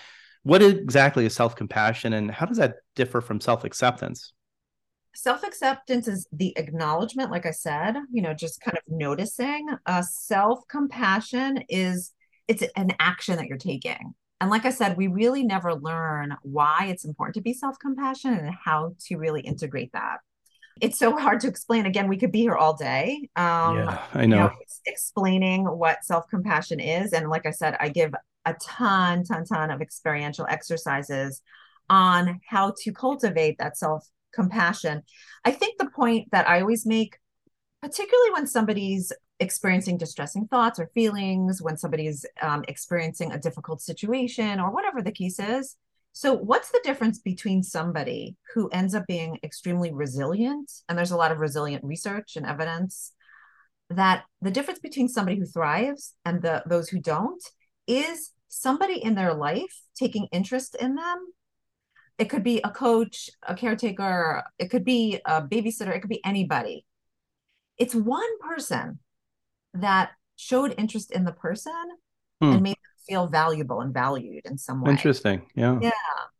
What 0.42 0.62
exactly 0.62 1.26
is 1.26 1.34
self-compassion 1.34 2.12
and 2.12 2.30
how 2.30 2.46
does 2.46 2.58
that 2.58 2.76
differ 2.94 3.20
from 3.20 3.40
self-acceptance? 3.40 4.32
Self-acceptance 5.14 6.08
is 6.08 6.28
the 6.32 6.56
acknowledgement 6.56 7.30
like 7.30 7.44
i 7.44 7.50
said 7.50 7.96
you 8.12 8.22
know 8.22 8.34
just 8.34 8.60
kind 8.60 8.76
of 8.76 8.84
noticing. 8.88 9.68
Uh, 9.86 10.02
self-compassion 10.02 11.64
is 11.68 12.12
it's 12.46 12.62
an 12.76 12.92
action 12.98 13.36
that 13.36 13.46
you're 13.46 13.58
taking. 13.58 14.14
And 14.40 14.50
like 14.50 14.64
i 14.64 14.70
said 14.70 14.96
we 14.96 15.08
really 15.08 15.44
never 15.44 15.74
learn 15.74 16.36
why 16.42 16.86
it's 16.88 17.04
important 17.04 17.34
to 17.34 17.42
be 17.42 17.52
self-compassion 17.52 18.32
and 18.32 18.54
how 18.64 18.94
to 19.06 19.16
really 19.16 19.42
integrate 19.42 19.92
that 19.92 20.18
it's 20.80 20.98
so 20.98 21.16
hard 21.16 21.40
to 21.40 21.48
explain 21.48 21.86
again 21.86 22.08
we 22.08 22.16
could 22.16 22.32
be 22.32 22.40
here 22.40 22.54
all 22.54 22.74
day 22.74 23.28
um 23.36 23.76
yeah, 23.76 24.04
i 24.14 24.26
know, 24.26 24.36
you 24.36 24.42
know 24.42 24.50
explaining 24.86 25.64
what 25.64 26.04
self-compassion 26.04 26.80
is 26.80 27.12
and 27.12 27.28
like 27.28 27.46
i 27.46 27.50
said 27.50 27.76
i 27.80 27.88
give 27.88 28.12
a 28.48 28.54
ton, 28.62 29.24
ton, 29.24 29.44
ton 29.44 29.70
of 29.70 29.80
experiential 29.80 30.46
exercises 30.48 31.42
on 31.90 32.40
how 32.46 32.74
to 32.82 32.92
cultivate 32.92 33.58
that 33.58 33.76
self 33.76 34.06
compassion. 34.34 35.02
I 35.44 35.52
think 35.52 35.78
the 35.78 35.90
point 35.90 36.28
that 36.32 36.48
I 36.48 36.60
always 36.60 36.86
make, 36.86 37.18
particularly 37.82 38.32
when 38.32 38.46
somebody's 38.46 39.12
experiencing 39.40 39.98
distressing 39.98 40.46
thoughts 40.48 40.78
or 40.78 40.90
feelings, 40.94 41.62
when 41.62 41.76
somebody's 41.76 42.24
um, 42.42 42.64
experiencing 42.68 43.32
a 43.32 43.38
difficult 43.38 43.80
situation 43.80 44.60
or 44.60 44.72
whatever 44.72 45.02
the 45.02 45.12
case 45.12 45.38
is. 45.38 45.76
So, 46.18 46.34
what's 46.34 46.72
the 46.72 46.80
difference 46.82 47.20
between 47.20 47.62
somebody 47.62 48.34
who 48.52 48.68
ends 48.70 48.92
up 48.92 49.06
being 49.06 49.38
extremely 49.44 49.92
resilient? 49.92 50.68
And 50.88 50.98
there's 50.98 51.12
a 51.12 51.16
lot 51.16 51.30
of 51.30 51.38
resilient 51.38 51.84
research 51.84 52.34
and 52.34 52.44
evidence 52.44 53.12
that 53.88 54.24
the 54.42 54.50
difference 54.50 54.80
between 54.80 55.06
somebody 55.06 55.38
who 55.38 55.46
thrives 55.46 56.16
and 56.24 56.42
the 56.42 56.64
those 56.66 56.88
who 56.88 56.98
don't 56.98 57.40
is 57.86 58.32
somebody 58.48 59.00
in 59.00 59.14
their 59.14 59.32
life 59.32 59.80
taking 59.96 60.26
interest 60.32 60.74
in 60.74 60.96
them 60.96 61.24
it 62.18 62.24
could 62.24 62.42
be 62.42 62.60
a 62.64 62.70
coach 62.70 63.30
a 63.44 63.54
caretaker 63.54 64.42
it 64.58 64.70
could 64.72 64.84
be 64.84 65.20
a 65.24 65.40
babysitter 65.40 65.94
it 65.94 66.00
could 66.00 66.10
be 66.10 66.24
anybody 66.24 66.84
it's 67.76 67.94
one 67.94 68.38
person 68.40 68.98
that 69.72 70.10
showed 70.34 70.74
interest 70.76 71.12
in 71.12 71.24
the 71.24 71.32
person 71.32 71.72
hmm. 72.42 72.52
and 72.52 72.62
made 72.62 72.76
them 72.76 72.97
feel 73.08 73.26
valuable 73.26 73.80
and 73.80 73.94
valued 73.94 74.44
in 74.44 74.58
some 74.58 74.82
way 74.82 74.90
interesting 74.90 75.42
yeah 75.54 75.78
yeah 75.80 75.90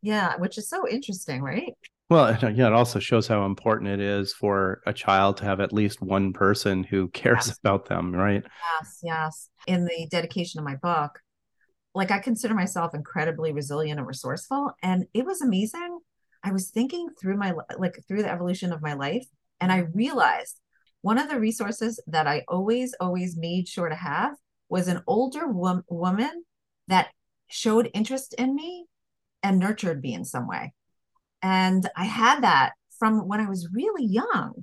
yeah 0.02 0.36
which 0.36 0.58
is 0.58 0.68
so 0.68 0.88
interesting 0.88 1.42
right 1.42 1.74
Well, 2.10 2.24
uh, 2.24 2.48
yeah, 2.48 2.68
it 2.68 2.72
also 2.72 3.00
shows 3.00 3.28
how 3.28 3.44
important 3.44 3.90
it 3.90 4.00
is 4.00 4.32
for 4.32 4.80
a 4.86 4.94
child 4.94 5.36
to 5.38 5.44
have 5.44 5.60
at 5.60 5.74
least 5.74 6.00
one 6.00 6.32
person 6.32 6.82
who 6.82 7.08
cares 7.08 7.48
yes. 7.48 7.58
about 7.58 7.86
them, 7.86 8.14
right? 8.14 8.42
Yes, 8.42 9.00
yes. 9.02 9.50
In 9.66 9.84
the 9.84 10.08
dedication 10.10 10.58
of 10.58 10.64
my 10.64 10.76
book, 10.76 11.20
like 11.94 12.10
I 12.10 12.18
consider 12.18 12.54
myself 12.54 12.94
incredibly 12.94 13.52
resilient 13.52 13.98
and 13.98 14.08
resourceful. 14.08 14.72
And 14.82 15.04
it 15.12 15.26
was 15.26 15.42
amazing. 15.42 15.98
I 16.42 16.52
was 16.52 16.70
thinking 16.70 17.08
through 17.20 17.36
my 17.36 17.52
like 17.78 17.98
through 18.06 18.22
the 18.22 18.30
evolution 18.30 18.72
of 18.72 18.80
my 18.80 18.94
life, 18.94 19.26
and 19.60 19.70
I 19.70 19.88
realized 19.92 20.60
one 21.02 21.18
of 21.18 21.28
the 21.28 21.38
resources 21.38 22.00
that 22.06 22.26
I 22.26 22.44
always, 22.48 22.94
always 23.00 23.36
made 23.36 23.68
sure 23.68 23.88
to 23.88 23.94
have 23.94 24.34
was 24.68 24.88
an 24.88 25.02
older 25.06 25.46
wom- 25.46 25.84
woman 25.88 26.44
that 26.88 27.08
showed 27.48 27.90
interest 27.94 28.34
in 28.34 28.54
me 28.54 28.86
and 29.42 29.58
nurtured 29.58 30.02
me 30.02 30.14
in 30.14 30.24
some 30.24 30.46
way. 30.46 30.74
And 31.42 31.88
I 31.96 32.04
had 32.04 32.42
that 32.42 32.72
from 32.98 33.28
when 33.28 33.40
I 33.40 33.48
was 33.48 33.68
really 33.72 34.04
young, 34.04 34.54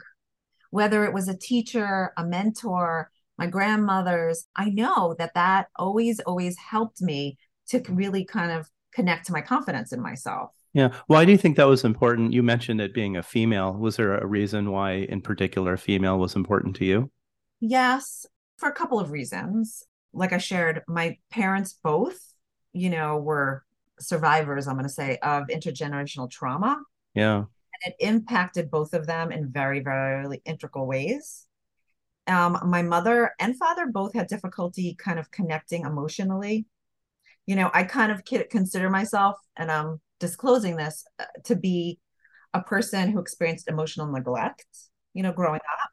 whether 0.69 1.05
it 1.05 1.13
was 1.13 1.27
a 1.27 1.37
teacher, 1.37 2.11
a 2.17 2.25
mentor, 2.25 3.09
my 3.37 3.47
grandmother's. 3.47 4.45
I 4.55 4.69
know 4.69 5.15
that 5.17 5.33
that 5.35 5.67
always, 5.77 6.19
always 6.21 6.57
helped 6.57 7.01
me 7.01 7.37
to 7.69 7.81
really 7.89 8.25
kind 8.25 8.51
of 8.51 8.69
connect 8.93 9.25
to 9.27 9.33
my 9.33 9.41
confidence 9.41 9.91
in 9.91 10.01
myself. 10.01 10.51
Yeah. 10.73 10.89
Why 11.07 11.23
do 11.23 11.31
you 11.31 11.37
think 11.37 11.55
that 11.55 11.65
was 11.65 11.85
important? 11.85 12.33
You 12.33 12.43
mentioned 12.43 12.81
it 12.81 12.93
being 12.93 13.15
a 13.15 13.23
female. 13.23 13.73
Was 13.73 13.95
there 13.95 14.17
a 14.17 14.25
reason 14.25 14.71
why, 14.71 14.91
in 14.93 15.21
particular, 15.21 15.77
female 15.77 16.19
was 16.19 16.35
important 16.35 16.75
to 16.77 16.85
you? 16.85 17.11
Yes, 17.61 18.25
for 18.57 18.67
a 18.67 18.73
couple 18.73 18.99
of 18.99 19.11
reasons. 19.11 19.83
Like 20.15 20.33
I 20.33 20.37
shared, 20.37 20.81
my 20.87 21.17
parents 21.29 21.77
both, 21.83 22.19
you 22.73 22.89
know, 22.89 23.17
were 23.17 23.63
survivors, 23.99 24.67
I'm 24.67 24.75
going 24.75 24.85
to 24.85 24.89
say, 24.89 25.17
of 25.21 25.47
intergenerational 25.47 26.31
trauma. 26.31 26.81
Yeah. 27.13 27.37
And 27.37 27.93
it 27.93 27.95
impacted 27.99 28.71
both 28.71 28.93
of 28.93 29.05
them 29.05 29.31
in 29.31 29.51
very, 29.51 29.81
very 29.81 30.41
integral 30.45 30.87
ways. 30.87 31.45
Um, 32.27 32.57
my 32.65 32.81
mother 32.81 33.33
and 33.39 33.57
father 33.57 33.87
both 33.87 34.13
had 34.13 34.27
difficulty 34.27 34.95
kind 34.95 35.19
of 35.19 35.29
connecting 35.29 35.85
emotionally. 35.85 36.65
You 37.45 37.55
know, 37.55 37.69
I 37.73 37.83
kind 37.83 38.11
of 38.11 38.23
consider 38.49 38.89
myself, 38.89 39.35
and 39.55 39.71
I'm 39.71 40.01
disclosing 40.19 40.77
this, 40.77 41.05
uh, 41.19 41.25
to 41.43 41.55
be 41.55 41.99
a 42.53 42.61
person 42.63 43.11
who 43.11 43.19
experienced 43.19 43.67
emotional 43.67 44.07
neglect, 44.07 44.65
you 45.13 45.21
know, 45.21 45.33
growing 45.33 45.59
up. 45.59 45.89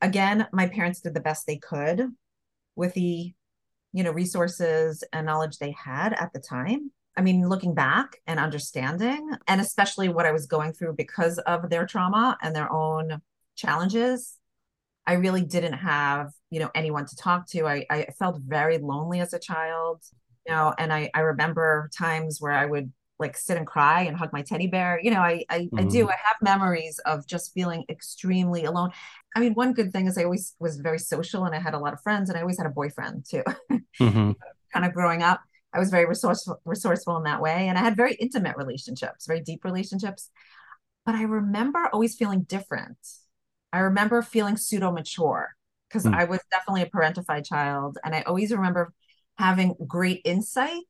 Again, 0.00 0.48
my 0.52 0.66
parents 0.66 1.00
did 1.00 1.14
the 1.14 1.20
best 1.20 1.46
they 1.46 1.58
could 1.58 2.08
with 2.74 2.94
the, 2.94 3.34
you 3.96 4.02
know, 4.04 4.12
resources 4.12 5.02
and 5.14 5.24
knowledge 5.24 5.56
they 5.56 5.74
had 5.82 6.12
at 6.12 6.30
the 6.34 6.38
time. 6.38 6.90
I 7.16 7.22
mean, 7.22 7.48
looking 7.48 7.72
back 7.72 8.20
and 8.26 8.38
understanding, 8.38 9.30
and 9.48 9.58
especially 9.58 10.10
what 10.10 10.26
I 10.26 10.32
was 10.32 10.44
going 10.44 10.74
through 10.74 10.96
because 10.98 11.38
of 11.38 11.70
their 11.70 11.86
trauma 11.86 12.36
and 12.42 12.54
their 12.54 12.70
own 12.70 13.22
challenges, 13.56 14.36
I 15.06 15.14
really 15.14 15.40
didn't 15.40 15.78
have, 15.78 16.32
you 16.50 16.60
know, 16.60 16.70
anyone 16.74 17.06
to 17.06 17.16
talk 17.16 17.48
to. 17.52 17.66
I, 17.66 17.86
I 17.88 18.08
felt 18.18 18.42
very 18.42 18.76
lonely 18.76 19.20
as 19.20 19.32
a 19.32 19.38
child, 19.38 20.02
you 20.46 20.52
know, 20.52 20.74
and 20.76 20.92
I, 20.92 21.10
I 21.14 21.20
remember 21.20 21.88
times 21.96 22.38
where 22.38 22.52
I 22.52 22.66
would 22.66 22.92
like 23.18 23.36
sit 23.36 23.56
and 23.56 23.66
cry 23.66 24.02
and 24.02 24.16
hug 24.16 24.32
my 24.32 24.42
teddy 24.42 24.66
bear. 24.66 25.00
You 25.02 25.10
know, 25.10 25.20
I 25.20 25.44
I, 25.48 25.60
mm-hmm. 25.60 25.78
I 25.78 25.82
do. 25.84 26.00
Mm-hmm. 26.00 26.10
I 26.10 26.16
have 26.24 26.36
memories 26.42 26.98
of 27.00 27.26
just 27.26 27.54
feeling 27.54 27.84
extremely 27.88 28.64
alone. 28.64 28.90
I 29.34 29.40
mean, 29.40 29.54
one 29.54 29.72
good 29.72 29.92
thing 29.92 30.06
is 30.06 30.18
I 30.18 30.24
always 30.24 30.54
was 30.58 30.78
very 30.78 30.98
social 30.98 31.44
and 31.44 31.54
I 31.54 31.58
had 31.58 31.74
a 31.74 31.78
lot 31.78 31.92
of 31.92 32.02
friends 32.02 32.28
and 32.28 32.38
I 32.38 32.42
always 32.42 32.58
had 32.58 32.66
a 32.66 32.70
boyfriend 32.70 33.26
too. 33.28 33.42
Mm-hmm. 34.00 34.32
kind 34.72 34.84
of 34.86 34.92
growing 34.92 35.22
up. 35.22 35.40
I 35.72 35.78
was 35.78 35.90
very 35.90 36.06
resourceful, 36.06 36.60
resourceful 36.64 37.16
in 37.18 37.24
that 37.24 37.40
way. 37.40 37.68
And 37.68 37.78
I 37.78 37.82
had 37.82 37.96
very 37.96 38.14
intimate 38.14 38.56
relationships, 38.56 39.26
very 39.26 39.40
deep 39.40 39.64
relationships. 39.64 40.30
But 41.04 41.14
I 41.14 41.22
remember 41.22 41.88
always 41.92 42.16
feeling 42.16 42.42
different. 42.42 42.96
I 43.72 43.80
remember 43.80 44.22
feeling 44.22 44.56
pseudo 44.56 44.90
mature 44.90 45.54
because 45.88 46.04
mm. 46.04 46.14
I 46.14 46.24
was 46.24 46.40
definitely 46.50 46.82
a 46.82 46.90
parentified 46.90 47.46
child. 47.46 47.98
And 48.04 48.14
I 48.14 48.22
always 48.22 48.52
remember 48.52 48.92
having 49.38 49.74
great 49.86 50.22
insight 50.24 50.84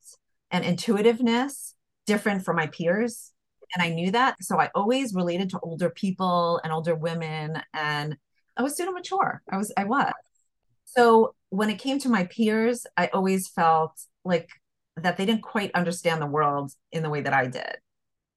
and 0.51 0.65
intuitiveness 0.65 1.75
different 2.07 2.45
from 2.45 2.57
my 2.57 2.67
peers. 2.69 3.33
And 3.75 3.83
I 3.83 3.91
knew 3.91 4.13
that. 4.13 4.37
So 4.43 4.61
I 4.61 4.71
always 4.75 5.15
related 5.15 5.51
to 5.51 5.61
older 5.61 5.91
people 5.91 6.61
and 6.63 6.73
older 6.73 6.95
women. 6.95 7.61
And 7.75 8.17
I 8.57 8.63
was 8.63 8.77
pseudo 8.77 8.93
mature. 8.93 9.43
I 9.51 9.59
was, 9.59 9.73
I 9.77 9.85
was. 9.85 10.13
So 10.85 11.35
when 11.51 11.69
it 11.69 11.79
came 11.79 11.99
to 12.01 12.09
my 12.09 12.25
peers, 12.25 12.87
I 12.97 13.09
always 13.09 13.49
felt 13.49 13.93
like 14.25 14.49
that 14.97 15.17
they 15.17 15.27
didn't 15.27 15.43
quite 15.43 15.73
understand 15.75 16.23
the 16.23 16.27
world 16.27 16.73
in 16.93 17.03
the 17.03 17.11
way 17.11 17.21
that 17.21 17.35
I 17.35 17.47
did. 17.49 17.77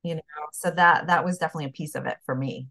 You 0.03 0.15
know, 0.15 0.21
so 0.53 0.71
that 0.71 1.07
that 1.07 1.25
was 1.25 1.37
definitely 1.37 1.65
a 1.65 1.73
piece 1.73 1.95
of 1.95 2.05
it 2.05 2.17
for 2.25 2.33
me. 2.33 2.67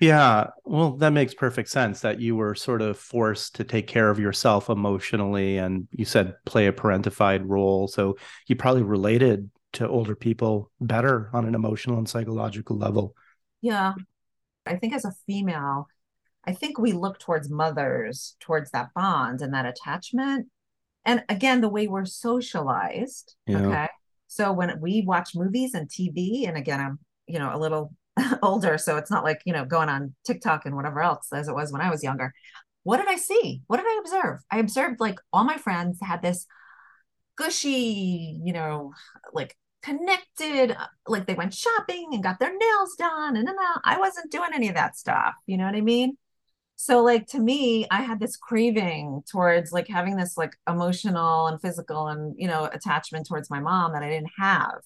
Yeah, 0.00 0.48
well, 0.64 0.92
that 0.92 1.12
makes 1.12 1.34
perfect 1.34 1.68
sense 1.68 2.00
that 2.00 2.20
you 2.20 2.36
were 2.36 2.54
sort 2.54 2.80
of 2.80 2.98
forced 2.98 3.56
to 3.56 3.64
take 3.64 3.86
care 3.86 4.08
of 4.08 4.18
yourself 4.18 4.70
emotionally, 4.70 5.58
and 5.58 5.88
you 5.90 6.04
said 6.04 6.34
play 6.46 6.66
a 6.68 6.72
parentified 6.72 7.42
role. 7.44 7.88
So 7.88 8.16
you 8.46 8.56
probably 8.56 8.82
related 8.82 9.50
to 9.74 9.88
older 9.88 10.14
people 10.14 10.70
better 10.80 11.30
on 11.32 11.46
an 11.46 11.54
emotional 11.54 11.98
and 11.98 12.08
psychological 12.08 12.76
level. 12.76 13.14
Yeah. 13.60 13.94
I 14.66 14.76
think 14.76 14.94
as 14.94 15.04
a 15.04 15.14
female, 15.26 15.88
I 16.46 16.52
think 16.52 16.78
we 16.78 16.92
look 16.92 17.18
towards 17.18 17.50
mothers, 17.50 18.36
towards 18.40 18.70
that 18.70 18.88
bond 18.94 19.40
and 19.42 19.54
that 19.54 19.66
attachment 19.66 20.48
and 21.04 21.22
again 21.28 21.60
the 21.60 21.68
way 21.68 21.86
we're 21.86 22.04
socialized 22.04 23.34
yeah. 23.46 23.58
okay 23.58 23.88
so 24.26 24.52
when 24.52 24.80
we 24.80 25.02
watch 25.06 25.30
movies 25.34 25.74
and 25.74 25.88
tv 25.88 26.48
and 26.48 26.56
again 26.56 26.80
i'm 26.80 26.98
you 27.26 27.38
know 27.38 27.54
a 27.54 27.58
little 27.58 27.94
older 28.42 28.78
so 28.78 28.96
it's 28.96 29.10
not 29.10 29.24
like 29.24 29.40
you 29.44 29.52
know 29.52 29.64
going 29.64 29.88
on 29.88 30.14
tiktok 30.26 30.66
and 30.66 30.76
whatever 30.76 31.02
else 31.02 31.28
as 31.32 31.48
it 31.48 31.54
was 31.54 31.72
when 31.72 31.82
i 31.82 31.90
was 31.90 32.02
younger 32.02 32.32
what 32.82 32.98
did 32.98 33.08
i 33.08 33.16
see 33.16 33.62
what 33.66 33.78
did 33.78 33.86
i 33.86 34.00
observe 34.00 34.40
i 34.50 34.58
observed 34.58 35.00
like 35.00 35.18
all 35.32 35.44
my 35.44 35.56
friends 35.56 35.98
had 36.02 36.22
this 36.22 36.46
gushy 37.36 38.40
you 38.44 38.52
know 38.52 38.92
like 39.32 39.56
connected 39.84 40.70
uh, 40.72 40.86
like 41.06 41.26
they 41.26 41.34
went 41.34 41.52
shopping 41.52 42.08
and 42.12 42.22
got 42.22 42.38
their 42.40 42.56
nails 42.56 42.94
done 42.96 43.36
and, 43.36 43.46
and 43.46 43.58
uh, 43.58 43.80
i 43.84 43.98
wasn't 43.98 44.32
doing 44.32 44.48
any 44.54 44.68
of 44.68 44.74
that 44.74 44.96
stuff 44.96 45.34
you 45.46 45.56
know 45.56 45.66
what 45.66 45.74
i 45.74 45.80
mean? 45.80 46.16
So 46.76 47.02
like 47.02 47.26
to 47.28 47.38
me 47.38 47.86
i 47.90 48.00
had 48.02 48.18
this 48.18 48.36
craving 48.36 49.22
towards 49.30 49.72
like 49.72 49.86
having 49.86 50.16
this 50.16 50.36
like 50.36 50.56
emotional 50.68 51.46
and 51.46 51.60
physical 51.60 52.08
and 52.08 52.34
you 52.36 52.48
know 52.48 52.64
attachment 52.72 53.26
towards 53.28 53.50
my 53.50 53.60
mom 53.60 53.92
that 53.92 54.02
i 54.02 54.08
didn't 54.08 54.32
have. 54.38 54.80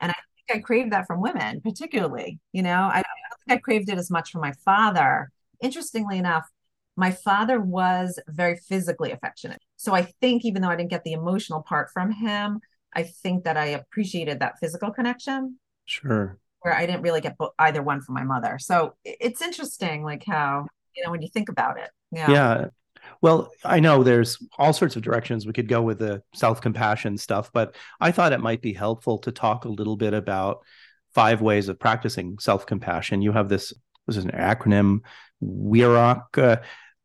And 0.00 0.12
i 0.12 0.14
think 0.14 0.58
i 0.58 0.60
craved 0.60 0.92
that 0.92 1.06
from 1.06 1.20
women 1.22 1.60
particularly 1.62 2.38
you 2.52 2.62
know? 2.62 2.90
I, 2.92 2.98
I 2.98 3.02
don't 3.02 3.40
think 3.48 3.58
i 3.58 3.60
craved 3.60 3.88
it 3.88 3.98
as 3.98 4.10
much 4.10 4.30
from 4.30 4.42
my 4.42 4.52
father. 4.64 5.30
Interestingly 5.62 6.18
enough 6.18 6.44
my 6.96 7.10
father 7.10 7.60
was 7.60 8.20
very 8.28 8.56
physically 8.56 9.10
affectionate. 9.10 9.62
So 9.76 9.94
i 9.94 10.02
think 10.20 10.44
even 10.44 10.60
though 10.60 10.68
i 10.68 10.76
didn't 10.76 10.90
get 10.90 11.04
the 11.04 11.14
emotional 11.14 11.62
part 11.62 11.90
from 11.90 12.12
him 12.12 12.60
i 12.94 13.02
think 13.02 13.44
that 13.44 13.56
i 13.56 13.66
appreciated 13.66 14.40
that 14.40 14.58
physical 14.58 14.90
connection 14.90 15.58
sure. 15.84 16.38
where 16.60 16.74
i 16.74 16.86
didn't 16.86 17.02
really 17.02 17.20
get 17.20 17.36
either 17.58 17.82
one 17.82 18.00
from 18.00 18.14
my 18.14 18.24
mother. 18.24 18.58
So 18.58 18.94
it's 19.04 19.42
interesting 19.42 20.02
like 20.04 20.24
how 20.24 20.66
you 20.96 21.04
know 21.04 21.10
when 21.10 21.22
you 21.22 21.28
think 21.28 21.48
about 21.48 21.78
it. 21.78 21.90
Yeah. 22.12 22.30
Yeah. 22.30 22.64
Well 23.20 23.50
i 23.64 23.80
know 23.80 24.02
there's 24.02 24.38
all 24.58 24.72
sorts 24.72 24.96
of 24.96 25.02
directions 25.02 25.46
we 25.46 25.52
could 25.52 25.68
go 25.68 25.82
with 25.82 25.98
the 25.98 26.22
self-compassion 26.34 27.18
stuff 27.18 27.50
but 27.52 27.76
i 28.00 28.10
thought 28.10 28.32
it 28.32 28.40
might 28.40 28.62
be 28.62 28.72
helpful 28.72 29.18
to 29.18 29.32
talk 29.32 29.66
a 29.66 29.68
little 29.68 29.96
bit 29.96 30.14
about 30.14 30.62
five 31.14 31.40
ways 31.40 31.68
of 31.68 31.78
practicing 31.78 32.38
self-compassion. 32.38 33.22
You 33.22 33.32
have 33.32 33.48
this 33.48 33.72
this 34.06 34.18
is 34.18 34.24
an 34.24 34.32
acronym? 34.32 35.00
WEROC, 35.42 36.38
uh, 36.38 36.56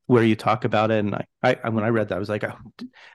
where 0.09 0.23
you 0.23 0.35
talk 0.35 0.65
about 0.65 0.89
it. 0.89 1.05
And 1.05 1.13
I, 1.43 1.55
I, 1.63 1.69
when 1.69 1.83
I 1.83 1.89
read 1.89 2.09
that, 2.09 2.15
I 2.15 2.19
was 2.19 2.29
like, 2.29 2.43
I, 2.43 2.55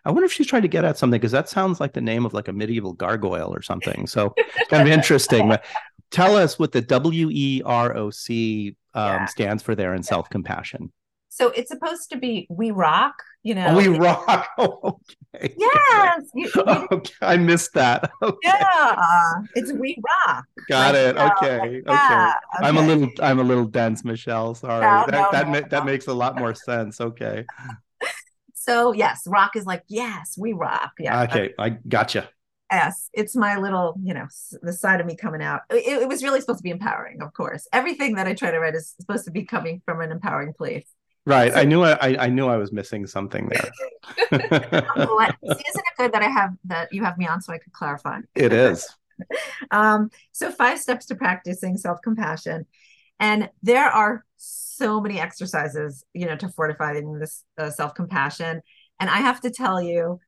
I 0.05 0.13
wonder 0.13 0.27
if 0.27 0.33
she's 0.33 0.47
trying 0.47 0.63
to 0.63 0.69
get 0.69 0.85
at 0.85 0.97
something 0.97 1.19
because 1.19 1.33
that 1.33 1.49
sounds 1.49 1.81
like 1.81 1.93
the 1.93 2.01
name 2.01 2.25
of 2.25 2.35
like 2.35 2.47
a 2.47 2.53
medieval 2.53 2.93
gargoyle 2.93 3.53
or 3.53 3.63
something. 3.63 4.07
So 4.07 4.33
it's 4.37 4.69
kind 4.69 4.87
of 4.87 4.89
interesting. 4.95 5.49
But 5.49 5.65
tell 6.13 6.37
us 6.37 6.57
what 6.57 6.71
the 6.71 6.81
W 6.81 7.31
E 7.33 7.63
R 7.65 7.97
O 7.97 8.11
C 8.11 8.77
um, 8.95 9.07
yeah. 9.07 9.25
stands 9.25 9.61
for 9.61 9.75
there 9.75 9.93
in 9.95 10.05
self 10.05 10.31
compassion. 10.31 10.93
So 11.35 11.49
it's 11.49 11.69
supposed 11.69 12.11
to 12.11 12.17
be 12.17 12.47
we 12.49 12.71
rock, 12.71 13.17
you 13.43 13.57
know. 13.57 13.77
We 13.77 13.89
rock. 13.89 14.47
Oh, 14.57 15.01
okay. 15.35 15.53
Yes. 15.59 16.23
You, 16.33 16.49
you, 16.55 16.63
okay. 16.93 17.13
I 17.23 17.37
missed 17.37 17.75
that. 17.75 18.09
Okay. 18.23 18.37
Yeah. 18.45 19.43
It's 19.57 19.73
we 19.73 20.01
rock. 20.27 20.45
Got 20.69 20.95
like, 20.95 21.03
it. 21.03 21.17
Okay. 21.17 21.57
okay. 21.57 21.83
Yeah. 21.89 22.35
Okay. 22.57 22.69
I'm 22.69 22.77
a 22.77 22.83
little 22.83 23.09
I'm 23.21 23.41
a 23.41 23.43
little 23.43 23.65
dense, 23.65 24.05
Michelle. 24.05 24.55
Sorry. 24.55 24.81
No, 24.81 25.07
that 25.07 25.11
no, 25.11 25.29
that, 25.33 25.47
no, 25.49 25.61
ma- 25.61 25.69
that 25.71 25.85
makes 25.85 26.07
a 26.07 26.15
lot 26.15 26.39
more 26.39 26.55
sense. 26.55 27.01
Okay. 27.01 27.45
So 28.53 28.93
yes, 28.93 29.23
rock 29.27 29.57
is 29.57 29.67
like, 29.67 29.83
yes, 29.89 30.37
we 30.39 30.53
rock. 30.53 30.93
Yeah. 31.01 31.25
Okay. 31.25 31.53
I 31.59 31.71
gotcha. 31.71 32.29
Yes, 32.71 33.11
It's 33.13 33.37
my 33.37 33.57
little, 33.57 33.95
you 34.03 34.15
know, 34.15 34.27
the 34.63 34.73
side 34.73 35.01
of 35.01 35.07
me 35.07 35.17
coming 35.17 35.43
out. 35.43 35.63
It, 35.71 36.03
it, 36.03 36.09
was 36.09 36.25
really 36.25 36.41
supposed 36.41 36.59
to 36.59 36.63
be 36.65 36.71
empowering, 36.71 37.23
of 37.23 37.33
course. 37.33 37.69
Everything 37.73 38.15
that 38.17 38.27
I 38.27 38.35
try 38.35 38.51
to 38.51 38.59
write 38.59 38.75
is 38.75 38.95
supposed 38.99 39.27
to 39.27 39.31
be 39.31 39.45
coming 39.45 39.83
from 39.85 40.01
an 40.01 40.11
empowering 40.11 40.55
place. 40.55 40.87
Right. 41.27 41.53
So, 41.53 41.59
I 41.59 41.65
knew 41.65 41.83
I, 41.83 42.25
I 42.25 42.29
knew 42.29 42.47
I 42.47 42.57
was 42.57 42.73
missing 42.73 43.07
something 43.07 43.49
there. 43.49 43.71
See, 44.31 44.37
isn't 44.41 45.33
it 45.43 45.97
good 45.97 46.13
that 46.13 46.23
I 46.23 46.29
have 46.29 46.51
that 46.65 46.93
you 46.93 47.03
have 47.03 47.17
me 47.17 47.27
on 47.27 47.41
so 47.41 47.53
I 47.53 47.59
could 47.59 47.73
clarify? 47.73 48.21
It 48.35 48.53
is. 48.53 48.87
um, 49.71 50.11
so 50.33 50.51
five 50.51 50.79
steps 50.79 51.07
to 51.07 51.15
practicing 51.15 51.77
self-compassion. 51.77 52.67
And 53.21 53.49
there 53.63 53.87
are 53.87 54.25
so 54.37 55.01
many 55.01 55.21
exercises, 55.21 56.05
you 56.13 56.27
know, 56.27 56.37
to 56.37 56.49
fortify 56.49 57.01
this 57.19 57.45
uh, 57.57 57.71
self-compassion. 57.71 58.61
And 59.01 59.11
I 59.11 59.19
have 59.19 59.41
to 59.43 59.51
tell 59.51 59.81
you, 59.81 60.21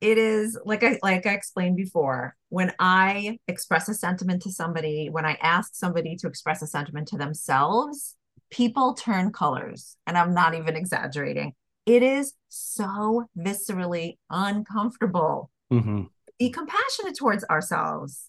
it 0.00 0.18
is 0.18 0.58
like 0.64 0.82
I 0.82 0.98
like 1.02 1.26
I 1.26 1.34
explained 1.34 1.76
before, 1.76 2.34
when 2.48 2.72
I 2.80 3.38
express 3.46 3.88
a 3.88 3.94
sentiment 3.94 4.42
to 4.42 4.50
somebody, 4.50 5.08
when 5.10 5.24
I 5.24 5.38
ask 5.40 5.76
somebody 5.76 6.16
to 6.16 6.26
express 6.26 6.60
a 6.60 6.66
sentiment 6.66 7.06
to 7.08 7.18
themselves, 7.18 8.16
people 8.52 8.94
turn 8.94 9.32
colors. 9.32 9.96
And 10.06 10.16
I'm 10.16 10.34
not 10.34 10.54
even 10.54 10.76
exaggerating. 10.76 11.54
It 11.86 12.04
is 12.04 12.34
so 12.48 13.26
viscerally 13.36 14.18
uncomfortable. 14.30 15.50
Mm-hmm. 15.72 16.04
Be 16.38 16.50
compassionate 16.50 17.16
towards 17.16 17.44
ourselves. 17.44 18.28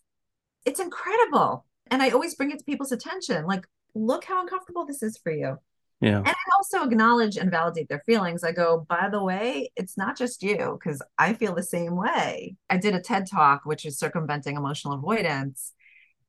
It's 0.65 0.79
incredible. 0.79 1.65
And 1.91 2.01
I 2.01 2.09
always 2.09 2.33
bring 2.33 2.51
it 2.51 2.59
to 2.59 2.65
people's 2.65 2.91
attention. 2.91 3.45
Like, 3.45 3.67
look 3.93 4.23
how 4.25 4.41
uncomfortable 4.41 4.85
this 4.85 5.03
is 5.03 5.17
for 5.17 5.31
you. 5.31 5.57
Yeah. 5.99 6.17
And 6.17 6.27
I 6.27 6.35
also 6.55 6.83
acknowledge 6.83 7.37
and 7.37 7.51
validate 7.51 7.89
their 7.89 8.03
feelings. 8.05 8.43
I 8.43 8.51
go, 8.51 8.85
by 8.89 9.09
the 9.09 9.23
way, 9.23 9.71
it's 9.75 9.97
not 9.97 10.17
just 10.17 10.41
you, 10.41 10.79
because 10.79 11.01
I 11.17 11.33
feel 11.33 11.53
the 11.53 11.63
same 11.63 11.95
way. 11.95 12.55
I 12.69 12.77
did 12.77 12.95
a 12.95 13.01
TED 13.01 13.29
talk, 13.29 13.61
which 13.65 13.85
is 13.85 13.99
circumventing 13.99 14.57
emotional 14.57 14.95
avoidance. 14.95 15.73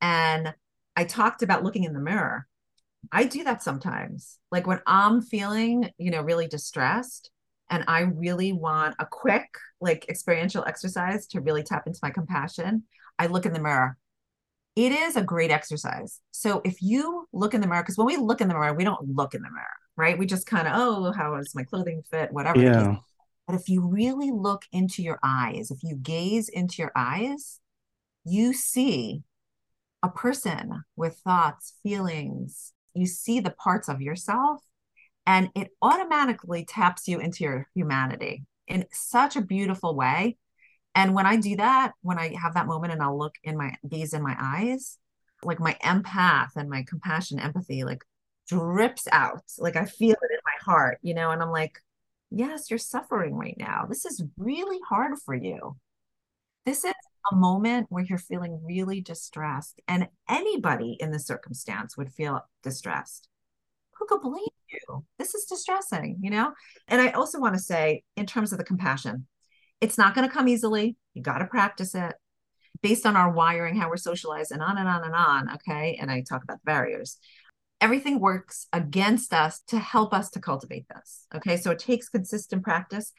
And 0.01 0.55
I 0.95 1.05
talked 1.05 1.43
about 1.43 1.65
looking 1.65 1.85
in 1.85 1.93
the 1.93 2.01
mirror. 2.01 2.47
I 3.13 3.25
do 3.25 3.45
that 3.45 3.63
sometimes. 3.63 4.39
Like 4.51 4.67
when 4.67 4.81
I'm 4.87 5.23
feeling, 5.23 5.91
you 5.99 6.11
know, 6.11 6.23
really 6.23 6.47
distressed 6.47 7.31
and 7.71 7.85
I 7.89 8.01
really 8.01 8.53
want 8.53 8.97
a 8.99 9.07
quick, 9.07 9.49
like 9.81 10.09
experiential 10.09 10.65
exercise 10.65 11.27
to 11.29 11.41
really 11.41 11.63
tap 11.63 11.87
into 11.87 12.01
my 12.03 12.11
compassion, 12.11 12.85
I 13.19 13.27
look 13.27 13.47
in 13.47 13.53
the 13.53 13.61
mirror 13.61 13.97
it 14.77 14.93
is 14.93 15.17
a 15.17 15.23
great 15.23 15.51
exercise. 15.51 16.21
So 16.33 16.61
if 16.65 16.83
you 16.83 17.29
look 17.33 17.55
in 17.55 17.61
the 17.61 17.67
mirror, 17.67 17.83
because 17.83 17.97
when 17.97 18.07
we 18.07 18.17
look 18.17 18.41
in 18.41 18.49
the 18.49 18.55
mirror, 18.55 18.75
we 18.75 18.85
don't 18.85 19.15
look 19.15 19.35
in 19.35 19.43
the 19.43 19.51
mirror, 19.51 19.67
right? 19.97 20.19
We 20.19 20.27
just 20.27 20.47
kind 20.47 20.67
of, 20.67 20.75
oh, 20.77 21.13
how 21.13 21.37
does 21.37 21.55
my 21.55 21.63
clothing 21.63 22.03
fit? 22.11 22.33
Whatever. 22.33 22.61
Yeah. 22.61 22.97
But 23.47 23.57
if 23.57 23.69
you 23.69 23.87
really 23.87 24.31
look 24.33 24.63
into 24.73 25.03
your 25.03 25.21
eyes, 25.23 25.71
if 25.71 25.83
you 25.83 25.97
gaze 25.97 26.49
into 26.49 26.83
your 26.83 26.93
eyes, 26.97 27.61
you 28.25 28.53
see 28.53 29.23
a 30.03 30.09
person 30.09 30.83
with 30.97 31.21
thoughts, 31.25 31.75
feelings. 31.83 32.73
You 32.95 33.07
see 33.07 33.41
the 33.41 33.51
parts 33.51 33.89
of 33.89 34.01
yourself, 34.01 34.63
and 35.27 35.51
it 35.55 35.71
automatically 35.83 36.65
taps 36.65 37.09
you 37.09 37.19
into 37.19 37.45
your 37.45 37.69
humanity 37.75 38.45
in 38.67 38.87
such 38.93 39.37
a 39.37 39.43
beautiful 39.43 39.95
way 39.95 40.37
and 40.95 41.15
when 41.15 41.27
I 41.27 41.37
do 41.37 41.57
that, 41.57 41.93
when 42.03 42.19
I 42.19 42.35
have 42.41 42.55
that 42.55 42.67
moment 42.67 42.93
and 42.93 43.03
I'll 43.03 43.19
look 43.19 43.35
in 43.43 43.57
my 43.57 43.75
gaze 43.89 44.13
in 44.13 44.23
my 44.23 44.37
eyes, 44.39 44.99
like 45.43 45.59
my 45.59 45.77
empath 45.83 46.51
and 46.57 46.71
my 46.71 46.85
compassion, 46.89 47.41
empathy, 47.41 47.85
like 47.85 48.05
drips 48.49 49.09
out. 49.11 49.43
Like 49.59 49.77
I 49.77 49.87
feel 49.87 50.13
it 50.13 50.31
in 50.31 50.39
my 50.45 50.73
heart, 50.73 50.99
you 51.03 51.15
know, 51.15 51.31
and 51.31 51.43
I'm 51.43 51.51
like, 51.51 51.79
yes, 52.31 52.71
you're 52.71 52.79
suffering 52.79 53.35
right 53.35 53.57
now. 53.59 53.87
This 53.89 54.05
is 54.05 54.23
really 54.39 54.79
hard 54.89 55.19
for 55.25 55.35
you. 55.35 55.77
This 56.65 56.85
is 56.85 56.95
a 57.31 57.37
moment 57.37 57.87
where 57.89 58.05
you're 58.05 58.19
feeling 58.19 58.61
really 58.65 59.01
distressed, 59.01 59.81
and 59.89 60.09
anybody 60.29 60.97
in 61.01 61.11
the 61.11 61.19
circumstance 61.19 61.97
would 61.97 62.13
feel 62.13 62.41
distressed. 62.63 63.29
Who 63.99 64.07
could 64.07 64.23
blame 64.23 64.45
you? 64.73 65.05
This 65.19 65.35
is 65.35 65.45
distressing, 65.45 66.19
you 66.21 66.31
know? 66.31 66.53
And 66.89 67.01
I 67.01 67.11
also 67.11 67.39
want 67.39 67.55
to 67.55 67.61
say, 67.61 68.03
in 68.17 68.27
terms 68.27 68.53
of 68.53 68.59
the 68.59 68.65
compassion, 68.65 69.27
it's 69.81 69.99
not 69.99 70.15
going 70.15 70.27
to 70.27 70.33
come 70.33 70.49
easily. 70.49 70.97
You 71.15 71.23
got 71.23 71.39
to 71.39 71.47
practice 71.47 71.95
it 71.95 72.15
based 72.83 73.07
on 73.07 73.17
our 73.17 73.31
wiring, 73.31 73.77
how 73.77 73.89
we're 73.89 73.97
socialized, 73.97 74.51
and 74.51 74.63
on 74.63 74.79
and 74.79 74.89
on 74.89 75.05
and 75.05 75.15
on. 75.15 75.55
Okay. 75.55 75.97
And 76.01 76.11
I 76.11 76.23
talk 76.23 76.43
about 76.43 76.59
the 76.59 76.67
barriers. 76.71 77.19
Everything 77.81 78.19
works 78.19 78.67
against 78.73 79.33
us 79.33 79.61
to 79.69 79.79
help 79.79 80.13
us 80.13 80.31
to 80.31 80.41
cultivate 80.41 80.87
this. 80.89 81.27
Okay. 81.35 81.57
So 81.57 81.71
it 81.71 81.79
takes 81.79 82.09
consistent 82.09 82.63
practice. 82.63 83.13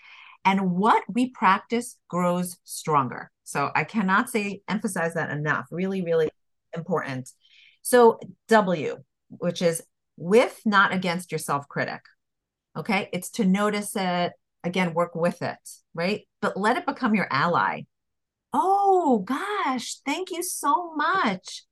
And 0.44 0.72
what 0.72 1.04
we 1.08 1.30
practice 1.30 1.98
grows 2.10 2.58
stronger. 2.64 3.32
So 3.46 3.72
I 3.74 3.84
cannot 3.84 4.30
say, 4.30 4.62
emphasize 4.68 5.14
that 5.14 5.30
enough. 5.30 5.68
Really, 5.72 6.02
really 6.02 6.30
important. 6.76 7.30
So, 7.82 8.20
W, 8.50 8.98
which 9.30 9.62
is 9.62 9.84
with, 10.18 10.60
not 10.66 10.94
against 10.94 11.32
your 11.32 11.40
self 11.40 11.68
critic. 11.68 12.02
Okay. 12.76 13.10
It's 13.14 13.30
to 13.32 13.46
notice 13.46 13.96
it, 13.96 14.34
again, 14.64 14.94
work 14.94 15.16
with 15.16 15.42
it, 15.42 15.58
right? 15.94 16.28
But 16.42 16.58
let 16.58 16.76
it 16.76 16.86
become 16.86 17.16
your 17.16 17.28
ally. 17.32 17.84
Oh 18.52 19.20
gosh, 19.20 19.98
thank 20.06 20.32
you 20.32 20.42
so 20.42 20.94
much 20.96 21.64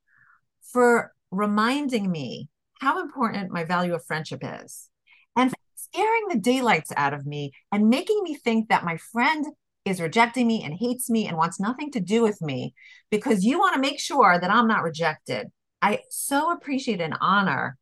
for 0.62 1.14
reminding 1.32 2.12
me 2.12 2.50
how 2.80 3.02
important 3.02 3.52
my 3.52 3.64
value 3.64 3.96
of 3.96 4.06
friendship 4.06 4.42
is 4.44 4.90
and 5.36 5.54
scaring 5.76 6.28
the 6.30 6.38
daylights 6.38 6.92
out 6.96 7.14
of 7.14 7.26
me 7.26 7.52
and 7.72 7.90
making 7.90 8.22
me 8.24 8.36
think 8.36 8.70
that 8.70 8.84
my 8.84 8.98
friend 8.98 9.46
is 9.86 10.00
rejecting 10.00 10.48
me 10.48 10.64
and 10.64 10.74
hates 10.74 11.10
me 11.10 11.28
and 11.28 11.38
wants 11.38 11.60
nothing 11.60 11.92
to 11.92 12.00
do 12.00 12.22
with 12.22 12.42
me 12.42 12.74
because 13.12 13.44
you 13.44 13.60
want 13.60 13.76
to 13.76 13.82
make 13.82 14.00
sure 14.00 14.40
that 14.40 14.50
I'm 14.50 14.68
not 14.68 14.84
rejected. 14.84 15.52
I 15.82 16.00
so 16.10 16.52
appreciate 16.52 17.02
and 17.02 17.18
honor 17.20 17.78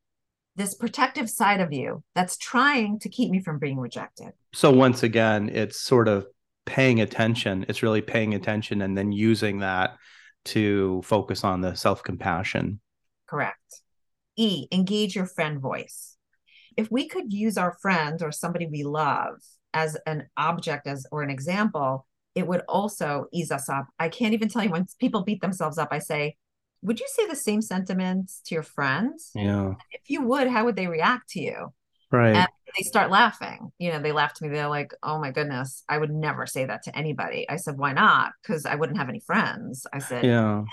this 0.55 0.73
protective 0.73 1.29
side 1.29 1.61
of 1.61 1.71
you 1.71 2.03
that's 2.15 2.37
trying 2.37 2.99
to 2.99 3.09
keep 3.09 3.29
me 3.29 3.41
from 3.41 3.59
being 3.59 3.77
rejected. 3.77 4.31
So 4.53 4.71
once 4.71 5.03
again, 5.03 5.49
it's 5.49 5.79
sort 5.79 6.07
of 6.07 6.25
paying 6.65 7.01
attention. 7.01 7.65
It's 7.69 7.83
really 7.83 8.01
paying 8.01 8.33
attention 8.33 8.81
and 8.81 8.97
then 8.97 9.11
using 9.11 9.59
that 9.59 9.97
to 10.45 11.01
focus 11.03 11.43
on 11.43 11.61
the 11.61 11.75
self-compassion. 11.75 12.79
Correct. 13.27 13.81
E, 14.35 14.67
engage 14.71 15.15
your 15.15 15.27
friend 15.27 15.59
voice. 15.59 16.17
If 16.75 16.91
we 16.91 17.07
could 17.07 17.31
use 17.31 17.57
our 17.57 17.77
friend 17.81 18.21
or 18.21 18.31
somebody 18.31 18.65
we 18.65 18.83
love 18.83 19.35
as 19.73 19.97
an 20.05 20.27
object 20.37 20.87
as 20.87 21.05
or 21.11 21.23
an 21.23 21.29
example, 21.29 22.05
it 22.35 22.47
would 22.47 22.61
also 22.67 23.25
ease 23.31 23.51
us 23.51 23.69
up. 23.69 23.87
I 23.99 24.09
can't 24.09 24.33
even 24.33 24.49
tell 24.49 24.63
you 24.63 24.69
when 24.69 24.85
people 24.99 25.23
beat 25.23 25.41
themselves 25.41 25.77
up, 25.77 25.89
I 25.91 25.99
say, 25.99 26.37
would 26.81 26.99
you 26.99 27.07
say 27.09 27.27
the 27.27 27.35
same 27.35 27.61
sentiments 27.61 28.41
to 28.45 28.55
your 28.55 28.63
friends? 28.63 29.31
Yeah. 29.35 29.73
If 29.91 30.09
you 30.09 30.23
would, 30.23 30.47
how 30.47 30.65
would 30.65 30.75
they 30.75 30.87
react 30.87 31.29
to 31.31 31.41
you? 31.41 31.73
Right. 32.11 32.35
And 32.35 32.47
they 32.77 32.83
start 32.83 33.09
laughing. 33.09 33.71
You 33.77 33.91
know, 33.91 33.99
they 33.99 34.11
laugh 34.11 34.33
to 34.35 34.43
me. 34.43 34.49
They're 34.49 34.67
like, 34.67 34.93
oh 35.03 35.19
my 35.19 35.31
goodness, 35.31 35.83
I 35.87 35.97
would 35.97 36.11
never 36.11 36.45
say 36.45 36.65
that 36.65 36.83
to 36.83 36.97
anybody. 36.97 37.49
I 37.49 37.55
said, 37.57 37.77
why 37.77 37.93
not? 37.93 38.33
Because 38.41 38.65
I 38.65 38.75
wouldn't 38.75 38.97
have 38.97 39.09
any 39.09 39.21
friends. 39.21 39.85
I 39.93 39.99
said, 39.99 40.25
yeah. 40.25 40.63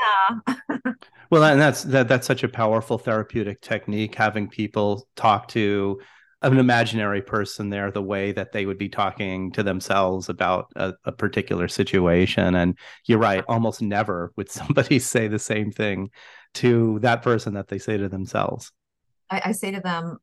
Yeah. 0.48 0.92
well, 1.30 1.44
and 1.44 1.60
that's 1.60 1.82
that 1.84 2.08
that's 2.08 2.26
such 2.26 2.42
a 2.42 2.48
powerful 2.48 2.98
therapeutic 2.98 3.60
technique, 3.60 4.14
having 4.14 4.48
people 4.48 5.08
talk 5.14 5.48
to 5.48 6.00
an 6.42 6.58
imaginary 6.58 7.20
person 7.20 7.70
there 7.70 7.90
the 7.90 8.02
way 8.02 8.32
that 8.32 8.52
they 8.52 8.64
would 8.64 8.78
be 8.78 8.88
talking 8.88 9.50
to 9.52 9.62
themselves 9.62 10.28
about 10.28 10.70
a, 10.76 10.94
a, 11.04 11.12
particular 11.12 11.66
situation. 11.66 12.54
And 12.54 12.78
you're 13.06 13.18
right 13.18 13.44
almost 13.48 13.82
never 13.82 14.32
would 14.36 14.50
somebody 14.50 14.98
say 15.00 15.26
the 15.26 15.38
same 15.38 15.72
thing 15.72 16.10
to 16.54 16.98
that 17.00 17.22
person 17.22 17.54
that 17.54 17.68
they 17.68 17.78
say 17.78 17.96
to 17.96 18.08
themselves. 18.08 18.72
I, 19.30 19.42
I 19.46 19.52
say 19.52 19.72
to 19.72 19.80
them 19.80 20.18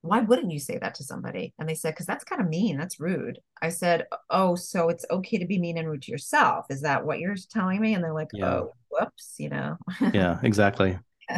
why 0.00 0.20
wouldn't 0.20 0.52
you 0.52 0.60
say 0.60 0.78
that 0.78 0.94
to 0.94 1.04
somebody? 1.04 1.54
And 1.58 1.68
they 1.68 1.74
said 1.74 1.90
because 1.90 2.06
that's 2.06 2.24
kind 2.24 2.40
of 2.40 2.48
mean 2.48 2.76
that's 2.76 3.00
rude 3.00 3.40
i 3.60 3.68
said 3.68 4.06
oh 4.30 4.54
so 4.54 4.88
it's 4.88 5.04
okay 5.10 5.38
to 5.38 5.46
be 5.46 5.58
mean 5.58 5.76
and 5.76 5.88
rude 5.88 6.02
to 6.02 6.12
yourself. 6.12 6.66
Is 6.70 6.82
that 6.82 7.04
what 7.04 7.18
you're 7.18 7.36
telling 7.50 7.80
me? 7.80 7.94
And 7.94 8.02
they're 8.02 8.14
like 8.14 8.30
yeah. 8.32 8.46
oh 8.46 8.72
whoops 8.90 9.34
you 9.38 9.50
know? 9.50 9.76
Yeah 10.12 10.38
exactly. 10.42 10.98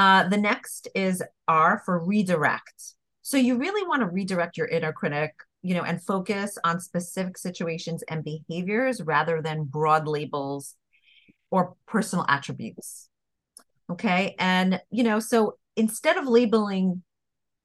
Uh, 0.00 0.28
the 0.28 0.36
next 0.36 0.86
is 0.94 1.24
r 1.48 1.82
for 1.84 1.98
redirect 1.98 2.94
so 3.28 3.36
you 3.36 3.58
really 3.58 3.86
want 3.86 4.00
to 4.00 4.08
redirect 4.08 4.56
your 4.56 4.68
inner 4.68 4.90
critic, 4.90 5.34
you 5.60 5.74
know, 5.74 5.82
and 5.82 6.02
focus 6.02 6.56
on 6.64 6.80
specific 6.80 7.36
situations 7.36 8.02
and 8.08 8.24
behaviors 8.24 9.02
rather 9.02 9.42
than 9.42 9.64
broad 9.64 10.08
labels 10.08 10.74
or 11.50 11.74
personal 11.86 12.24
attributes. 12.26 13.10
Okay. 13.92 14.34
And, 14.38 14.80
you 14.90 15.04
know, 15.04 15.20
so 15.20 15.58
instead 15.76 16.16
of 16.16 16.26
labeling 16.26 17.02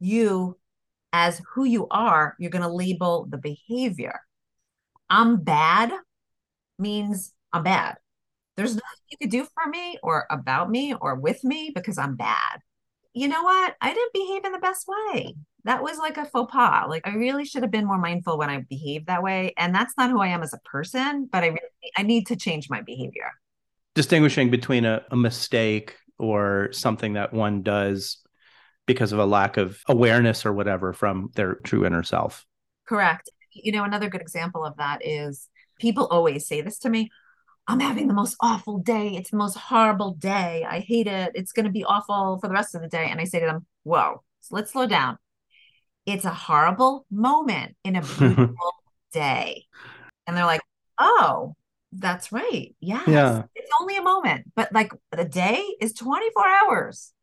you 0.01 0.57
as 1.13 1.41
who 1.53 1.63
you 1.63 1.87
are, 1.89 2.35
you're 2.39 2.51
going 2.51 2.63
to 2.63 2.67
label 2.67 3.25
the 3.29 3.37
behavior. 3.37 4.19
I'm 5.09 5.37
bad 5.37 5.93
means 6.77 7.31
I'm 7.53 7.63
bad. 7.63 7.95
There's 8.57 8.75
nothing 8.75 9.05
you 9.07 9.17
could 9.17 9.31
do 9.31 9.47
for 9.53 9.69
me 9.69 9.97
or 10.03 10.27
about 10.29 10.69
me 10.69 10.93
or 10.93 11.15
with 11.15 11.41
me 11.45 11.71
because 11.73 11.97
I'm 11.97 12.17
bad. 12.17 12.59
You 13.13 13.29
know 13.29 13.43
what? 13.43 13.75
I 13.79 13.93
didn't 13.93 14.11
behave 14.11 14.43
in 14.43 14.51
the 14.51 14.59
best 14.59 14.89
way 14.89 15.35
that 15.65 15.81
was 15.81 15.97
like 15.97 16.17
a 16.17 16.25
faux 16.25 16.51
pas. 16.51 16.87
Like 16.89 17.07
I 17.07 17.15
really 17.15 17.45
should 17.45 17.61
have 17.61 17.71
been 17.71 17.85
more 17.85 17.97
mindful 17.97 18.37
when 18.37 18.49
I 18.49 18.61
behaved 18.61 19.07
that 19.07 19.23
way. 19.23 19.53
And 19.57 19.73
that's 19.73 19.93
not 19.97 20.09
who 20.09 20.19
I 20.19 20.27
am 20.27 20.43
as 20.43 20.53
a 20.53 20.59
person, 20.59 21.29
but 21.31 21.43
I 21.43 21.47
really 21.47 21.91
I 21.97 22.03
need 22.03 22.27
to 22.27 22.35
change 22.35 22.69
my 22.69 22.81
behavior. 22.81 23.31
Distinguishing 23.95 24.49
between 24.49 24.85
a, 24.85 25.03
a 25.11 25.15
mistake 25.15 25.95
or 26.17 26.69
something 26.71 27.13
that 27.13 27.33
one 27.33 27.61
does 27.61 28.17
because 28.85 29.11
of 29.13 29.19
a 29.19 29.25
lack 29.25 29.57
of 29.57 29.79
awareness 29.87 30.45
or 30.45 30.53
whatever 30.53 30.93
from 30.93 31.29
their 31.35 31.55
true 31.55 31.85
inner 31.85 32.03
self. 32.03 32.45
Correct. 32.85 33.29
You 33.53 33.71
know, 33.71 33.83
another 33.83 34.09
good 34.09 34.21
example 34.21 34.65
of 34.65 34.77
that 34.77 35.05
is 35.05 35.47
people 35.79 36.07
always 36.07 36.47
say 36.47 36.61
this 36.61 36.79
to 36.79 36.89
me 36.89 37.09
I'm 37.67 37.79
having 37.79 38.07
the 38.07 38.13
most 38.13 38.35
awful 38.41 38.79
day. 38.79 39.15
It's 39.15 39.31
the 39.31 39.37
most 39.37 39.55
horrible 39.55 40.15
day. 40.15 40.65
I 40.69 40.79
hate 40.79 41.07
it. 41.07 41.31
It's 41.33 41.53
going 41.53 41.65
to 41.65 41.71
be 41.71 41.85
awful 41.85 42.37
for 42.41 42.49
the 42.49 42.53
rest 42.53 42.75
of 42.75 42.81
the 42.81 42.89
day. 42.89 43.07
And 43.09 43.21
I 43.21 43.23
say 43.23 43.39
to 43.39 43.45
them, 43.45 43.65
Whoa, 43.83 44.21
so 44.41 44.55
let's 44.55 44.73
slow 44.73 44.85
down. 44.85 45.17
It's 46.05 46.25
a 46.25 46.33
horrible 46.33 47.05
moment 47.11 47.75
in 47.83 47.95
a 47.95 48.01
beautiful 48.17 48.73
day. 49.11 49.65
And 50.27 50.35
they're 50.35 50.45
like, 50.45 50.61
Oh, 50.99 51.55
that's 51.91 52.31
right. 52.31 52.75
Yes. 52.79 53.07
Yeah. 53.07 53.43
It's 53.55 53.71
only 53.81 53.97
a 53.97 54.01
moment, 54.01 54.51
but 54.55 54.71
like 54.73 54.91
the 55.11 55.25
day 55.25 55.63
is 55.79 55.93
24 55.93 56.43
hours. 56.47 57.13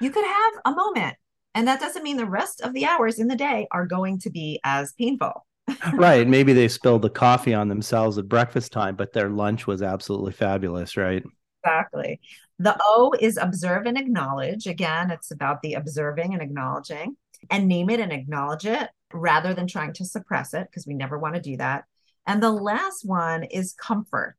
You 0.00 0.10
could 0.10 0.24
have 0.24 0.52
a 0.64 0.72
moment. 0.72 1.16
And 1.54 1.66
that 1.66 1.80
doesn't 1.80 2.04
mean 2.04 2.16
the 2.16 2.26
rest 2.26 2.60
of 2.60 2.72
the 2.72 2.86
hours 2.86 3.18
in 3.18 3.26
the 3.26 3.36
day 3.36 3.66
are 3.72 3.86
going 3.86 4.20
to 4.20 4.30
be 4.30 4.60
as 4.64 4.92
painful. 4.92 5.46
right. 5.92 6.26
Maybe 6.28 6.52
they 6.52 6.68
spilled 6.68 7.02
the 7.02 7.10
coffee 7.10 7.54
on 7.54 7.68
themselves 7.68 8.18
at 8.18 8.28
breakfast 8.28 8.72
time, 8.72 8.94
but 8.94 9.12
their 9.12 9.28
lunch 9.28 9.66
was 9.66 9.82
absolutely 9.82 10.32
fabulous, 10.32 10.96
right? 10.96 11.24
Exactly. 11.64 12.20
The 12.58 12.76
O 12.80 13.14
is 13.18 13.36
observe 13.36 13.86
and 13.86 13.98
acknowledge. 13.98 14.66
Again, 14.66 15.10
it's 15.10 15.30
about 15.30 15.60
the 15.62 15.74
observing 15.74 16.34
and 16.34 16.42
acknowledging 16.42 17.16
and 17.48 17.68
name 17.68 17.90
it 17.90 18.00
and 18.00 18.12
acknowledge 18.12 18.66
it 18.66 18.88
rather 19.12 19.54
than 19.54 19.66
trying 19.66 19.92
to 19.94 20.04
suppress 20.04 20.54
it 20.54 20.68
because 20.70 20.86
we 20.86 20.94
never 20.94 21.18
want 21.18 21.34
to 21.34 21.40
do 21.40 21.56
that. 21.56 21.84
And 22.26 22.42
the 22.42 22.52
last 22.52 23.04
one 23.04 23.44
is 23.44 23.72
comfort. 23.72 24.36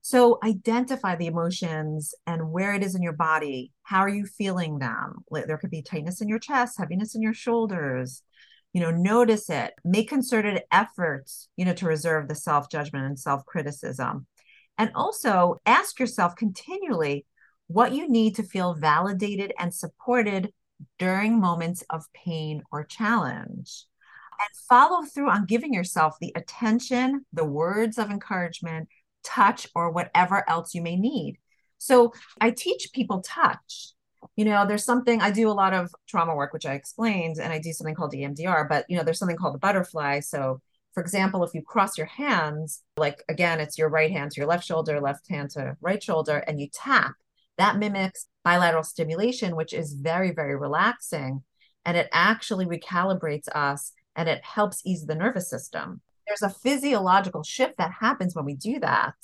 So 0.00 0.38
identify 0.42 1.16
the 1.16 1.26
emotions 1.26 2.14
and 2.26 2.50
where 2.50 2.72
it 2.72 2.82
is 2.82 2.94
in 2.94 3.02
your 3.02 3.12
body. 3.12 3.72
How 3.82 4.00
are 4.00 4.08
you 4.08 4.24
feeling 4.24 4.78
them? 4.78 5.16
There 5.30 5.58
could 5.58 5.70
be 5.70 5.82
tightness 5.82 6.20
in 6.22 6.28
your 6.28 6.38
chest, 6.38 6.78
heaviness 6.78 7.14
in 7.14 7.20
your 7.20 7.34
shoulders. 7.34 8.22
You 8.72 8.80
know, 8.80 8.90
notice 8.90 9.50
it. 9.50 9.74
Make 9.84 10.08
concerted 10.08 10.62
efforts, 10.70 11.48
you 11.56 11.64
know, 11.64 11.74
to 11.74 11.86
reserve 11.86 12.28
the 12.28 12.34
self 12.34 12.70
judgment 12.70 13.06
and 13.06 13.18
self 13.18 13.44
criticism. 13.44 14.26
And 14.78 14.90
also 14.94 15.56
ask 15.66 15.98
yourself 15.98 16.36
continually 16.36 17.26
what 17.66 17.92
you 17.92 18.08
need 18.08 18.36
to 18.36 18.42
feel 18.42 18.74
validated 18.74 19.52
and 19.58 19.74
supported 19.74 20.52
during 20.98 21.40
moments 21.40 21.82
of 21.90 22.04
pain 22.12 22.62
or 22.70 22.84
challenge. 22.84 23.84
And 24.40 24.56
follow 24.68 25.04
through 25.04 25.30
on 25.30 25.46
giving 25.46 25.74
yourself 25.74 26.16
the 26.20 26.32
attention, 26.36 27.26
the 27.32 27.44
words 27.44 27.98
of 27.98 28.10
encouragement, 28.10 28.88
touch, 29.24 29.66
or 29.74 29.90
whatever 29.90 30.48
else 30.48 30.74
you 30.74 30.82
may 30.82 30.96
need. 30.96 31.38
So 31.78 32.12
I 32.40 32.50
teach 32.50 32.90
people 32.92 33.20
touch. 33.20 33.94
You 34.36 34.44
know, 34.44 34.66
there's 34.66 34.84
something 34.84 35.20
I 35.20 35.30
do 35.30 35.48
a 35.48 35.52
lot 35.52 35.74
of 35.74 35.90
trauma 36.08 36.34
work, 36.34 36.52
which 36.52 36.66
I 36.66 36.74
explained, 36.74 37.38
and 37.38 37.52
I 37.52 37.58
do 37.58 37.72
something 37.72 37.94
called 37.94 38.12
EMDR, 38.12 38.68
but 38.68 38.84
you 38.88 38.96
know, 38.96 39.02
there's 39.02 39.18
something 39.18 39.36
called 39.36 39.54
the 39.54 39.58
butterfly. 39.58 40.20
So 40.20 40.60
for 40.98 41.00
example, 41.00 41.44
if 41.44 41.54
you 41.54 41.62
cross 41.62 41.96
your 41.96 42.08
hands, 42.08 42.82
like 42.96 43.22
again, 43.28 43.60
it's 43.60 43.78
your 43.78 43.88
right 43.88 44.10
hand 44.10 44.32
to 44.32 44.40
your 44.40 44.48
left 44.48 44.64
shoulder, 44.64 45.00
left 45.00 45.28
hand 45.28 45.50
to 45.50 45.76
right 45.80 46.02
shoulder, 46.02 46.38
and 46.38 46.60
you 46.60 46.68
tap, 46.72 47.14
that 47.58 47.76
mimics 47.76 48.26
bilateral 48.44 48.84
stimulation, 48.84 49.56
which 49.56 49.72
is 49.72 49.92
very, 49.92 50.32
very 50.32 50.56
relaxing. 50.56 51.42
And 51.84 51.96
it 51.96 52.08
actually 52.12 52.66
recalibrates 52.66 53.48
us 53.54 53.92
and 54.16 54.28
it 54.28 54.44
helps 54.44 54.82
ease 54.84 55.06
the 55.06 55.14
nervous 55.14 55.50
system. 55.50 56.00
There's 56.26 56.42
a 56.42 56.54
physiological 56.54 57.42
shift 57.42 57.78
that 57.78 57.92
happens 58.00 58.34
when 58.34 58.44
we 58.44 58.54
do 58.54 58.78
that. 58.80 59.14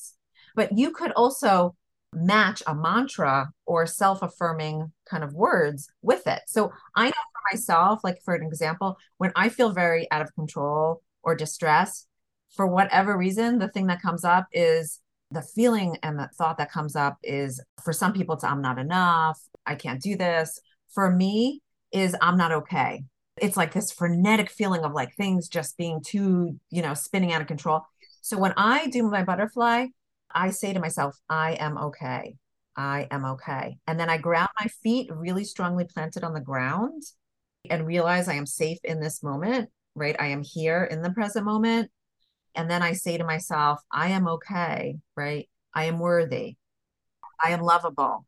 But 0.55 0.77
you 0.77 0.91
could 0.93 1.13
also 1.13 1.75
match 2.13 2.63
a 2.67 2.75
mantra 2.75 3.51
or 3.67 3.87
self 3.87 4.23
affirming 4.23 4.93
kind 5.09 5.25
of 5.25 5.35
words 5.35 5.89
with 6.01 6.27
it. 6.27 6.43
So 6.47 6.71
I 6.95 7.07
know 7.07 7.11
for 7.11 7.53
myself, 7.53 8.01
like 8.05 8.21
for 8.25 8.35
an 8.35 8.47
example, 8.47 8.97
when 9.19 9.33
I 9.37 9.49
feel 9.49 9.73
very 9.73 10.11
out 10.11 10.23
of 10.23 10.35
control 10.35 11.03
or 11.23 11.35
distress, 11.35 12.07
for 12.51 12.67
whatever 12.67 13.17
reason, 13.17 13.59
the 13.59 13.69
thing 13.69 13.89
that 13.89 14.01
comes 14.01 14.25
up 14.25 14.47
is 14.53 15.01
the 15.31 15.43
feeling 15.43 15.97
and 16.03 16.19
the 16.19 16.29
thought 16.37 16.59
that 16.59 16.71
comes 16.71 16.97
up 16.97 17.17
is 17.23 17.61
for 17.83 17.93
some 17.93 18.13
people, 18.13 18.35
it's 18.35 18.45
I'm 18.45 18.63
not 18.63 18.79
enough, 18.79 19.41
I 19.67 19.75
can't 19.75 20.01
do 20.01 20.17
this. 20.17 20.61
For 20.89 21.11
me, 21.11 21.61
is 21.95 22.17
I'm 22.21 22.37
not 22.37 22.53
okay. 22.53 23.05
It's 23.41 23.57
like 23.57 23.73
this 23.73 23.93
frenetic 23.93 24.51
feeling 24.51 24.85
of 24.85 24.93
like 24.93 25.15
things 25.15 25.49
just 25.49 25.79
being 25.79 26.03
too, 26.05 26.59
you 26.71 26.83
know, 26.83 26.93
spinning 26.93 27.33
out 27.33 27.41
of 27.41 27.47
control. 27.47 27.83
So 28.21 28.37
when 28.37 28.53
I 28.57 28.89
do 28.89 29.09
my 29.09 29.23
butterfly, 29.23 29.87
I 30.35 30.51
say 30.51 30.73
to 30.73 30.81
myself, 30.81 31.17
I 31.29 31.53
am 31.53 31.79
okay. 31.79 32.37
I 32.77 33.07
am 33.11 33.25
okay. 33.25 33.79
And 33.87 33.99
then 33.99 34.11
I 34.11 34.19
ground 34.19 34.51
my 34.61 34.67
feet 34.83 35.09
really 35.13 35.45
strongly 35.45 35.85
planted 35.85 36.25
on 36.25 36.35
the 36.35 36.41
ground 36.41 37.03
and 37.71 37.87
realize 37.87 38.29
I 38.29 38.35
am 38.35 38.47
safe 38.47 38.79
in 38.83 39.01
this 39.01 39.23
moment, 39.23 39.71
right? 39.95 40.17
I 40.19 40.27
am 40.29 40.43
here 40.43 40.85
in 40.85 41.03
the 41.03 41.11
present 41.11 41.45
moment. 41.45 41.91
And 42.55 42.71
then 42.71 42.83
I 42.83 42.93
say 42.93 43.19
to 43.19 43.25
myself, 43.25 43.81
I 43.91 44.11
am 44.11 44.29
okay, 44.29 44.97
right? 45.17 45.49
I 45.75 45.85
am 45.85 45.99
worthy. 45.99 46.57
I 47.43 47.51
am 47.51 47.61
lovable. 47.61 48.27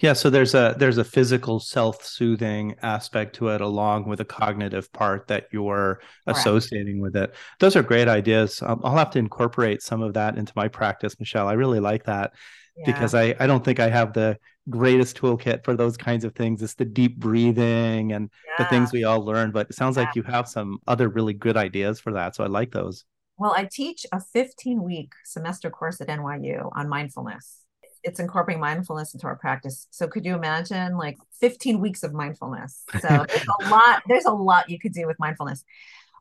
Yeah, 0.00 0.12
so 0.12 0.30
there's 0.30 0.54
a 0.54 0.76
there's 0.78 0.98
a 0.98 1.04
physical 1.04 1.58
self-soothing 1.58 2.76
aspect 2.82 3.34
to 3.36 3.48
it 3.48 3.60
along 3.60 4.08
with 4.08 4.20
a 4.20 4.24
cognitive 4.24 4.92
part 4.92 5.26
that 5.26 5.48
you're 5.50 6.00
Correct. 6.24 6.38
associating 6.38 7.00
with 7.00 7.16
it. 7.16 7.34
Those 7.58 7.74
are 7.74 7.82
great 7.82 8.06
ideas. 8.06 8.62
Um, 8.62 8.80
I'll 8.84 8.96
have 8.96 9.10
to 9.12 9.18
incorporate 9.18 9.82
some 9.82 10.00
of 10.00 10.14
that 10.14 10.38
into 10.38 10.52
my 10.54 10.68
practice, 10.68 11.18
Michelle. 11.18 11.48
I 11.48 11.54
really 11.54 11.80
like 11.80 12.04
that 12.04 12.32
yeah. 12.76 12.86
because 12.86 13.12
I 13.12 13.34
I 13.40 13.48
don't 13.48 13.64
think 13.64 13.80
I 13.80 13.88
have 13.88 14.12
the 14.12 14.38
greatest 14.70 15.18
toolkit 15.18 15.64
for 15.64 15.74
those 15.74 15.96
kinds 15.96 16.24
of 16.24 16.32
things. 16.32 16.62
It's 16.62 16.74
the 16.74 16.84
deep 16.84 17.18
breathing 17.18 18.12
and 18.12 18.30
yeah. 18.46 18.64
the 18.64 18.70
things 18.70 18.92
we 18.92 19.02
all 19.02 19.24
learn, 19.24 19.50
but 19.50 19.68
it 19.68 19.74
sounds 19.74 19.96
yeah. 19.96 20.04
like 20.04 20.14
you 20.14 20.22
have 20.22 20.46
some 20.48 20.78
other 20.86 21.08
really 21.08 21.34
good 21.34 21.56
ideas 21.56 21.98
for 21.98 22.12
that. 22.12 22.36
So 22.36 22.44
I 22.44 22.46
like 22.46 22.70
those. 22.70 23.04
Well, 23.38 23.54
I 23.56 23.68
teach 23.70 24.04
a 24.12 24.20
15 24.20 24.82
week 24.82 25.12
semester 25.24 25.70
course 25.70 26.00
at 26.00 26.08
NYU 26.08 26.70
on 26.74 26.88
mindfulness 26.88 27.60
it's 28.04 28.20
incorporating 28.20 28.60
mindfulness 28.60 29.14
into 29.14 29.26
our 29.26 29.36
practice. 29.36 29.86
So 29.90 30.06
could 30.06 30.24
you 30.24 30.34
imagine 30.34 30.96
like 30.96 31.18
15 31.40 31.80
weeks 31.80 32.02
of 32.02 32.12
mindfulness? 32.12 32.84
So 33.00 33.08
there's 33.28 33.46
a 33.60 33.70
lot, 33.70 34.02
there's 34.06 34.24
a 34.24 34.32
lot 34.32 34.70
you 34.70 34.78
could 34.78 34.92
do 34.92 35.06
with 35.06 35.18
mindfulness. 35.18 35.64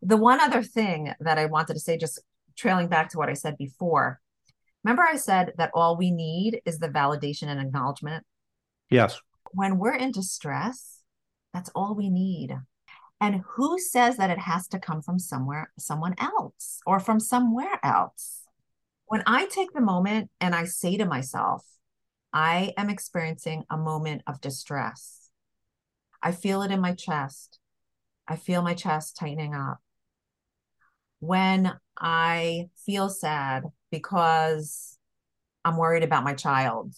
The 0.02 0.18
one 0.18 0.40
other 0.40 0.64
thing 0.64 1.14
that 1.20 1.38
I 1.38 1.46
wanted 1.46 1.74
to 1.74 1.80
say, 1.80 1.98
just 1.98 2.20
trailing 2.56 2.88
back 2.88 3.10
to 3.10 3.18
what 3.18 3.30
I 3.30 3.34
said 3.34 3.58
before, 3.58 4.20
remember 4.84 5.04
I 5.04 5.16
said 5.16 5.54
that 5.58 5.72
all 5.74 5.98
we 5.98 6.12
need 6.12 6.62
is 6.66 6.80
the 6.80 6.90
validation 6.90 7.48
and 7.48 7.60
acknowledgement? 7.60 8.26
Yes. 8.90 9.20
When 9.52 9.78
we're 9.78 9.96
in 9.96 10.12
distress, 10.12 11.00
that's 11.54 11.70
all 11.74 11.96
we 11.96 12.10
need. 12.10 12.56
And 13.20 13.44
who 13.56 13.80
says 13.80 14.18
that 14.18 14.30
it 14.30 14.40
has 14.40 14.68
to 14.70 14.80
come 14.80 15.02
from 15.02 15.18
somewhere, 15.18 15.72
someone 15.78 16.16
else 16.20 16.80
or 16.86 17.00
from 17.00 17.20
somewhere 17.20 17.80
else? 17.84 18.38
when 19.08 19.24
I 19.26 19.46
take 19.46 19.74
the 19.74 19.82
moment 19.82 20.30
and 20.40 20.54
I 20.54 20.66
say 20.66 20.98
to 20.98 21.06
myself, 21.06 21.66
I 22.34 22.74
am 22.78 22.90
experiencing 22.90 23.64
a 23.70 23.78
moment 23.78 24.22
of 24.28 24.42
distress. 24.42 25.30
I 26.22 26.34
feel 26.34 26.62
it 26.62 26.72
in 26.72 26.82
my 26.82 26.94
chest. 26.94 27.60
I 28.28 28.36
feel 28.36 28.62
my 28.62 28.74
chest 28.74 29.16
tightening 29.16 29.56
up. 29.56 29.80
When 31.20 31.74
I 31.98 32.70
feel 32.86 33.10
sad 33.10 33.64
because 33.92 34.98
I'm 35.64 35.78
worried 35.78 36.04
about 36.04 36.26
my 36.26 36.34
child, 36.34 36.94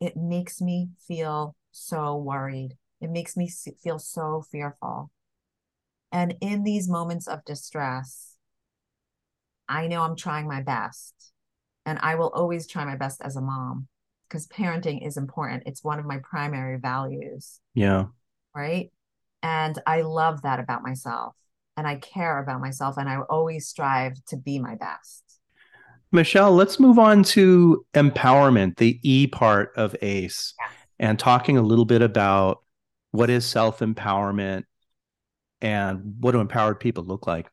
it 0.00 0.16
makes 0.16 0.60
me 0.60 0.88
feel 1.06 1.54
so 1.70 2.16
worried. 2.16 2.76
It 3.04 3.10
makes 3.10 3.36
me 3.36 3.50
feel 3.82 3.98
so 3.98 4.42
fearful. 4.50 5.10
And 6.10 6.36
in 6.40 6.64
these 6.64 6.88
moments 6.88 7.28
of 7.28 7.44
distress, 7.44 8.36
I 9.68 9.88
know 9.88 10.00
I'm 10.00 10.16
trying 10.16 10.48
my 10.48 10.62
best. 10.62 11.12
And 11.84 11.98
I 12.00 12.14
will 12.14 12.30
always 12.30 12.66
try 12.66 12.86
my 12.86 12.96
best 12.96 13.20
as 13.20 13.36
a 13.36 13.42
mom 13.42 13.88
because 14.26 14.46
parenting 14.46 15.06
is 15.06 15.18
important. 15.18 15.64
It's 15.66 15.84
one 15.84 15.98
of 15.98 16.06
my 16.06 16.18
primary 16.24 16.78
values. 16.78 17.60
Yeah. 17.74 18.06
Right. 18.56 18.90
And 19.42 19.78
I 19.86 20.00
love 20.00 20.40
that 20.40 20.60
about 20.60 20.82
myself. 20.82 21.36
And 21.76 21.86
I 21.86 21.96
care 21.96 22.38
about 22.38 22.62
myself. 22.62 22.96
And 22.96 23.06
I 23.06 23.18
always 23.18 23.68
strive 23.68 24.14
to 24.28 24.38
be 24.38 24.58
my 24.58 24.76
best. 24.76 25.24
Michelle, 26.10 26.54
let's 26.54 26.80
move 26.80 26.98
on 26.98 27.22
to 27.24 27.84
empowerment, 27.92 28.78
the 28.78 28.98
E 29.02 29.26
part 29.26 29.72
of 29.76 29.94
ACE, 30.00 30.54
yeah. 30.58 30.70
and 31.00 31.18
talking 31.18 31.58
a 31.58 31.62
little 31.62 31.84
bit 31.84 32.00
about 32.00 32.63
what 33.14 33.30
is 33.30 33.46
self 33.46 33.78
empowerment 33.78 34.64
and 35.60 36.16
what 36.18 36.32
do 36.32 36.40
empowered 36.40 36.80
people 36.80 37.04
look 37.04 37.28
like 37.28 37.48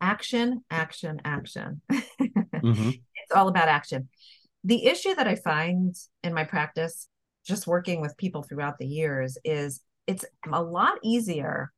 action, 0.00 0.64
action, 0.70 1.20
action. 1.24 1.82
mm-hmm. 1.90 2.90
It's 2.90 3.34
all 3.34 3.48
about 3.48 3.66
action. 3.66 4.08
The 4.62 4.86
issue 4.86 5.12
that 5.16 5.26
I 5.26 5.34
find 5.34 5.96
in 6.22 6.32
my 6.32 6.44
practice, 6.44 7.08
just 7.44 7.66
working 7.66 8.00
with 8.00 8.16
people 8.16 8.44
throughout 8.44 8.78
the 8.78 8.86
years, 8.86 9.36
is 9.44 9.80
it's 10.06 10.24
a 10.50 10.62
lot 10.62 10.98
easier 11.02 11.72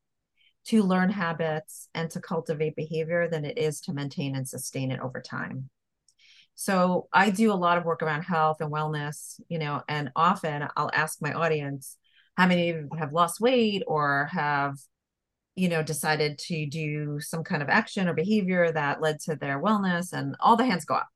to 0.67 0.83
learn 0.83 1.09
habits 1.09 1.89
and 1.95 2.11
to 2.11 2.21
cultivate 2.21 2.75
behavior 2.75 3.27
than 3.27 3.43
it 3.43 3.57
is 3.57 3.81
to 3.81 3.93
maintain 3.93 4.35
and 4.35 4.47
sustain 4.47 4.91
it 4.91 4.99
over 4.99 5.19
time. 5.19 5.67
So 6.53 7.07
I 7.11 7.31
do 7.31 7.51
a 7.51 7.55
lot 7.55 7.79
of 7.79 7.85
work 7.85 8.03
around 8.03 8.21
health 8.21 8.61
and 8.61 8.71
wellness, 8.71 9.41
you 9.49 9.57
know, 9.57 9.81
and 9.89 10.11
often 10.15 10.67
I'll 10.77 10.91
ask 10.93 11.19
my 11.23 11.33
audience 11.33 11.97
how 12.35 12.47
many 12.47 12.73
have 12.97 13.13
lost 13.13 13.39
weight 13.39 13.83
or 13.87 14.29
have 14.31 14.77
you 15.55 15.69
know, 15.69 15.83
decided 15.83 16.37
to 16.39 16.65
do 16.65 17.19
some 17.19 17.43
kind 17.43 17.61
of 17.61 17.69
action 17.69 18.07
or 18.07 18.13
behavior 18.13 18.71
that 18.71 19.01
led 19.01 19.19
to 19.19 19.35
their 19.35 19.61
wellness, 19.61 20.13
and 20.13 20.35
all 20.39 20.55
the 20.55 20.65
hands 20.65 20.85
go 20.85 20.95
up. 20.95 21.07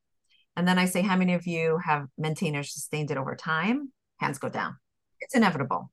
And 0.55 0.67
then 0.67 0.79
I 0.79 0.85
say, 0.85 1.01
how 1.01 1.15
many 1.15 1.33
of 1.33 1.47
you 1.47 1.79
have 1.83 2.07
maintained 2.17 2.55
or 2.55 2.63
sustained 2.63 3.11
it 3.11 3.17
over 3.17 3.35
time? 3.35 3.91
Hands 4.17 4.37
go 4.37 4.49
down. 4.49 4.77
It's 5.21 5.35
inevitable. 5.35 5.91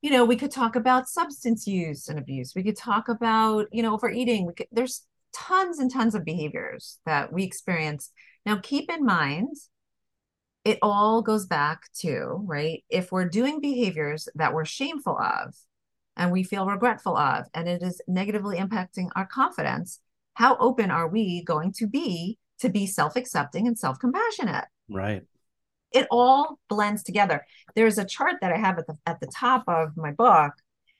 You 0.00 0.10
know, 0.10 0.24
we 0.24 0.36
could 0.36 0.50
talk 0.50 0.76
about 0.76 1.08
substance 1.08 1.66
use 1.66 2.08
and 2.08 2.18
abuse. 2.18 2.54
We 2.56 2.64
could 2.64 2.76
talk 2.76 3.08
about, 3.08 3.66
you 3.70 3.82
know, 3.82 3.94
overeating. 3.94 4.52
Could, 4.56 4.66
there's 4.72 5.06
tons 5.34 5.78
and 5.78 5.90
tons 5.90 6.14
of 6.14 6.24
behaviors 6.24 6.98
that 7.06 7.32
we 7.32 7.44
experience. 7.44 8.10
Now, 8.44 8.58
keep 8.62 8.90
in 8.90 9.04
mind, 9.04 9.56
it 10.64 10.78
all 10.80 11.22
goes 11.22 11.46
back 11.46 11.92
to, 12.00 12.40
right? 12.44 12.84
If 12.88 13.10
we're 13.10 13.28
doing 13.28 13.60
behaviors 13.60 14.28
that 14.34 14.54
we're 14.54 14.64
shameful 14.64 15.18
of 15.18 15.54
and 16.16 16.30
we 16.30 16.44
feel 16.44 16.66
regretful 16.66 17.16
of, 17.16 17.46
and 17.54 17.68
it 17.68 17.82
is 17.82 18.00
negatively 18.06 18.58
impacting 18.58 19.08
our 19.16 19.26
confidence, 19.26 20.00
how 20.34 20.56
open 20.58 20.90
are 20.90 21.08
we 21.08 21.42
going 21.42 21.72
to 21.78 21.86
be 21.86 22.38
to 22.60 22.68
be 22.68 22.86
self 22.86 23.16
accepting 23.16 23.66
and 23.66 23.78
self 23.78 23.98
compassionate? 23.98 24.66
Right. 24.88 25.22
It 25.90 26.06
all 26.10 26.58
blends 26.68 27.02
together. 27.02 27.44
There's 27.74 27.98
a 27.98 28.04
chart 28.04 28.36
that 28.40 28.52
I 28.52 28.56
have 28.56 28.78
at 28.78 28.86
the, 28.86 28.96
at 29.04 29.20
the 29.20 29.26
top 29.26 29.64
of 29.66 29.96
my 29.96 30.12
book, 30.12 30.52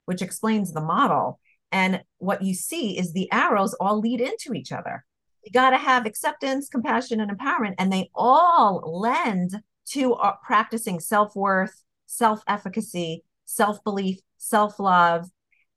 which 0.05 0.21
explains 0.21 0.73
the 0.73 0.81
model. 0.81 1.39
And 1.71 2.03
what 2.19 2.43
you 2.43 2.53
see 2.53 2.97
is 2.97 3.13
the 3.13 3.31
arrows 3.31 3.73
all 3.79 3.99
lead 3.99 4.21
into 4.21 4.53
each 4.53 4.71
other. 4.71 5.05
You 5.43 5.51
got 5.51 5.71
to 5.71 5.77
have 5.77 6.05
acceptance, 6.05 6.69
compassion, 6.69 7.19
and 7.19 7.31
empowerment, 7.31 7.75
and 7.77 7.91
they 7.91 8.09
all 8.15 9.01
lend 9.01 9.61
to 9.91 10.13
uh, 10.13 10.33
practicing 10.43 10.99
self 10.99 11.35
worth, 11.35 11.83
self 12.05 12.41
efficacy, 12.47 13.23
self 13.45 13.83
belief, 13.83 14.19
self 14.37 14.79
love. 14.79 15.27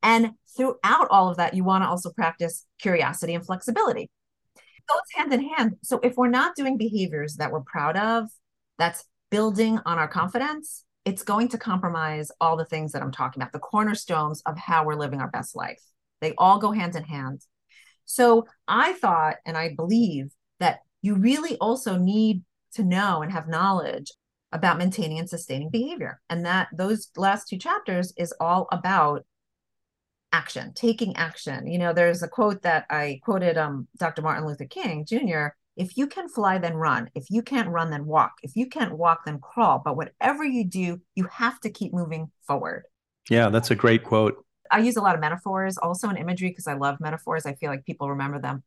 And 0.01 0.31
throughout 0.55 1.07
all 1.09 1.29
of 1.29 1.37
that, 1.37 1.53
you 1.53 1.63
want 1.63 1.83
to 1.83 1.87
also 1.89 2.11
practice 2.11 2.65
curiosity 2.79 3.33
and 3.33 3.45
flexibility. 3.45 4.09
It 4.55 4.83
goes 4.87 4.99
hand 5.15 5.33
in 5.33 5.49
hand. 5.49 5.75
So 5.83 5.99
if 6.01 6.15
we're 6.15 6.29
not 6.29 6.55
doing 6.55 6.77
behaviors 6.77 7.35
that 7.35 7.51
we're 7.51 7.61
proud 7.61 7.97
of, 7.97 8.29
that's 8.77 9.03
building 9.31 9.79
on 9.85 9.97
our 9.97 10.07
confidence, 10.07 10.85
it's 11.03 11.23
going 11.23 11.47
to 11.49 11.57
compromise 11.57 12.31
all 12.39 12.57
the 12.57 12.65
things 12.65 12.91
that 12.91 13.01
I'm 13.01 13.11
talking 13.11 13.41
about, 13.41 13.53
the 13.53 13.59
cornerstones 13.59 14.41
of 14.45 14.57
how 14.57 14.85
we're 14.85 14.95
living 14.95 15.19
our 15.19 15.29
best 15.29 15.55
life. 15.55 15.81
They 16.21 16.33
all 16.37 16.59
go 16.59 16.71
hand 16.71 16.95
in 16.95 17.03
hand. 17.03 17.41
So 18.07 18.47
I 18.67 18.93
thought, 18.93 19.35
and 19.45 19.55
I 19.55 19.75
believe 19.75 20.31
that 20.59 20.79
you 21.03 21.15
really 21.15 21.55
also 21.57 21.95
need 21.97 22.43
to 22.73 22.83
know 22.83 23.21
and 23.21 23.31
have 23.31 23.47
knowledge 23.47 24.11
about 24.51 24.79
maintaining 24.79 25.19
and 25.19 25.29
sustaining 25.29 25.69
behavior. 25.69 26.19
And 26.29 26.45
that 26.45 26.69
those 26.73 27.09
last 27.15 27.47
two 27.47 27.57
chapters 27.57 28.13
is 28.17 28.33
all 28.39 28.67
about 28.71 29.25
action, 30.31 30.73
taking 30.73 31.15
action. 31.15 31.67
You 31.67 31.77
know, 31.77 31.93
there's 31.93 32.23
a 32.23 32.27
quote 32.27 32.63
that 32.63 32.85
I 32.89 33.19
quoted 33.23 33.57
um, 33.57 33.87
Dr. 33.97 34.23
Martin 34.23 34.47
Luther 34.47 34.65
King 34.65 35.05
Jr 35.05 35.49
if 35.77 35.95
you 35.95 36.07
can 36.07 36.27
fly, 36.27 36.57
then 36.57 36.73
run. 36.73 37.09
If 37.13 37.29
you 37.29 37.43
can't 37.43 37.69
run, 37.69 37.91
then 37.91 38.05
walk. 38.05 38.33
If 38.41 38.55
you 38.55 38.67
can't 38.67 38.97
walk, 38.97 39.25
then 39.25 39.39
crawl. 39.39 39.81
But 39.85 39.95
whatever 39.95 40.43
you 40.43 40.65
do, 40.65 40.99
you 41.15 41.27
have 41.31 41.59
to 41.61 41.69
keep 41.69 41.93
moving 41.93 42.31
forward. 42.47 42.83
Yeah, 43.29 43.49
that's 43.49 43.71
a 43.71 43.75
great 43.75 44.03
quote. 44.03 44.43
I 44.71 44.79
use 44.79 44.97
a 44.97 45.01
lot 45.01 45.15
of 45.15 45.21
metaphors, 45.21 45.77
also 45.77 46.09
in 46.09 46.17
imagery, 46.17 46.49
because 46.49 46.67
I 46.67 46.73
love 46.73 46.99
metaphors. 46.99 47.45
I 47.45 47.55
feel 47.55 47.69
like 47.71 47.85
people 47.85 48.09
remember 48.09 48.39
them. 48.39 48.63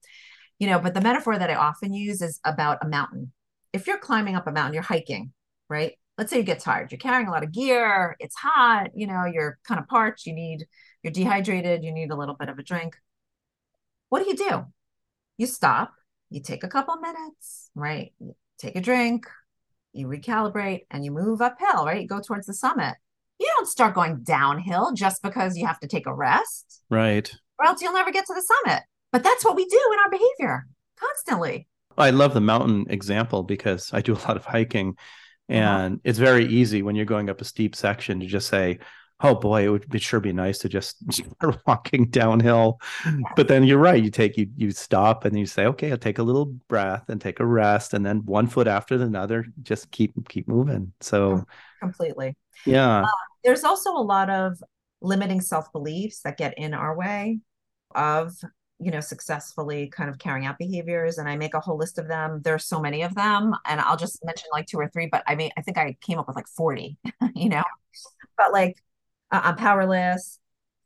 You 0.58 0.68
know, 0.68 0.78
but 0.78 0.94
the 0.94 1.00
metaphor 1.00 1.38
that 1.38 1.50
I 1.50 1.54
often 1.54 1.92
use 1.94 2.20
is 2.22 2.38
about 2.44 2.78
a 2.82 2.88
mountain. 2.88 3.32
If 3.72 3.86
you're 3.86 3.98
climbing 3.98 4.36
up 4.36 4.46
a 4.46 4.52
mountain, 4.52 4.74
you're 4.74 4.82
hiking, 4.82 5.32
right? 5.68 5.94
Let's 6.18 6.30
say 6.30 6.38
you 6.38 6.42
get 6.42 6.60
tired. 6.60 6.92
You're 6.92 6.98
carrying 6.98 7.28
a 7.28 7.30
lot 7.30 7.44
of 7.44 7.52
gear. 7.52 8.16
It's 8.18 8.36
hot. 8.36 8.90
You 8.94 9.06
know, 9.06 9.24
you're 9.24 9.58
kind 9.64 9.80
of 9.80 9.86
parched. 9.86 10.26
You 10.26 10.34
need, 10.34 10.66
you're 11.02 11.12
dehydrated. 11.12 11.82
You 11.82 11.92
need 11.92 12.10
a 12.10 12.16
little 12.16 12.34
bit 12.34 12.48
of 12.48 12.58
a 12.58 12.62
drink. 12.62 12.96
What 14.10 14.22
do 14.22 14.28
you 14.28 14.36
do? 14.36 14.66
You 15.38 15.46
stop 15.46 15.94
you 16.30 16.40
take 16.40 16.64
a 16.64 16.68
couple 16.68 16.96
minutes, 16.96 17.70
right? 17.74 18.12
You 18.20 18.34
take 18.56 18.76
a 18.76 18.80
drink, 18.80 19.26
you 19.92 20.06
recalibrate, 20.06 20.86
and 20.90 21.04
you 21.04 21.10
move 21.10 21.42
uphill, 21.42 21.84
right? 21.84 22.00
You 22.00 22.08
go 22.08 22.20
towards 22.20 22.46
the 22.46 22.54
summit. 22.54 22.96
You 23.40 23.50
don't 23.56 23.66
start 23.66 23.94
going 23.94 24.22
downhill 24.22 24.92
just 24.92 25.22
because 25.22 25.56
you 25.56 25.66
have 25.66 25.80
to 25.80 25.88
take 25.88 26.06
a 26.06 26.14
rest. 26.14 26.82
Right. 26.90 27.32
Or 27.58 27.66
else 27.66 27.80
you'll 27.80 27.94
never 27.94 28.12
get 28.12 28.26
to 28.26 28.34
the 28.34 28.42
summit. 28.42 28.82
But 29.12 29.24
that's 29.24 29.44
what 29.44 29.56
we 29.56 29.64
do 29.64 29.80
in 29.92 29.98
our 29.98 30.10
behavior 30.10 30.66
constantly. 30.96 31.66
I 31.96 32.10
love 32.10 32.34
the 32.34 32.40
mountain 32.40 32.86
example 32.90 33.42
because 33.42 33.90
I 33.92 34.02
do 34.02 34.12
a 34.12 34.22
lot 34.28 34.36
of 34.36 34.44
hiking. 34.44 34.90
Uh-huh. 34.90 35.58
And 35.58 35.94
uh-huh. 35.94 36.00
it's 36.04 36.18
very 36.18 36.46
easy 36.46 36.82
when 36.82 36.94
you're 36.94 37.06
going 37.06 37.30
up 37.30 37.40
a 37.40 37.44
steep 37.44 37.74
section 37.74 38.20
to 38.20 38.26
just 38.26 38.48
say, 38.48 38.78
oh 39.22 39.34
boy, 39.34 39.64
it 39.64 39.68
would 39.68 39.88
be 39.88 39.98
sure 39.98 40.20
be 40.20 40.32
nice 40.32 40.58
to 40.58 40.68
just 40.68 40.96
start 41.12 41.60
walking 41.66 42.08
downhill. 42.08 42.78
But 43.36 43.48
then 43.48 43.64
you're 43.64 43.78
right. 43.78 44.02
You 44.02 44.10
take 44.10 44.36
you 44.36 44.48
you 44.56 44.70
stop 44.70 45.24
and 45.24 45.38
you 45.38 45.46
say, 45.46 45.66
okay, 45.66 45.90
I'll 45.90 45.98
take 45.98 46.18
a 46.18 46.22
little 46.22 46.46
breath 46.68 47.08
and 47.08 47.20
take 47.20 47.40
a 47.40 47.46
rest, 47.46 47.94
and 47.94 48.04
then 48.04 48.24
one 48.24 48.46
foot 48.46 48.66
after 48.66 48.94
another, 48.94 49.46
just 49.62 49.90
keep 49.90 50.12
keep 50.28 50.48
moving. 50.48 50.92
So 51.00 51.44
completely. 51.80 52.36
Yeah. 52.64 53.02
Uh, 53.02 53.08
there's 53.44 53.64
also 53.64 53.90
a 53.92 54.02
lot 54.02 54.30
of 54.30 54.62
limiting 55.00 55.40
self 55.40 55.72
beliefs 55.72 56.20
that 56.22 56.36
get 56.36 56.56
in 56.58 56.74
our 56.74 56.96
way 56.96 57.40
of 57.94 58.34
you 58.78 58.90
know 58.90 59.00
successfully 59.00 59.88
kind 59.88 60.08
of 60.08 60.18
carrying 60.18 60.46
out 60.46 60.58
behaviors 60.58 61.18
and 61.18 61.28
i 61.28 61.36
make 61.36 61.54
a 61.54 61.60
whole 61.60 61.76
list 61.76 61.98
of 61.98 62.06
them 62.06 62.40
there's 62.44 62.64
so 62.64 62.80
many 62.80 63.02
of 63.02 63.14
them 63.14 63.54
and 63.66 63.80
i'll 63.80 63.96
just 63.96 64.24
mention 64.24 64.48
like 64.52 64.66
two 64.66 64.78
or 64.78 64.88
three 64.88 65.08
but 65.10 65.22
i 65.26 65.34
mean 65.34 65.50
i 65.58 65.62
think 65.62 65.76
i 65.76 65.96
came 66.00 66.18
up 66.18 66.26
with 66.26 66.36
like 66.36 66.46
40 66.46 66.96
you 67.34 67.48
know 67.48 67.64
but 68.36 68.52
like 68.52 68.76
uh, 69.30 69.40
I'm 69.44 69.56
powerless. 69.56 70.38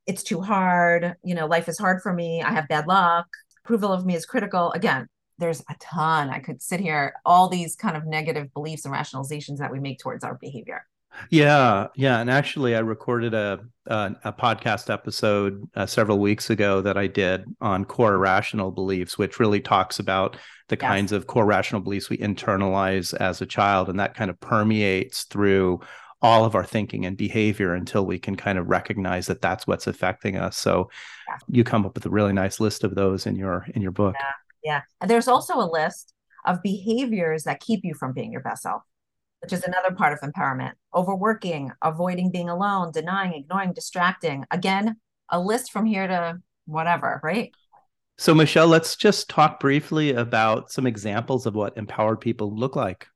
It's 0.06 0.22
too 0.22 0.40
hard. 0.40 1.14
You 1.22 1.34
know, 1.34 1.46
life 1.46 1.68
is 1.68 1.78
hard 1.78 2.02
for 2.02 2.12
me. 2.12 2.42
I 2.42 2.52
have 2.52 2.68
bad 2.68 2.86
luck. 2.86 3.26
Approval 3.64 3.92
of 3.92 4.04
me 4.04 4.14
is 4.14 4.26
critical. 4.26 4.72
Again, 4.72 5.08
there's 5.38 5.60
a 5.70 5.74
ton. 5.80 6.30
I 6.30 6.38
could 6.40 6.62
sit 6.62 6.80
here, 6.80 7.14
all 7.24 7.48
these 7.48 7.74
kind 7.74 7.96
of 7.96 8.04
negative 8.06 8.52
beliefs 8.52 8.84
and 8.84 8.94
rationalizations 8.94 9.58
that 9.58 9.72
we 9.72 9.80
make 9.80 9.98
towards 9.98 10.22
our 10.22 10.34
behavior. 10.34 10.86
Yeah, 11.30 11.88
yeah, 11.94 12.20
and 12.20 12.30
actually, 12.30 12.74
I 12.76 12.80
recorded 12.80 13.34
a 13.34 13.60
a, 13.86 14.16
a 14.24 14.32
podcast 14.32 14.92
episode 14.92 15.68
uh, 15.74 15.86
several 15.86 16.18
weeks 16.18 16.48
ago 16.50 16.80
that 16.80 16.96
I 16.96 17.06
did 17.06 17.44
on 17.60 17.84
core 17.84 18.16
rational 18.16 18.70
beliefs, 18.70 19.18
which 19.18 19.38
really 19.38 19.60
talks 19.60 19.98
about 19.98 20.36
the 20.68 20.78
yes. 20.80 20.88
kinds 20.88 21.12
of 21.12 21.26
core 21.26 21.44
rational 21.44 21.82
beliefs 21.82 22.08
we 22.08 22.16
internalize 22.18 23.14
as 23.14 23.40
a 23.40 23.46
child, 23.46 23.88
and 23.88 24.00
that 24.00 24.14
kind 24.14 24.30
of 24.30 24.40
permeates 24.40 25.24
through 25.24 25.80
all 26.22 26.46
of 26.46 26.54
our 26.54 26.64
thinking 26.64 27.04
and 27.04 27.18
behavior 27.18 27.74
until 27.74 28.06
we 28.06 28.18
can 28.18 28.34
kind 28.34 28.58
of 28.58 28.66
recognize 28.68 29.26
that 29.26 29.42
that's 29.42 29.66
what's 29.66 29.86
affecting 29.86 30.36
us 30.36 30.56
so 30.56 30.88
yeah. 31.28 31.36
you 31.48 31.62
come 31.62 31.84
up 31.84 31.94
with 31.94 32.06
a 32.06 32.10
really 32.10 32.32
nice 32.32 32.60
list 32.60 32.82
of 32.82 32.94
those 32.94 33.26
in 33.26 33.36
your 33.36 33.66
in 33.74 33.82
your 33.82 33.90
book 33.90 34.14
yeah, 34.18 34.72
yeah. 34.72 34.80
and 35.02 35.10
there's 35.10 35.28
also 35.28 35.54
a 35.58 35.68
list 35.70 36.14
of 36.46 36.62
behaviors 36.62 37.44
that 37.44 37.60
keep 37.60 37.80
you 37.84 37.92
from 37.92 38.14
being 38.14 38.32
your 38.32 38.40
best 38.40 38.62
self 38.62 38.82
which 39.44 39.52
is 39.52 39.64
another 39.64 39.94
part 39.94 40.12
of 40.12 40.20
empowerment 40.20 40.72
overworking 40.94 41.70
avoiding 41.82 42.30
being 42.30 42.48
alone 42.48 42.90
denying 42.92 43.34
ignoring 43.34 43.72
distracting 43.72 44.44
again 44.50 44.96
a 45.30 45.38
list 45.38 45.70
from 45.70 45.84
here 45.84 46.06
to 46.06 46.38
whatever 46.66 47.20
right 47.22 47.52
so 48.16 48.34
michelle 48.34 48.68
let's 48.68 48.96
just 48.96 49.28
talk 49.28 49.60
briefly 49.60 50.12
about 50.12 50.70
some 50.70 50.86
examples 50.86 51.46
of 51.46 51.54
what 51.54 51.76
empowered 51.76 52.20
people 52.20 52.54
look 52.56 52.74
like 52.74 53.06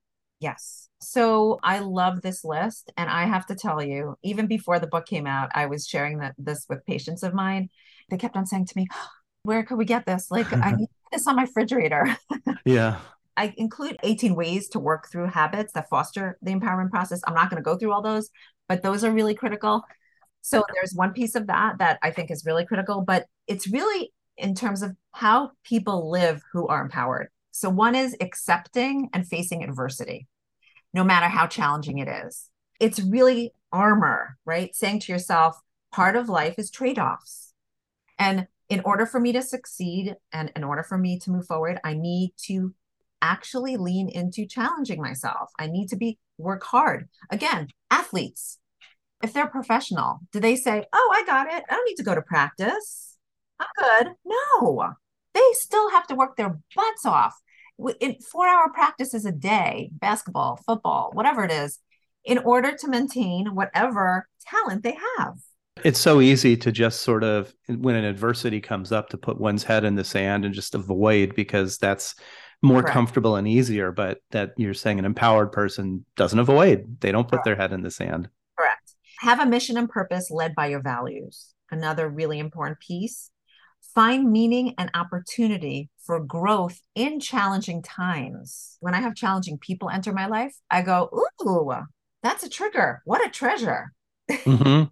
yes 0.41 0.89
so 1.01 1.61
I 1.63 1.79
love 1.79 2.23
this 2.23 2.45
list. 2.45 2.93
And 2.97 3.09
I 3.09 3.25
have 3.25 3.47
to 3.47 3.55
tell 3.55 3.83
you, 3.83 4.17
even 4.23 4.47
before 4.47 4.79
the 4.79 4.87
book 4.87 5.07
came 5.07 5.27
out, 5.27 5.51
I 5.55 5.67
was 5.67 5.87
sharing 5.87 6.19
that 6.19 6.35
this 6.39 6.67
with 6.69 6.85
patients 6.87 7.23
of 7.23 7.35
mine. 7.35 7.71
They 8.11 8.17
kept 8.17 8.37
on 8.37 8.47
saying 8.47 8.67
to 8.67 8.77
me, 8.77 8.87
Where 9.45 9.63
could 9.63 9.79
we 9.79 9.85
get 9.85 10.05
this? 10.05 10.31
Like, 10.31 10.53
I 10.53 10.73
need 10.77 10.89
this 11.13 11.27
on 11.27 11.37
my 11.37 11.43
refrigerator. 11.43 12.17
yeah. 12.65 12.99
I 13.39 13.55
include 13.57 13.97
18 14.03 14.35
ways 14.35 14.69
to 14.71 14.81
work 14.81 15.09
through 15.11 15.29
habits 15.29 15.73
that 15.73 15.89
foster 15.89 16.37
the 16.43 16.51
empowerment 16.51 16.91
process. 16.91 17.21
I'm 17.27 17.35
not 17.35 17.51
going 17.51 17.63
to 17.63 17.65
go 17.65 17.79
through 17.79 17.93
all 17.93 18.03
those, 18.03 18.29
but 18.69 18.83
those 18.83 19.05
are 19.05 19.13
really 19.13 19.35
critical. 19.35 19.83
So 20.43 20.65
there's 20.75 20.93
one 20.93 21.13
piece 21.13 21.37
of 21.37 21.47
that 21.47 21.79
that 21.79 21.99
I 22.03 22.11
think 22.11 22.31
is 22.31 22.45
really 22.45 22.67
critical, 22.67 23.03
but 23.03 23.27
it's 23.47 23.69
really 23.69 24.13
in 24.37 24.55
terms 24.55 24.83
of 24.83 24.97
how 25.13 25.53
people 25.63 26.11
live 26.11 26.43
who 26.53 26.67
are 26.67 26.83
empowered. 26.83 27.29
So 27.53 27.71
one 27.71 27.95
is 27.95 28.17
accepting 28.21 29.09
and 29.13 29.27
facing 29.27 29.63
adversity 29.63 30.27
no 30.93 31.05
matter 31.05 31.29
how 31.29 31.47
challenging 31.47 31.99
it 31.99 32.09
is. 32.09 32.49
It's 32.81 33.01
really 33.01 33.53
armor, 33.73 34.37
right? 34.45 34.75
Saying 34.75 35.01
to 35.01 35.13
yourself, 35.13 35.61
part 35.93 36.17
of 36.17 36.29
life 36.29 36.55
is 36.59 36.71
trade 36.71 36.99
offs. 36.99 37.53
And 38.19 38.47
in 38.69 38.81
order 38.85 39.07
for 39.07 39.21
me 39.21 39.33
to 39.33 39.43
succeed 39.43 40.17
and 40.33 40.51
in 40.57 40.65
order 40.65 40.83
for 40.83 40.99
me 40.99 41.19
to 41.21 41.31
move 41.31 41.47
forward, 41.47 41.79
I 41.85 41.95
need 41.95 42.33
to 42.47 42.75
actually 43.23 43.77
lean 43.77 44.09
into 44.09 44.47
challenging 44.47 45.01
myself. 45.01 45.51
I 45.59 45.67
need 45.67 45.89
to 45.89 45.97
be 45.97 46.19
work 46.37 46.63
hard. 46.65 47.09
Again, 47.31 47.69
athletes, 47.91 48.59
if 49.23 49.33
they're 49.33 49.49
professional, 49.49 50.21
do 50.33 50.41
they 50.41 50.57
say, 50.57 50.85
Oh, 50.93 51.15
I 51.15 51.25
got 51.25 51.47
it. 51.49 51.65
I 51.69 51.75
don't 51.75 51.87
need 51.87 51.97
to 51.97 52.05
go 52.05 52.15
to 52.15 52.23
practice. 52.23 53.17
I'm 53.59 53.67
good. 53.79 54.13
No, 54.25 54.95
they 55.35 55.43
still 55.53 55.91
have 55.91 56.07
to 56.09 56.15
work 56.15 56.37
their 56.37 56.59
butts 56.75 57.05
off 57.05 57.35
in 58.01 58.17
four 58.31 58.47
hour 58.47 58.71
practices 58.73 59.25
a 59.25 59.33
day, 59.33 59.91
basketball, 59.93 60.61
football, 60.67 61.11
whatever 61.13 61.45
it 61.45 61.53
is, 61.53 61.79
in 62.25 62.39
order 62.39 62.73
to 62.77 62.89
maintain 62.89 63.55
whatever 63.55 64.29
talent 64.47 64.83
they 64.83 64.97
have. 65.19 65.35
It's 65.85 66.01
so 66.01 66.21
easy 66.21 66.57
to 66.57 66.73
just 66.73 67.03
sort 67.03 67.23
of, 67.23 67.55
when 67.69 67.95
an 67.95 68.05
adversity 68.05 68.61
comes 68.61 68.91
up, 68.91 69.11
to 69.11 69.19
put 69.19 69.41
one's 69.41 69.63
head 69.63 69.85
in 69.85 69.95
the 69.95 70.03
sand 70.03 70.45
and 70.45 70.53
just 70.53 70.75
avoid 70.75 71.37
because 71.37 71.79
that's 71.79 72.17
more 72.63 72.83
Correct. 72.83 72.93
comfortable 72.93 73.37
and 73.37 73.47
easier, 73.47 73.93
but 73.93 74.21
that 74.31 74.53
you're 74.57 74.75
saying 74.75 74.99
an 74.99 75.05
empowered 75.05 75.53
person 75.53 76.05
doesn't 76.17 76.39
avoid. 76.39 77.01
They 77.01 77.13
don't 77.13 77.25
put 77.25 77.37
Correct. 77.37 77.45
their 77.45 77.57
head 77.57 77.73
in 77.73 77.83
the 77.83 77.91
sand. 77.91 78.29
Correct. 78.57 78.95
Have 79.21 79.41
a 79.41 79.47
mission 79.47 79.77
and 79.77 79.89
purpose 79.89 80.31
led 80.31 80.55
by 80.55 80.67
your 80.67 80.83
values. 80.83 81.55
Another 81.71 82.09
really 82.09 82.39
important 82.39 82.81
piece. 82.81 83.31
Find 83.95 84.31
meaning 84.31 84.75
and 84.79 84.91
opportunity 84.95 85.91
for 86.05 86.21
growth 86.21 86.81
in 86.95 87.21
challenging 87.21 87.83
times. 87.83 88.77
When 88.81 88.95
I 88.95 89.01
have 89.01 89.15
challenging 89.15 89.59
people 89.59 89.91
enter 89.91 90.13
my 90.13 90.27
life, 90.27 90.55
I 90.71 90.83
go, 90.83 91.11
Ooh, 91.45 91.73
that's 92.23 92.43
a 92.43 92.49
trigger. 92.49 93.03
What 93.05 93.27
a 93.27 93.31
treasure. 93.31 93.93
Mm-hmm. 94.31 94.85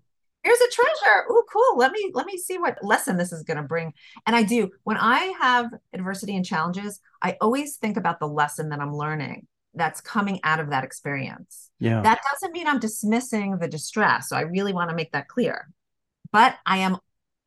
Here's 0.47 0.61
a 0.61 0.71
treasure. 0.71 1.25
Oh, 1.29 1.43
cool. 1.53 1.77
Let 1.77 1.91
me 1.91 2.13
let 2.15 2.25
me 2.25 2.37
see 2.37 2.57
what 2.57 2.79
lesson 2.81 3.17
this 3.17 3.33
is 3.33 3.43
going 3.43 3.57
to 3.57 3.65
bring. 3.65 3.93
And 4.29 4.37
I 4.37 4.45
do. 4.45 4.71
When 4.85 4.97
I 4.97 5.35
have 5.41 5.73
adversity 5.93 6.37
and 6.37 6.45
challenges, 6.45 7.01
I 7.21 7.37
always 7.41 7.79
think 7.79 7.97
about 7.97 8.21
the 8.21 8.29
lesson 8.29 8.69
that 8.69 8.79
I'm 8.79 8.95
learning 8.95 9.49
that's 9.75 10.01
coming 10.01 10.39
out 10.45 10.61
of 10.61 10.71
that 10.71 10.85
experience. 10.85 11.71
Yeah. 11.81 12.01
That 12.01 12.21
doesn't 12.31 12.53
mean 12.53 12.69
I'm 12.69 12.79
dismissing 12.79 13.59
the 13.59 13.67
distress. 13.67 14.29
So 14.29 14.37
I 14.37 14.43
really 14.43 14.73
want 14.73 14.91
to 14.91 14.95
make 14.95 15.11
that 15.11 15.27
clear. 15.27 15.69
But 16.31 16.55
I 16.65 16.79
am 16.79 16.99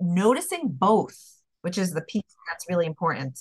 noticing 0.01 0.63
both, 0.65 1.17
which 1.61 1.77
is 1.77 1.91
the 1.91 2.01
piece 2.01 2.23
that's 2.49 2.65
really 2.67 2.85
important. 2.85 3.39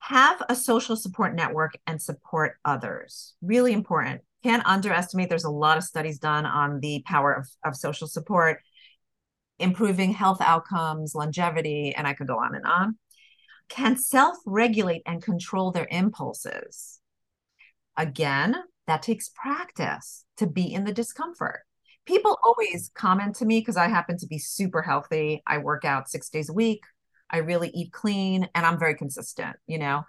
Have 0.00 0.42
a 0.48 0.56
social 0.56 0.96
support 0.96 1.36
network 1.36 1.78
and 1.86 2.02
support 2.02 2.56
others. 2.64 3.34
Really 3.42 3.72
important. 3.72 4.22
Can't 4.42 4.66
underestimate, 4.66 5.28
there's 5.28 5.44
a 5.44 5.50
lot 5.50 5.76
of 5.76 5.84
studies 5.84 6.18
done 6.18 6.46
on 6.46 6.80
the 6.80 7.02
power 7.06 7.32
of, 7.32 7.48
of 7.64 7.76
social 7.76 8.08
support, 8.08 8.60
improving 9.58 10.12
health 10.12 10.40
outcomes, 10.40 11.14
longevity, 11.14 11.94
and 11.94 12.06
I 12.06 12.14
could 12.14 12.26
go 12.26 12.38
on 12.38 12.54
and 12.54 12.64
on. 12.64 12.98
Can 13.68 13.96
self 13.96 14.36
regulate 14.46 15.02
and 15.06 15.22
control 15.22 15.70
their 15.70 15.86
impulses. 15.90 17.00
Again, 17.96 18.56
that 18.86 19.02
takes 19.02 19.28
practice 19.28 20.24
to 20.38 20.46
be 20.46 20.72
in 20.72 20.84
the 20.84 20.92
discomfort. 20.92 21.60
People 22.06 22.38
always 22.42 22.90
comment 22.94 23.36
to 23.36 23.44
me 23.44 23.60
because 23.60 23.76
I 23.76 23.88
happen 23.88 24.16
to 24.18 24.26
be 24.26 24.38
super 24.38 24.82
healthy. 24.82 25.42
I 25.46 25.58
work 25.58 25.84
out 25.84 26.08
six 26.08 26.28
days 26.30 26.48
a 26.48 26.54
week. 26.54 26.80
I 27.30 27.38
really 27.38 27.68
eat 27.68 27.92
clean 27.92 28.48
and 28.54 28.66
I'm 28.66 28.78
very 28.78 28.96
consistent, 28.96 29.56
you 29.66 29.78
know? 29.78 30.02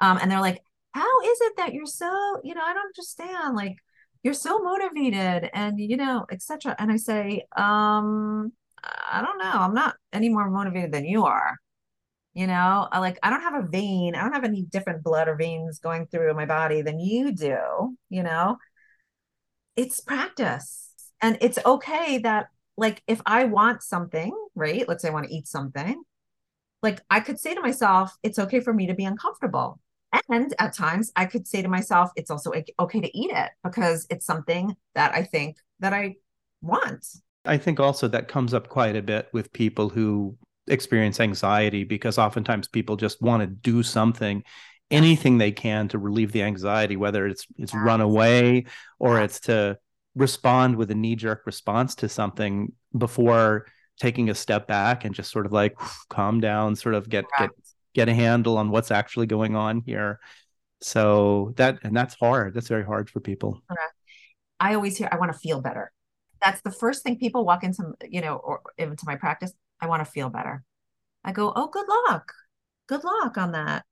Um, 0.00 0.18
and 0.20 0.30
they're 0.30 0.40
like, 0.40 0.62
how 0.92 1.20
is 1.22 1.38
it 1.42 1.52
that 1.56 1.72
you're 1.72 1.86
so, 1.86 2.40
you 2.42 2.54
know, 2.54 2.62
I 2.62 2.74
don't 2.74 2.86
understand. 2.86 3.56
Like, 3.56 3.76
you're 4.22 4.34
so 4.34 4.58
motivated 4.58 5.50
and, 5.54 5.78
you 5.78 5.96
know, 5.96 6.26
etc. 6.30 6.76
And 6.78 6.90
I 6.92 6.96
say, 6.96 7.46
um, 7.56 8.52
I 8.82 9.22
don't 9.22 9.38
know. 9.38 9.52
I'm 9.52 9.74
not 9.74 9.96
any 10.12 10.28
more 10.28 10.50
motivated 10.50 10.92
than 10.92 11.04
you 11.04 11.24
are. 11.24 11.56
You 12.34 12.46
know, 12.46 12.88
I 12.92 13.00
like, 13.00 13.18
I 13.22 13.30
don't 13.30 13.42
have 13.42 13.64
a 13.64 13.66
vein. 13.66 14.14
I 14.14 14.22
don't 14.22 14.32
have 14.32 14.44
any 14.44 14.62
different 14.62 15.02
blood 15.02 15.28
or 15.28 15.36
veins 15.36 15.80
going 15.80 16.06
through 16.06 16.34
my 16.34 16.46
body 16.46 16.82
than 16.82 17.00
you 17.00 17.32
do. 17.32 17.96
You 18.08 18.22
know, 18.22 18.58
it's 19.76 20.00
practice. 20.00 20.90
And 21.20 21.38
it's 21.40 21.58
okay 21.64 22.18
that, 22.18 22.48
like, 22.76 23.02
if 23.06 23.20
I 23.26 23.44
want 23.44 23.82
something, 23.82 24.32
right? 24.54 24.88
Let's 24.88 25.02
say 25.02 25.08
I 25.08 25.12
want 25.12 25.26
to 25.26 25.34
eat 25.34 25.48
something, 25.48 26.02
like, 26.82 27.02
I 27.10 27.20
could 27.20 27.38
say 27.38 27.54
to 27.54 27.60
myself, 27.60 28.16
it's 28.22 28.38
okay 28.38 28.60
for 28.60 28.72
me 28.72 28.86
to 28.86 28.94
be 28.94 29.04
uncomfortable. 29.04 29.80
And 30.28 30.54
at 30.58 30.74
times 30.74 31.12
I 31.16 31.26
could 31.26 31.46
say 31.46 31.62
to 31.62 31.68
myself, 31.68 32.10
it's 32.16 32.30
also 32.30 32.52
okay 32.80 33.00
to 33.00 33.18
eat 33.18 33.30
it 33.30 33.50
because 33.62 34.06
it's 34.10 34.26
something 34.26 34.76
that 34.94 35.14
I 35.14 35.22
think 35.22 35.56
that 35.80 35.92
I 35.92 36.16
want. 36.62 37.06
I 37.44 37.56
think 37.56 37.80
also 37.80 38.08
that 38.08 38.28
comes 38.28 38.52
up 38.54 38.68
quite 38.68 38.96
a 38.96 39.02
bit 39.02 39.28
with 39.32 39.52
people 39.52 39.88
who 39.88 40.36
experience 40.66 41.20
anxiety 41.20 41.84
because 41.84 42.18
oftentimes 42.18 42.68
people 42.68 42.96
just 42.96 43.20
want 43.22 43.40
to 43.40 43.46
do 43.46 43.82
something 43.82 44.42
anything 44.90 45.38
they 45.38 45.52
can 45.52 45.88
to 45.88 45.98
relieve 45.98 46.32
the 46.32 46.42
anxiety 46.42 46.96
whether 46.96 47.26
it's 47.26 47.46
it's 47.58 47.74
run 47.74 48.00
away 48.00 48.64
or 48.98 49.20
it's 49.20 49.40
to 49.40 49.76
respond 50.14 50.76
with 50.76 50.90
a 50.90 50.94
knee 50.94 51.16
jerk 51.16 51.42
response 51.46 51.94
to 51.94 52.08
something 52.08 52.72
before 52.96 53.66
taking 54.00 54.30
a 54.30 54.34
step 54.34 54.66
back 54.66 55.04
and 55.04 55.14
just 55.14 55.30
sort 55.30 55.46
of 55.46 55.52
like 55.52 55.76
calm 56.08 56.40
down 56.40 56.74
sort 56.74 56.94
of 56.94 57.08
get 57.08 57.24
get. 57.38 57.50
Get 57.94 58.08
a 58.08 58.14
handle 58.14 58.58
on 58.58 58.70
what's 58.70 58.90
actually 58.90 59.26
going 59.26 59.56
on 59.56 59.82
here 59.86 60.20
so 60.80 61.52
that 61.56 61.78
and 61.82 61.94
that's 61.96 62.14
hard 62.14 62.54
that's 62.54 62.68
very 62.68 62.84
hard 62.84 63.10
for 63.10 63.20
people 63.20 63.62
I 64.60 64.74
always 64.74 64.98
hear 64.98 65.08
I 65.10 65.16
want 65.16 65.32
to 65.32 65.38
feel 65.38 65.60
better. 65.60 65.90
That's 66.44 66.60
the 66.60 66.70
first 66.70 67.02
thing 67.02 67.18
people 67.18 67.44
walk 67.44 67.64
into, 67.64 67.94
you 68.08 68.20
know, 68.20 68.36
or 68.36 68.60
into 68.78 69.04
my 69.06 69.16
practice. 69.16 69.52
I 69.80 69.86
want 69.86 70.04
to 70.04 70.10
feel 70.10 70.28
better. 70.28 70.62
I 71.24 71.32
go, 71.32 71.52
oh, 71.54 71.68
good 71.68 71.86
luck, 72.08 72.32
good 72.86 73.02
luck 73.02 73.36
on 73.36 73.52
that. 73.52 73.84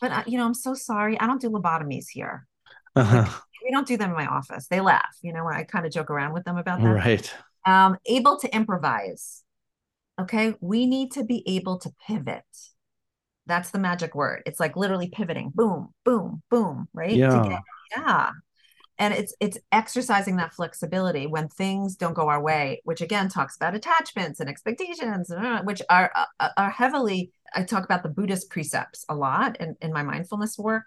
But 0.00 0.12
I, 0.12 0.24
you 0.26 0.36
know, 0.36 0.44
I'm 0.44 0.54
so 0.54 0.74
sorry. 0.74 1.18
I 1.18 1.26
don't 1.26 1.40
do 1.40 1.48
lobotomies 1.48 2.06
here. 2.10 2.46
We 3.64 3.72
don't 3.72 3.88
do 3.88 3.96
them 3.96 4.10
in 4.10 4.16
my 4.16 4.26
office. 4.26 4.68
They 4.68 4.80
laugh, 4.80 5.16
you 5.22 5.32
know, 5.32 5.44
when 5.44 5.54
I 5.54 5.64
kind 5.64 5.84
of 5.84 5.90
joke 5.90 6.08
around 6.08 6.32
with 6.32 6.44
them 6.44 6.56
about 6.56 6.80
that. 6.80 6.86
right 6.86 7.34
Um, 7.66 7.96
able 8.06 8.38
to 8.38 8.54
improvise. 8.54 9.42
Okay, 10.20 10.54
we 10.60 10.86
need 10.86 11.10
to 11.12 11.24
be 11.24 11.42
able 11.48 11.80
to 11.80 11.92
pivot. 12.06 12.44
That's 13.46 13.70
the 13.70 13.78
magic 13.78 14.14
word. 14.14 14.42
It's 14.46 14.60
like 14.60 14.76
literally 14.76 15.08
pivoting. 15.08 15.52
Boom, 15.54 15.94
boom, 16.04 16.42
boom. 16.50 16.88
Right? 16.92 17.12
Yeah 17.12 17.48
get- 17.48 17.62
yeah 17.96 18.30
and 18.98 19.12
it's 19.14 19.34
it's 19.40 19.58
exercising 19.72 20.36
that 20.36 20.54
flexibility 20.54 21.26
when 21.26 21.48
things 21.48 21.96
don't 21.96 22.14
go 22.14 22.28
our 22.28 22.42
way 22.42 22.80
which 22.84 23.00
again 23.00 23.28
talks 23.28 23.56
about 23.56 23.74
attachments 23.74 24.40
and 24.40 24.48
expectations 24.48 25.30
uh, 25.30 25.60
which 25.64 25.82
are 25.90 26.10
uh, 26.40 26.48
are 26.56 26.70
heavily 26.70 27.30
i 27.54 27.62
talk 27.62 27.84
about 27.84 28.02
the 28.02 28.08
buddhist 28.08 28.50
precepts 28.50 29.04
a 29.08 29.14
lot 29.14 29.56
in, 29.60 29.76
in 29.80 29.92
my 29.92 30.02
mindfulness 30.02 30.58
work 30.58 30.86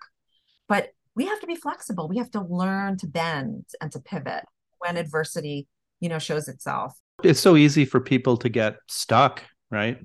but 0.67 0.89
we 1.15 1.25
have 1.25 1.39
to 1.39 1.47
be 1.47 1.55
flexible 1.55 2.07
we 2.07 2.17
have 2.17 2.31
to 2.31 2.41
learn 2.41 2.97
to 2.97 3.07
bend 3.07 3.65
and 3.81 3.91
to 3.91 3.99
pivot 3.99 4.43
when 4.79 4.97
adversity 4.97 5.67
you 5.99 6.09
know 6.09 6.19
shows 6.19 6.47
itself 6.47 6.97
it's 7.23 7.39
so 7.39 7.55
easy 7.55 7.85
for 7.85 7.99
people 7.99 8.37
to 8.37 8.49
get 8.49 8.77
stuck 8.87 9.43
right 9.69 9.99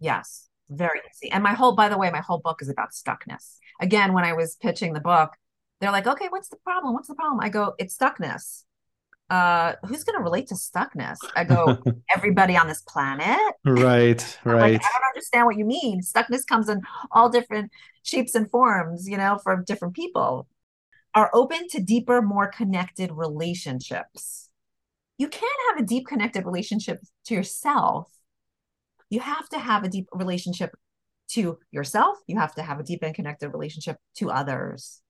yes 0.00 0.45
very 0.68 1.00
easy 1.10 1.30
and 1.30 1.42
my 1.42 1.52
whole 1.52 1.74
by 1.74 1.88
the 1.88 1.98
way 1.98 2.10
my 2.10 2.20
whole 2.20 2.38
book 2.38 2.60
is 2.60 2.68
about 2.68 2.90
stuckness 2.90 3.58
again 3.80 4.12
when 4.12 4.24
i 4.24 4.32
was 4.32 4.56
pitching 4.56 4.92
the 4.92 5.00
book 5.00 5.32
they're 5.80 5.92
like, 5.92 6.06
okay, 6.06 6.26
what's 6.30 6.48
the 6.48 6.56
problem? 6.56 6.94
What's 6.94 7.08
the 7.08 7.14
problem? 7.14 7.40
I 7.40 7.48
go, 7.48 7.74
it's 7.78 7.96
stuckness. 7.96 8.62
Uh, 9.28 9.74
who's 9.84 10.04
going 10.04 10.16
to 10.16 10.22
relate 10.22 10.46
to 10.48 10.54
stuckness? 10.54 11.16
I 11.34 11.44
go, 11.44 11.82
everybody 12.14 12.56
on 12.56 12.68
this 12.68 12.82
planet. 12.82 13.54
right 13.64 14.38
right 14.44 14.72
Like, 14.72 14.84
I 14.84 14.88
don't 14.92 15.14
understand 15.14 15.46
what 15.46 15.56
you 15.56 15.64
mean. 15.64 16.00
Stuckness 16.00 16.46
comes 16.46 16.68
in 16.68 16.80
all 17.10 17.28
different 17.28 17.70
shapes 18.02 18.34
and 18.34 18.50
forms, 18.50 19.08
you 19.08 19.16
know, 19.16 19.38
for 19.42 19.62
different 19.66 19.94
people. 19.94 20.46
Are 21.14 21.30
open 21.32 21.66
to 21.68 21.82
deeper, 21.82 22.20
more 22.20 22.46
connected 22.46 23.10
relationships. 23.10 24.50
You 25.18 25.28
can't 25.28 25.60
have 25.70 25.82
a 25.82 25.86
deep 25.86 26.06
connected 26.06 26.44
relationship 26.44 27.00
to 27.24 27.34
yourself. 27.34 28.10
You 29.10 29.20
have 29.20 29.48
to 29.50 29.58
have 29.58 29.84
a 29.84 29.88
deep 29.88 30.08
relationship 30.12 30.74
to 31.28 31.58
yourself. 31.70 32.18
You 32.26 32.38
have 32.38 32.54
to 32.54 32.62
have 32.62 32.80
a 32.80 32.84
deep 32.84 33.02
and 33.02 33.14
connected 33.14 33.50
relationship 33.50 33.98
to 34.16 34.30
others. 34.30 35.00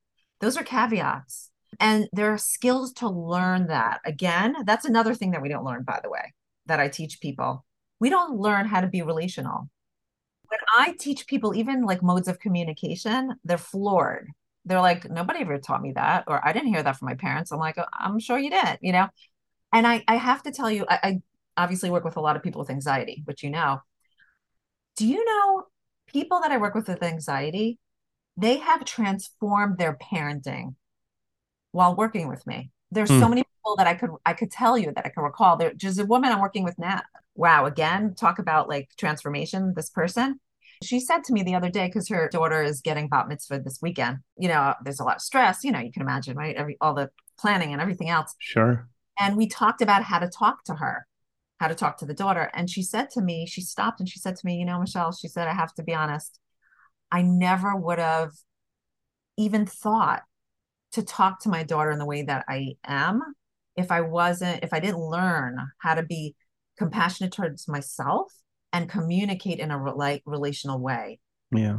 Those 0.41 0.57
are 0.57 0.63
caveats. 0.63 1.51
And 1.81 2.09
there 2.13 2.33
are 2.33 2.39
skills 2.39 2.93
to 2.95 3.09
learn 3.09 3.67
that. 3.69 4.01
Again, 4.05 4.57
that's 4.65 4.85
another 4.85 5.15
thing 5.15 5.33
that 5.33 5.43
we 5.43 5.49
don't 5.49 5.65
learn, 5.65 5.83
by 5.83 6.01
the 6.03 6.11
way, 6.11 6.33
that 6.67 6.81
I 6.81 6.89
teach 6.89 7.21
people. 7.21 7.65
We 8.01 8.09
don't 8.11 8.39
learn 8.39 8.67
how 8.67 8.81
to 8.81 8.87
be 8.87 9.03
relational. 9.03 9.69
When 10.49 10.61
I 10.77 10.95
teach 10.99 11.27
people, 11.27 11.55
even 11.55 11.83
like 11.83 12.03
modes 12.03 12.29
of 12.29 12.39
communication, 12.39 13.35
they're 13.45 13.59
floored. 13.59 14.29
They're 14.65 14.81
like, 14.81 15.11
nobody 15.11 15.41
ever 15.41 15.59
taught 15.59 15.83
me 15.83 15.93
that, 15.93 16.25
or 16.27 16.47
I 16.47 16.53
didn't 16.53 16.69
hear 16.69 16.83
that 16.83 16.97
from 16.97 17.07
my 17.07 17.15
parents. 17.15 17.53
I'm 17.53 17.59
like, 17.59 17.79
oh, 17.79 17.85
I'm 17.93 18.19
sure 18.19 18.39
you 18.39 18.51
did, 18.51 18.79
you 18.81 18.93
know? 18.93 19.09
And 19.73 19.87
I, 19.87 20.05
I 20.09 20.17
have 20.17 20.43
to 20.45 20.53
tell 20.53 20.71
you, 20.71 20.87
I, 20.89 20.99
I 21.03 21.23
obviously 21.57 21.91
work 21.91 22.05
with 22.05 22.17
a 22.17 22.21
lot 22.21 22.37
of 22.37 22.43
people 22.43 22.61
with 22.61 22.71
anxiety, 22.71 23.23
which 23.27 23.43
you 23.43 23.51
know. 23.51 23.81
Do 24.97 25.07
you 25.07 25.25
know 25.25 25.65
people 26.07 26.41
that 26.41 26.53
I 26.53 26.57
work 26.59 26.75
with 26.75 26.89
with 26.89 27.03
anxiety? 27.03 27.79
They 28.37 28.59
have 28.59 28.85
transformed 28.85 29.79
their 29.79 29.95
parenting 29.97 30.77
while 31.73 31.97
working 31.97 32.29
with 32.29 32.47
me. 32.47 32.71
There's 32.91 33.11
Hmm. 33.11 33.19
so 33.19 33.29
many 33.29 33.43
people 33.45 33.77
that 33.77 33.87
I 33.87 33.95
could 33.95 34.11
I 34.27 34.35
could 34.35 34.51
tell 34.51 34.79
you 34.79 34.93
that 34.95 35.07
I 35.07 35.11
can 35.11 35.25
recall. 35.25 35.57
There's 35.57 35.77
just 35.77 36.01
a 36.01 36.07
woman 36.07 36.33
I'm 36.33 36.41
working 36.41 36.65
with 36.65 36.79
now. 36.79 37.03
Wow, 37.35 37.67
again, 37.67 38.15
talk 38.15 38.39
about 38.39 38.69
like 38.69 38.91
transformation. 38.99 39.75
This 39.77 39.91
person, 39.91 40.41
she 40.83 41.01
said 41.01 41.25
to 41.25 41.33
me 41.33 41.43
the 41.43 41.55
other 41.55 41.71
day 41.71 41.87
because 41.89 42.09
her 42.09 42.29
daughter 42.31 42.63
is 42.63 42.81
getting 42.83 43.09
bat 43.09 43.29
mitzvah 43.29 43.61
this 43.61 43.81
weekend. 43.83 44.19
You 44.39 44.49
know, 44.49 44.75
there's 44.85 45.01
a 45.01 45.05
lot 45.05 45.17
of 45.17 45.23
stress. 45.23 45.65
You 45.65 45.73
know, 45.73 45.81
you 45.81 45.93
can 45.93 46.03
imagine, 46.03 46.37
right? 46.37 46.57
Every 46.57 46.77
all 46.81 46.95
the 46.95 47.11
planning 47.39 47.73
and 47.73 47.83
everything 47.83 48.09
else. 48.11 48.35
sure 48.39 48.89
And 49.19 49.37
we 49.37 49.49
talked 49.49 49.83
about 49.83 50.05
how 50.05 50.19
to 50.19 50.29
talk 50.29 50.65
to 50.65 50.75
her, 50.75 51.07
how 51.59 51.69
to 51.69 51.75
talk 51.75 51.99
to 51.99 52.07
the 52.07 52.15
daughter. 52.15 52.51
And 52.55 52.69
she 52.69 52.83
said 52.83 53.11
to 53.11 53.23
me, 53.23 53.47
she 53.47 53.61
stopped 53.61 54.01
and 54.01 54.09
she 54.09 54.19
said 54.19 54.37
to 54.37 54.47
me, 54.47 54.57
you 54.57 54.65
know, 54.65 54.79
Michelle, 54.79 55.13
she 55.13 55.29
said, 55.29 55.49
I 55.49 55.55
have 55.55 55.75
to 55.75 55.83
be 55.83 55.95
honest. 55.95 56.39
I 57.11 57.23
never 57.23 57.75
would 57.75 57.99
have 57.99 58.33
even 59.37 59.67
thought 59.67 60.23
to 60.93 61.03
talk 61.03 61.41
to 61.41 61.49
my 61.49 61.63
daughter 61.63 61.91
in 61.91 61.99
the 61.99 62.07
way 62.07 62.23
that 62.23 62.45
I 62.49 62.77
am 62.85 63.23
if 63.77 63.91
I 63.91 64.01
wasn't, 64.01 64.65
if 64.65 64.73
I 64.73 64.81
didn't 64.81 65.01
learn 65.01 65.59
how 65.79 65.95
to 65.95 66.03
be 66.03 66.35
compassionate 66.79 67.33
towards 67.33 67.69
myself 67.69 68.33
and 68.73 68.89
communicate 68.89 69.59
in 69.59 69.71
a 69.71 69.79
rela- 69.79 70.23
relational 70.25 70.81
way. 70.81 71.21
yeah 71.53 71.79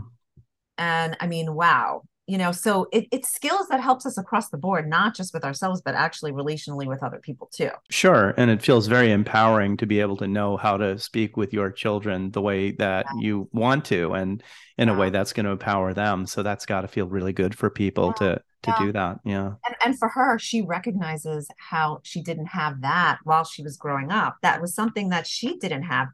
And 0.78 1.18
I 1.20 1.28
mean, 1.28 1.54
wow, 1.54 2.04
you 2.28 2.38
know 2.38 2.52
so 2.52 2.88
it, 2.92 3.08
it's 3.12 3.30
skills 3.30 3.68
that 3.70 3.80
helps 3.80 4.06
us 4.06 4.18
across 4.18 4.50
the 4.50 4.58
board 4.58 4.88
not 4.88 5.16
just 5.16 5.34
with 5.34 5.44
ourselves 5.44 5.82
but 5.82 5.96
actually 5.96 6.32
relationally 6.32 6.86
with 6.86 7.02
other 7.02 7.20
people 7.20 7.50
too 7.52 7.70
sure 7.90 8.34
and 8.38 8.52
it 8.52 8.62
feels 8.62 8.88
very 8.88 9.12
empowering 9.12 9.78
to 9.78 9.86
be 9.86 10.00
able 10.00 10.18
to 10.18 10.28
know 10.28 10.58
how 10.58 10.78
to 10.78 11.00
speak 11.00 11.38
with 11.38 11.54
your 11.54 11.72
children 11.72 12.30
the 12.32 12.42
way 12.42 12.72
that 12.72 13.06
yeah. 13.16 13.22
you 13.22 13.50
want 13.54 13.84
to 13.86 14.14
and 14.14 14.44
in 14.78 14.88
yeah. 14.88 14.94
a 14.94 14.98
way 14.98 15.10
that's 15.10 15.34
going 15.34 15.46
to 15.46 15.52
empower 15.52 15.94
them 15.94 16.28
so 16.28 16.44
that's 16.44 16.66
got 16.66 16.82
to 16.82 16.88
feel 16.88 17.08
really 17.08 17.34
good 17.34 17.58
for 17.58 17.70
people 17.70 18.14
yeah. 18.22 18.28
to 18.34 18.42
to 18.64 18.76
do 18.80 18.92
that 18.92 19.20
yeah 19.24 19.54
and, 19.66 19.76
and 19.86 20.00
for 20.00 20.10
her 20.10 20.38
she 20.38 20.62
recognizes 20.62 21.48
how 21.58 22.00
she 22.04 22.22
didn't 22.22 22.48
have 22.48 22.82
that 22.82 23.20
while 23.24 23.46
she 23.46 23.62
was 23.64 23.78
growing 23.78 24.12
up 24.12 24.36
that 24.42 24.60
was 24.60 24.74
something 24.74 25.10
that 25.10 25.26
she 25.26 25.58
didn't 25.58 25.84
have 25.84 26.08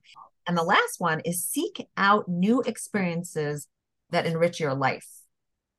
and 0.46 0.58
the 0.58 0.64
last 0.64 1.00
one 1.00 1.22
is 1.22 1.44
seek 1.44 1.88
out 1.98 2.28
new 2.28 2.62
experiences 2.62 3.68
that 4.12 4.26
enrich 4.28 4.60
your 4.60 4.76
life 4.76 5.08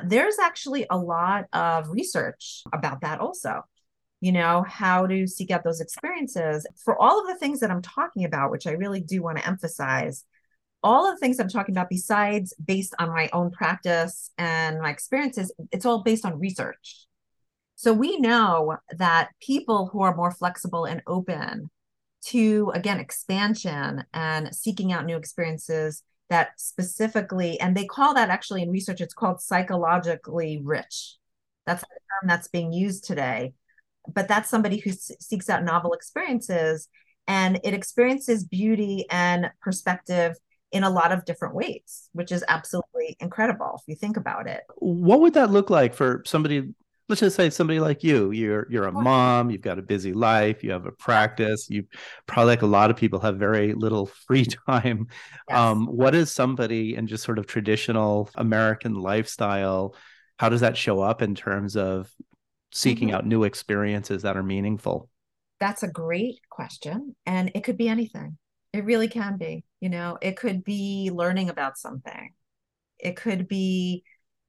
there's 0.06 0.38
actually 0.38 0.86
a 0.90 0.96
lot 0.96 1.44
of 1.52 1.90
research 1.90 2.62
about 2.72 3.00
that 3.02 3.20
also. 3.20 3.62
You 4.20 4.32
know, 4.32 4.64
how 4.66 5.06
to 5.06 5.26
seek 5.26 5.50
out 5.50 5.64
those 5.64 5.80
experiences. 5.80 6.66
For 6.82 7.00
all 7.00 7.20
of 7.20 7.26
the 7.26 7.36
things 7.36 7.60
that 7.60 7.70
I'm 7.70 7.82
talking 7.82 8.24
about, 8.24 8.50
which 8.50 8.66
I 8.66 8.72
really 8.72 9.00
do 9.00 9.22
want 9.22 9.36
to 9.38 9.46
emphasize, 9.46 10.24
all 10.82 11.06
of 11.06 11.14
the 11.14 11.20
things 11.20 11.38
I'm 11.38 11.48
talking 11.48 11.74
about, 11.74 11.90
besides 11.90 12.54
based 12.64 12.94
on 12.98 13.08
my 13.10 13.28
own 13.32 13.50
practice 13.50 14.30
and 14.38 14.80
my 14.80 14.90
experiences, 14.90 15.52
it's 15.72 15.84
all 15.84 16.02
based 16.02 16.24
on 16.24 16.38
research. 16.38 17.06
So 17.76 17.92
we 17.92 18.18
know 18.18 18.76
that 18.96 19.30
people 19.40 19.88
who 19.92 20.02
are 20.02 20.16
more 20.16 20.30
flexible 20.30 20.84
and 20.84 21.02
open 21.06 21.70
to, 22.26 22.70
again, 22.74 23.00
expansion 23.00 24.04
and 24.14 24.54
seeking 24.54 24.92
out 24.92 25.04
new 25.04 25.16
experiences 25.16 26.02
that 26.30 26.58
specifically, 26.58 27.60
and 27.60 27.76
they 27.76 27.84
call 27.84 28.14
that 28.14 28.30
actually 28.30 28.62
in 28.62 28.70
research, 28.70 29.00
it's 29.00 29.14
called 29.14 29.40
psychologically 29.40 30.60
rich. 30.62 31.16
That's 31.66 31.82
the 31.82 31.88
term 31.88 32.28
that's 32.28 32.48
being 32.48 32.72
used 32.72 33.04
today. 33.04 33.54
But 34.12 34.28
that's 34.28 34.50
somebody 34.50 34.78
who 34.78 34.90
s- 34.90 35.12
seeks 35.20 35.48
out 35.48 35.64
novel 35.64 35.92
experiences 35.92 36.88
and 37.26 37.58
it 37.64 37.72
experiences 37.72 38.44
beauty 38.44 39.06
and 39.10 39.50
perspective 39.62 40.36
in 40.72 40.84
a 40.84 40.90
lot 40.90 41.12
of 41.12 41.24
different 41.24 41.54
ways, 41.54 42.10
which 42.12 42.32
is 42.32 42.44
absolutely 42.48 43.16
incredible 43.20 43.76
if 43.78 43.82
you 43.86 43.94
think 43.94 44.16
about 44.16 44.46
it. 44.46 44.62
What 44.76 45.20
would 45.20 45.34
that 45.34 45.50
look 45.50 45.70
like 45.70 45.94
for 45.94 46.22
somebody 46.26 46.74
let's 47.08 47.20
just 47.20 47.36
say 47.36 47.50
somebody 47.50 47.80
like 47.80 48.02
you 48.02 48.30
you're 48.30 48.66
you're 48.70 48.86
a 48.86 48.92
mom 48.92 49.50
you've 49.50 49.60
got 49.60 49.78
a 49.78 49.82
busy 49.82 50.12
life 50.12 50.64
you 50.64 50.70
have 50.70 50.86
a 50.86 50.92
practice 50.92 51.68
you 51.68 51.84
probably 52.26 52.46
like 52.46 52.62
a 52.62 52.66
lot 52.66 52.90
of 52.90 52.96
people 52.96 53.20
have 53.20 53.36
very 53.36 53.74
little 53.74 54.06
free 54.26 54.46
time. 54.68 55.06
Yes. 55.48 55.58
um, 55.58 55.86
what 55.86 56.14
is 56.14 56.32
somebody 56.32 56.94
in 56.94 57.06
just 57.06 57.24
sort 57.24 57.38
of 57.38 57.46
traditional 57.46 58.30
american 58.36 58.94
lifestyle 58.94 59.94
how 60.38 60.48
does 60.48 60.60
that 60.60 60.76
show 60.76 61.00
up 61.00 61.22
in 61.22 61.34
terms 61.34 61.76
of 61.76 62.10
seeking 62.72 63.08
mm-hmm. 63.08 63.18
out 63.18 63.26
new 63.26 63.44
experiences 63.44 64.22
that 64.22 64.36
are 64.36 64.42
meaningful? 64.42 65.08
That's 65.60 65.82
a 65.82 65.88
great 65.88 66.40
question 66.50 67.14
and 67.24 67.50
it 67.54 67.64
could 67.64 67.78
be 67.78 67.88
anything. 67.88 68.36
It 68.72 68.84
really 68.84 69.08
can 69.08 69.36
be 69.36 69.64
you 69.80 69.88
know 69.88 70.18
it 70.20 70.36
could 70.36 70.64
be 70.64 71.10
learning 71.12 71.50
about 71.50 71.78
something. 71.78 72.32
It 72.98 73.16
could 73.16 73.48
be 73.48 74.04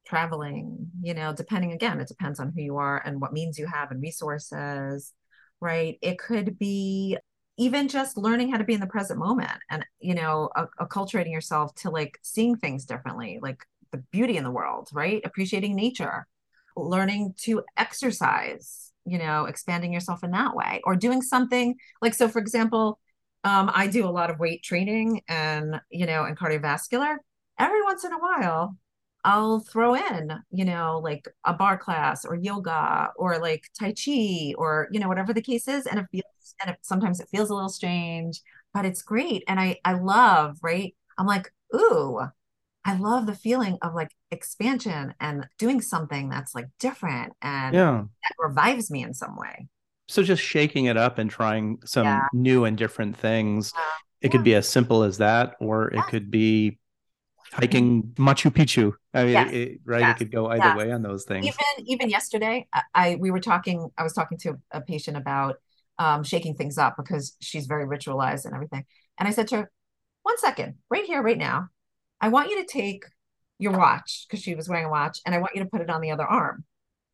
traveling, 0.05 0.91
you 1.01 1.13
know, 1.13 1.33
depending 1.33 1.71
again, 1.71 1.99
it 1.99 2.07
depends 2.07 2.39
on 2.39 2.51
who 2.55 2.61
you 2.61 2.77
are 2.77 3.01
and 3.05 3.19
what 3.19 3.33
means 3.33 3.57
you 3.57 3.67
have 3.67 3.91
and 3.91 4.01
resources, 4.01 5.13
right? 5.59 5.97
It 6.01 6.19
could 6.19 6.57
be 6.59 7.17
even 7.57 7.87
just 7.87 8.17
learning 8.17 8.51
how 8.51 8.57
to 8.57 8.63
be 8.63 8.73
in 8.73 8.81
the 8.81 8.87
present 8.87 9.19
moment 9.19 9.59
and, 9.69 9.85
you 9.99 10.13
know, 10.13 10.49
acculturating 10.79 11.31
yourself 11.31 11.73
to 11.75 11.89
like 11.89 12.19
seeing 12.21 12.57
things 12.57 12.85
differently, 12.85 13.39
like 13.41 13.63
the 13.91 14.03
beauty 14.11 14.37
in 14.37 14.43
the 14.43 14.51
world, 14.51 14.89
right? 14.93 15.21
Appreciating 15.23 15.75
nature, 15.75 16.27
learning 16.75 17.33
to 17.37 17.63
exercise, 17.77 18.91
you 19.05 19.17
know, 19.17 19.45
expanding 19.45 19.93
yourself 19.93 20.23
in 20.23 20.31
that 20.31 20.55
way 20.55 20.81
or 20.83 20.95
doing 20.95 21.21
something 21.21 21.75
like, 22.01 22.13
so 22.13 22.27
for 22.27 22.39
example, 22.39 22.99
um, 23.45 23.71
I 23.73 23.87
do 23.87 24.05
a 24.05 24.09
lot 24.09 24.31
of 24.31 24.39
weight 24.39 24.63
training 24.63 25.21
and, 25.27 25.79
you 25.89 26.05
know, 26.05 26.25
and 26.25 26.37
cardiovascular. 26.37 27.17
Every 27.57 27.83
once 27.83 28.03
in 28.03 28.11
a 28.11 28.19
while, 28.19 28.75
I'll 29.25 29.59
throw 29.59 29.95
in, 29.95 30.31
you 30.51 30.63
know, 30.65 31.01
like 31.03 31.27
a 31.43 31.53
barre 31.53 31.79
class 31.79 32.23
or 32.25 32.35
yoga 32.35 33.09
or 33.17 33.39
like 33.39 33.65
Tai 33.77 33.93
Chi 33.93 34.53
or, 34.55 34.87
you 34.91 34.99
know, 34.99 35.07
whatever 35.07 35.33
the 35.33 35.41
case 35.41 35.67
is. 35.67 35.87
And 35.87 35.99
it 35.99 36.05
feels, 36.11 36.55
and 36.61 36.69
it, 36.69 36.77
sometimes 36.83 37.19
it 37.19 37.27
feels 37.29 37.49
a 37.49 37.55
little 37.55 37.69
strange, 37.69 38.41
but 38.71 38.85
it's 38.85 39.01
great. 39.01 39.43
And 39.47 39.59
I, 39.59 39.79
I 39.83 39.93
love, 39.93 40.59
right? 40.61 40.95
I'm 41.17 41.25
like, 41.25 41.51
ooh, 41.75 42.21
I 42.85 42.97
love 42.97 43.25
the 43.25 43.33
feeling 43.33 43.79
of 43.81 43.95
like 43.95 44.11
expansion 44.29 45.15
and 45.19 45.47
doing 45.57 45.81
something 45.81 46.29
that's 46.29 46.53
like 46.53 46.67
different 46.79 47.33
and 47.41 47.73
yeah. 47.73 48.03
that 48.03 48.35
revives 48.37 48.91
me 48.91 49.03
in 49.03 49.15
some 49.15 49.35
way. 49.35 49.67
So 50.07 50.21
just 50.21 50.43
shaking 50.43 50.85
it 50.85 50.97
up 50.97 51.17
and 51.17 51.31
trying 51.31 51.79
some 51.83 52.05
yeah. 52.05 52.27
new 52.31 52.65
and 52.65 52.77
different 52.77 53.17
things. 53.17 53.73
Uh, 53.75 53.81
it 54.21 54.27
yeah. 54.27 54.31
could 54.31 54.43
be 54.43 54.53
as 54.53 54.69
simple 54.69 55.01
as 55.01 55.17
that, 55.17 55.55
or 55.59 55.87
it 55.87 56.03
could 56.09 56.29
be 56.29 56.77
hiking 57.51 58.03
Machu 58.17 58.51
Picchu. 58.51 58.93
I 59.15 59.23
mean, 59.23 59.31
yes. 59.31 59.53
it, 59.53 59.79
right? 59.85 60.01
Yes. 60.01 60.15
It 60.15 60.17
could 60.17 60.31
go 60.31 60.47
either 60.47 60.63
yes. 60.63 60.77
way 60.77 60.91
on 60.91 61.01
those 61.01 61.23
things. 61.23 61.45
Even 61.45 61.87
even 61.87 62.09
yesterday, 62.09 62.67
I 62.93 63.15
we 63.15 63.31
were 63.31 63.39
talking. 63.39 63.89
I 63.97 64.03
was 64.03 64.13
talking 64.13 64.37
to 64.39 64.55
a 64.71 64.81
patient 64.81 65.15
about 65.15 65.55
um, 65.97 66.23
shaking 66.23 66.55
things 66.55 66.77
up 66.77 66.95
because 66.97 67.37
she's 67.39 67.65
very 67.65 67.85
ritualized 67.85 68.45
and 68.45 68.53
everything. 68.53 68.83
And 69.17 69.27
I 69.27 69.31
said 69.31 69.47
to 69.49 69.55
her, 69.57 69.71
"One 70.23 70.37
second, 70.37 70.75
right 70.89 71.05
here, 71.05 71.21
right 71.21 71.37
now, 71.37 71.69
I 72.19 72.27
want 72.27 72.49
you 72.49 72.61
to 72.61 72.67
take 72.67 73.05
your 73.57 73.71
watch 73.71 74.25
because 74.27 74.43
she 74.43 74.53
was 74.53 74.67
wearing 74.67 74.85
a 74.85 74.89
watch, 74.89 75.19
and 75.25 75.33
I 75.33 75.37
want 75.37 75.55
you 75.55 75.63
to 75.63 75.69
put 75.69 75.81
it 75.81 75.89
on 75.89 76.01
the 76.01 76.11
other 76.11 76.25
arm, 76.25 76.65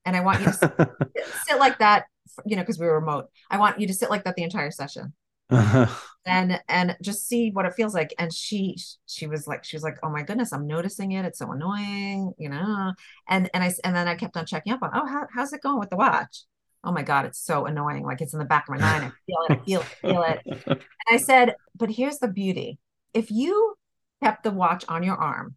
and 0.04 0.16
I 0.16 0.22
want 0.22 0.40
you 0.40 0.46
to 0.48 0.54
sit, 0.54 0.74
sit 1.48 1.60
like 1.60 1.78
that, 1.80 2.06
you 2.48 2.56
know, 2.56 2.64
because 2.64 2.80
we 2.80 2.88
were 2.88 3.00
remote. 3.00 3.28
I 3.52 3.60
want 3.60 3.80
you 3.80 3.86
to 3.86 3.94
sit 3.94 4.10
like 4.10 4.24
that 4.24 4.36
the 4.36 4.44
entire 4.44 4.72
session." 4.72 5.14
Uh-huh. 5.52 5.88
and 6.26 6.62
and 6.68 6.96
just 7.02 7.28
see 7.28 7.50
what 7.52 7.66
it 7.66 7.74
feels 7.74 7.94
like. 7.94 8.14
And 8.20 8.34
she 8.34 8.78
she 9.06 9.28
was 9.28 9.48
like 9.48 9.64
she 9.64 9.76
was 9.76 9.84
like 9.84 9.98
oh 10.04 10.10
my 10.10 10.24
goodness 10.24 10.54
i'm 10.54 10.68
noticing 10.68 11.12
it. 11.14 11.26
It's 11.26 11.40
so 11.40 11.52
annoying 11.52 12.34
you 12.38 12.50
know? 12.50 12.94
And 13.28 13.50
and 13.54 13.64
i 13.64 13.74
and 13.84 13.96
then 13.96 14.08
i 14.08 14.16
kept 14.16 14.38
on 14.38 14.46
checking 14.46 14.74
up 14.74 14.84
on 14.84 14.92
oh 14.94 15.06
how, 15.06 15.28
how's 15.34 15.54
it 15.54 15.62
going 15.62 15.80
with 15.80 15.90
the 15.90 15.98
watch? 15.98 16.44
Oh 16.84 16.92
my 16.92 17.04
god 17.04 17.26
it's 17.26 17.40
so 17.40 17.66
annoying. 17.66 18.04
Like 18.04 18.22
it's 18.22 18.34
in 18.34 18.40
the 18.40 18.46
back 18.46 18.68
of 18.70 18.80
my 18.80 18.82
mind. 18.82 19.06
I 19.06 19.12
feel 19.26 19.46
it 19.50 19.52
i 19.52 19.66
feel 19.66 19.82
it 19.82 20.42
I 20.52 20.56
feel 20.56 20.74
it. 20.74 20.82
And 21.08 21.10
i 21.10 21.18
said 21.18 21.56
but 21.76 21.90
here's 21.90 22.20
the 22.20 22.28
beauty. 22.28 22.80
If 23.14 23.32
you 23.32 23.76
kept 24.24 24.44
the 24.44 24.52
watch 24.52 24.86
on 24.88 25.04
your 25.04 25.16
arm 25.16 25.56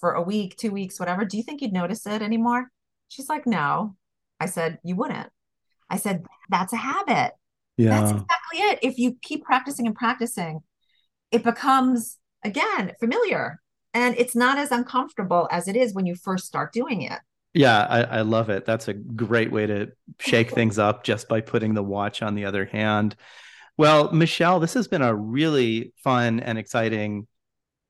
for 0.00 0.12
a 0.12 0.22
week 0.22 0.56
two 0.56 0.70
weeks 0.70 0.98
whatever 0.98 1.26
do 1.26 1.36
you 1.36 1.42
think 1.42 1.60
you'd 1.60 1.72
notice 1.72 2.06
it 2.06 2.22
anymore? 2.22 2.70
She's 3.08 3.28
like 3.28 3.46
no. 3.46 3.96
I 4.42 4.46
said 4.46 4.78
you 4.82 4.96
wouldn't. 4.96 5.28
I 5.90 5.96
said 5.96 6.24
that's 6.48 6.72
a 6.72 6.76
habit 6.76 7.32
yeah. 7.80 8.00
That's 8.00 8.10
exactly 8.10 8.58
it. 8.58 8.78
If 8.82 8.98
you 8.98 9.16
keep 9.22 9.44
practicing 9.44 9.86
and 9.86 9.96
practicing, 9.96 10.60
it 11.30 11.42
becomes 11.42 12.18
again 12.44 12.92
familiar 13.00 13.60
and 13.94 14.14
it's 14.18 14.36
not 14.36 14.58
as 14.58 14.70
uncomfortable 14.70 15.48
as 15.50 15.66
it 15.68 15.76
is 15.76 15.94
when 15.94 16.06
you 16.06 16.14
first 16.14 16.46
start 16.46 16.72
doing 16.72 17.02
it. 17.02 17.18
Yeah, 17.54 17.80
I, 17.88 18.02
I 18.02 18.20
love 18.20 18.50
it. 18.50 18.64
That's 18.64 18.88
a 18.88 18.94
great 18.94 19.50
way 19.50 19.66
to 19.66 19.88
shake 20.20 20.50
things 20.54 20.78
up 20.78 21.04
just 21.04 21.28
by 21.28 21.40
putting 21.40 21.74
the 21.74 21.82
watch 21.82 22.22
on 22.22 22.34
the 22.34 22.44
other 22.44 22.64
hand. 22.66 23.16
Well, 23.76 24.12
Michelle, 24.12 24.60
this 24.60 24.74
has 24.74 24.88
been 24.88 25.02
a 25.02 25.14
really 25.14 25.92
fun 25.96 26.40
and 26.40 26.58
exciting 26.58 27.26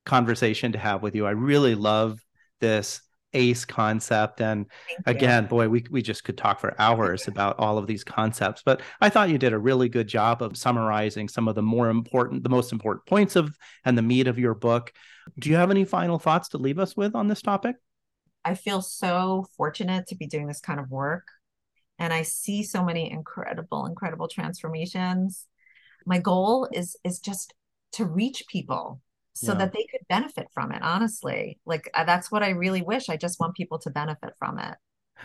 conversation 0.06 0.72
to 0.72 0.78
have 0.78 1.02
with 1.02 1.14
you. 1.14 1.26
I 1.26 1.32
really 1.32 1.74
love 1.74 2.20
this 2.60 3.02
ace 3.32 3.64
concept. 3.64 4.40
And 4.40 4.66
again 5.06 5.46
boy 5.46 5.68
we, 5.68 5.84
we 5.90 6.02
just 6.02 6.24
could 6.24 6.36
talk 6.36 6.60
for 6.60 6.74
hours 6.78 7.28
about 7.28 7.58
all 7.58 7.78
of 7.78 7.86
these 7.86 8.04
concepts 8.04 8.62
but 8.64 8.80
i 9.00 9.08
thought 9.08 9.30
you 9.30 9.38
did 9.38 9.52
a 9.52 9.58
really 9.58 9.88
good 9.88 10.06
job 10.06 10.42
of 10.42 10.56
summarizing 10.56 11.28
some 11.28 11.48
of 11.48 11.54
the 11.54 11.62
more 11.62 11.88
important 11.88 12.42
the 12.42 12.48
most 12.48 12.72
important 12.72 13.04
points 13.06 13.36
of 13.36 13.56
and 13.84 13.96
the 13.96 14.02
meat 14.02 14.26
of 14.26 14.38
your 14.38 14.54
book. 14.54 14.92
Do 15.38 15.50
you 15.50 15.56
have 15.56 15.70
any 15.70 15.84
final 15.84 16.18
thoughts 16.18 16.48
to 16.50 16.58
leave 16.58 16.78
us 16.78 16.96
with 16.96 17.14
on 17.14 17.28
this 17.28 17.42
topic? 17.42 17.76
I 18.44 18.54
feel 18.54 18.80
so 18.82 19.46
fortunate 19.56 20.06
to 20.08 20.16
be 20.16 20.26
doing 20.26 20.46
this 20.46 20.60
kind 20.60 20.80
of 20.80 20.90
work 20.90 21.26
and 21.98 22.12
i 22.12 22.22
see 22.22 22.62
so 22.62 22.84
many 22.84 23.10
incredible 23.10 23.86
incredible 23.86 24.28
transformations. 24.28 25.46
My 26.06 26.18
goal 26.18 26.68
is 26.72 26.96
is 27.04 27.20
just 27.20 27.54
to 27.92 28.04
reach 28.04 28.44
people 28.48 29.00
so 29.40 29.52
yeah. 29.52 29.58
that 29.58 29.72
they 29.72 29.86
could 29.90 30.00
benefit 30.08 30.48
from 30.52 30.70
it 30.72 30.82
honestly 30.82 31.58
like 31.64 31.90
uh, 31.94 32.04
that's 32.04 32.30
what 32.30 32.42
i 32.42 32.50
really 32.50 32.82
wish 32.82 33.08
i 33.08 33.16
just 33.16 33.40
want 33.40 33.54
people 33.54 33.78
to 33.78 33.90
benefit 33.90 34.34
from 34.38 34.58
it 34.58 34.76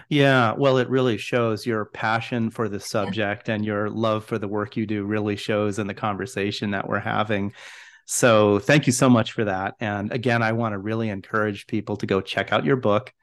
yeah 0.10 0.54
well 0.58 0.78
it 0.78 0.90
really 0.90 1.18
shows 1.18 1.66
your 1.66 1.86
passion 1.86 2.50
for 2.50 2.70
the 2.70 2.80
subject 2.80 3.50
and 3.50 3.66
your 3.66 3.90
love 3.90 4.26
for 4.26 4.38
the 4.38 4.48
work 4.48 4.78
you 4.78 4.86
do 4.86 5.04
really 5.04 5.36
shows 5.36 5.80
in 5.80 5.88
the 5.88 5.94
conversation 5.94 6.72
that 6.72 6.88
we're 6.88 7.00
having 7.00 7.54
so 8.06 8.60
thank 8.60 8.88
you 8.88 8.94
so 8.94 9.10
much 9.10 9.34
for 9.34 9.46
that 9.46 9.76
and 9.80 10.12
again 10.12 10.42
i 10.42 10.52
want 10.52 10.74
to 10.74 10.78
really 10.78 11.10
encourage 11.10 11.68
people 11.68 11.98
to 11.98 12.06
go 12.06 12.22
check 12.22 12.52
out 12.54 12.66
your 12.66 12.78
book 12.78 13.14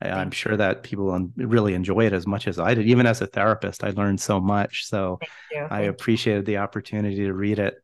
I'm 0.00 0.30
sure 0.30 0.56
that 0.56 0.84
people 0.84 1.28
really 1.36 1.74
enjoy 1.74 2.06
it 2.06 2.12
as 2.12 2.24
much 2.24 2.46
as 2.46 2.60
I 2.60 2.74
did. 2.74 2.86
Even 2.86 3.04
as 3.04 3.20
a 3.20 3.26
therapist, 3.26 3.82
I 3.82 3.90
learned 3.90 4.20
so 4.20 4.40
much. 4.40 4.86
So 4.86 5.18
I 5.70 5.82
appreciated 5.82 6.46
the 6.46 6.58
opportunity 6.58 7.16
to 7.24 7.32
read 7.32 7.58
it. 7.58 7.74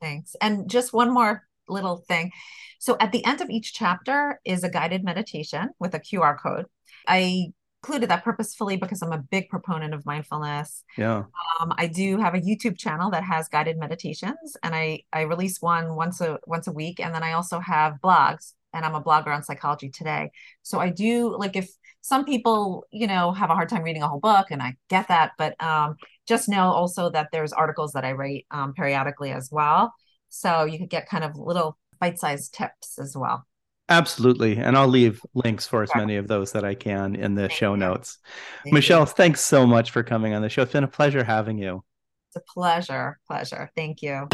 Thanks. 0.00 0.34
And 0.40 0.68
just 0.68 0.92
one 0.92 1.12
more 1.12 1.46
little 1.70 1.98
thing. 2.08 2.32
So 2.78 2.96
at 2.98 3.12
the 3.12 3.24
end 3.24 3.40
of 3.40 3.50
each 3.50 3.74
chapter 3.74 4.40
is 4.44 4.64
a 4.64 4.70
guided 4.70 5.04
meditation 5.04 5.70
with 5.78 5.94
a 5.94 6.00
QR 6.00 6.38
code. 6.40 6.66
I 7.06 7.52
included 7.82 8.10
that 8.10 8.24
purposefully 8.24 8.76
because 8.76 9.02
I'm 9.02 9.12
a 9.12 9.18
big 9.18 9.48
proponent 9.48 9.94
of 9.94 10.04
mindfulness. 10.04 10.84
Yeah. 10.98 11.24
Um, 11.60 11.72
I 11.76 11.86
do 11.86 12.18
have 12.18 12.34
a 12.34 12.40
YouTube 12.40 12.78
channel 12.78 13.10
that 13.10 13.24
has 13.24 13.48
guided 13.48 13.78
meditations, 13.78 14.56
and 14.62 14.74
I 14.74 15.04
I 15.12 15.22
release 15.22 15.60
one 15.60 15.94
once 15.94 16.20
a 16.20 16.38
once 16.46 16.66
a 16.66 16.72
week, 16.72 17.00
and 17.00 17.14
then 17.14 17.22
I 17.22 17.32
also 17.32 17.58
have 17.58 17.94
blogs, 18.02 18.52
and 18.74 18.84
I'm 18.84 18.94
a 18.94 19.02
blogger 19.02 19.34
on 19.34 19.42
Psychology 19.42 19.88
Today. 19.88 20.30
So 20.62 20.78
I 20.78 20.90
do 20.90 21.36
like 21.36 21.56
if 21.56 21.70
some 22.02 22.24
people 22.24 22.84
you 22.90 23.06
know 23.06 23.32
have 23.32 23.50
a 23.50 23.54
hard 23.54 23.68
time 23.68 23.82
reading 23.82 24.02
a 24.02 24.08
whole 24.08 24.20
book, 24.20 24.50
and 24.50 24.62
I 24.62 24.76
get 24.88 25.08
that, 25.08 25.32
but 25.38 25.60
um, 25.62 25.96
just 26.28 26.48
know 26.48 26.70
also 26.72 27.10
that 27.10 27.28
there's 27.32 27.52
articles 27.52 27.92
that 27.92 28.04
I 28.04 28.12
write 28.12 28.46
um, 28.50 28.74
periodically 28.74 29.32
as 29.32 29.48
well, 29.50 29.94
so 30.30 30.64
you 30.64 30.78
could 30.78 30.88
get 30.88 31.08
kind 31.08 31.24
of 31.24 31.36
little 31.36 31.76
bite-sized 32.00 32.54
tips 32.54 32.98
as 32.98 33.16
well. 33.16 33.46
Absolutely. 33.90 34.56
And 34.56 34.78
I'll 34.78 34.88
leave 34.88 35.20
links 35.34 35.66
for 35.66 35.82
as 35.82 35.90
many 35.96 36.16
of 36.16 36.28
those 36.28 36.52
that 36.52 36.64
I 36.64 36.74
can 36.74 37.16
in 37.16 37.34
the 37.34 37.48
show 37.48 37.74
notes. 37.74 38.18
Thank 38.62 38.74
Michelle, 38.74 39.00
you. 39.00 39.06
thanks 39.06 39.40
so 39.40 39.66
much 39.66 39.90
for 39.90 40.04
coming 40.04 40.32
on 40.32 40.42
the 40.42 40.48
show. 40.48 40.62
It's 40.62 40.72
been 40.72 40.84
a 40.84 40.88
pleasure 40.88 41.24
having 41.24 41.58
you. 41.58 41.82
It's 42.28 42.36
a 42.36 42.52
pleasure. 42.52 43.18
Pleasure. 43.26 43.68
Thank 43.76 44.00
you. 44.00 44.28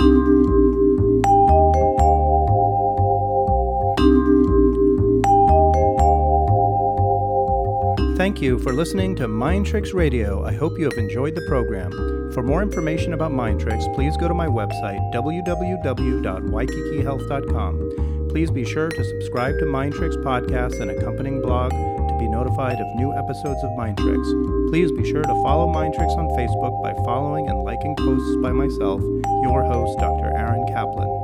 Thank 8.16 8.42
you 8.42 8.58
for 8.58 8.72
listening 8.72 9.16
to 9.16 9.28
Mind 9.28 9.66
Tricks 9.66 9.92
Radio. 9.92 10.44
I 10.44 10.52
hope 10.52 10.78
you 10.78 10.84
have 10.84 10.98
enjoyed 10.98 11.34
the 11.34 11.46
program. 11.48 12.15
For 12.34 12.42
more 12.42 12.62
information 12.62 13.12
about 13.12 13.32
Mind 13.32 13.60
Tricks, 13.60 13.84
please 13.94 14.16
go 14.16 14.28
to 14.28 14.34
my 14.34 14.46
website, 14.46 14.98
www.waikikihealth.com 15.14 18.06
please 18.36 18.50
be 18.50 18.66
sure 18.66 18.90
to 18.90 19.02
subscribe 19.02 19.58
to 19.58 19.64
Mind 19.64 19.94
Tricks 19.94 20.14
podcast 20.16 20.78
and 20.78 20.90
accompanying 20.90 21.40
blog 21.40 21.70
to 21.70 22.16
be 22.20 22.28
notified 22.28 22.78
of 22.78 22.96
new 22.96 23.10
episodes 23.14 23.64
of 23.64 23.74
Mind 23.78 23.96
Tricks. 23.96 24.28
Please 24.68 24.92
be 24.92 25.10
sure 25.10 25.22
to 25.22 25.42
follow 25.42 25.72
Mind 25.72 25.94
Tricks 25.94 26.12
on 26.12 26.28
Facebook 26.36 26.82
by 26.82 26.92
following 27.02 27.48
and 27.48 27.64
liking 27.64 27.96
posts 27.96 28.36
by 28.42 28.52
myself, 28.52 29.00
your 29.42 29.64
host, 29.64 29.98
Dr. 29.98 30.36
Aaron 30.36 30.66
Kaplan. 30.66 31.15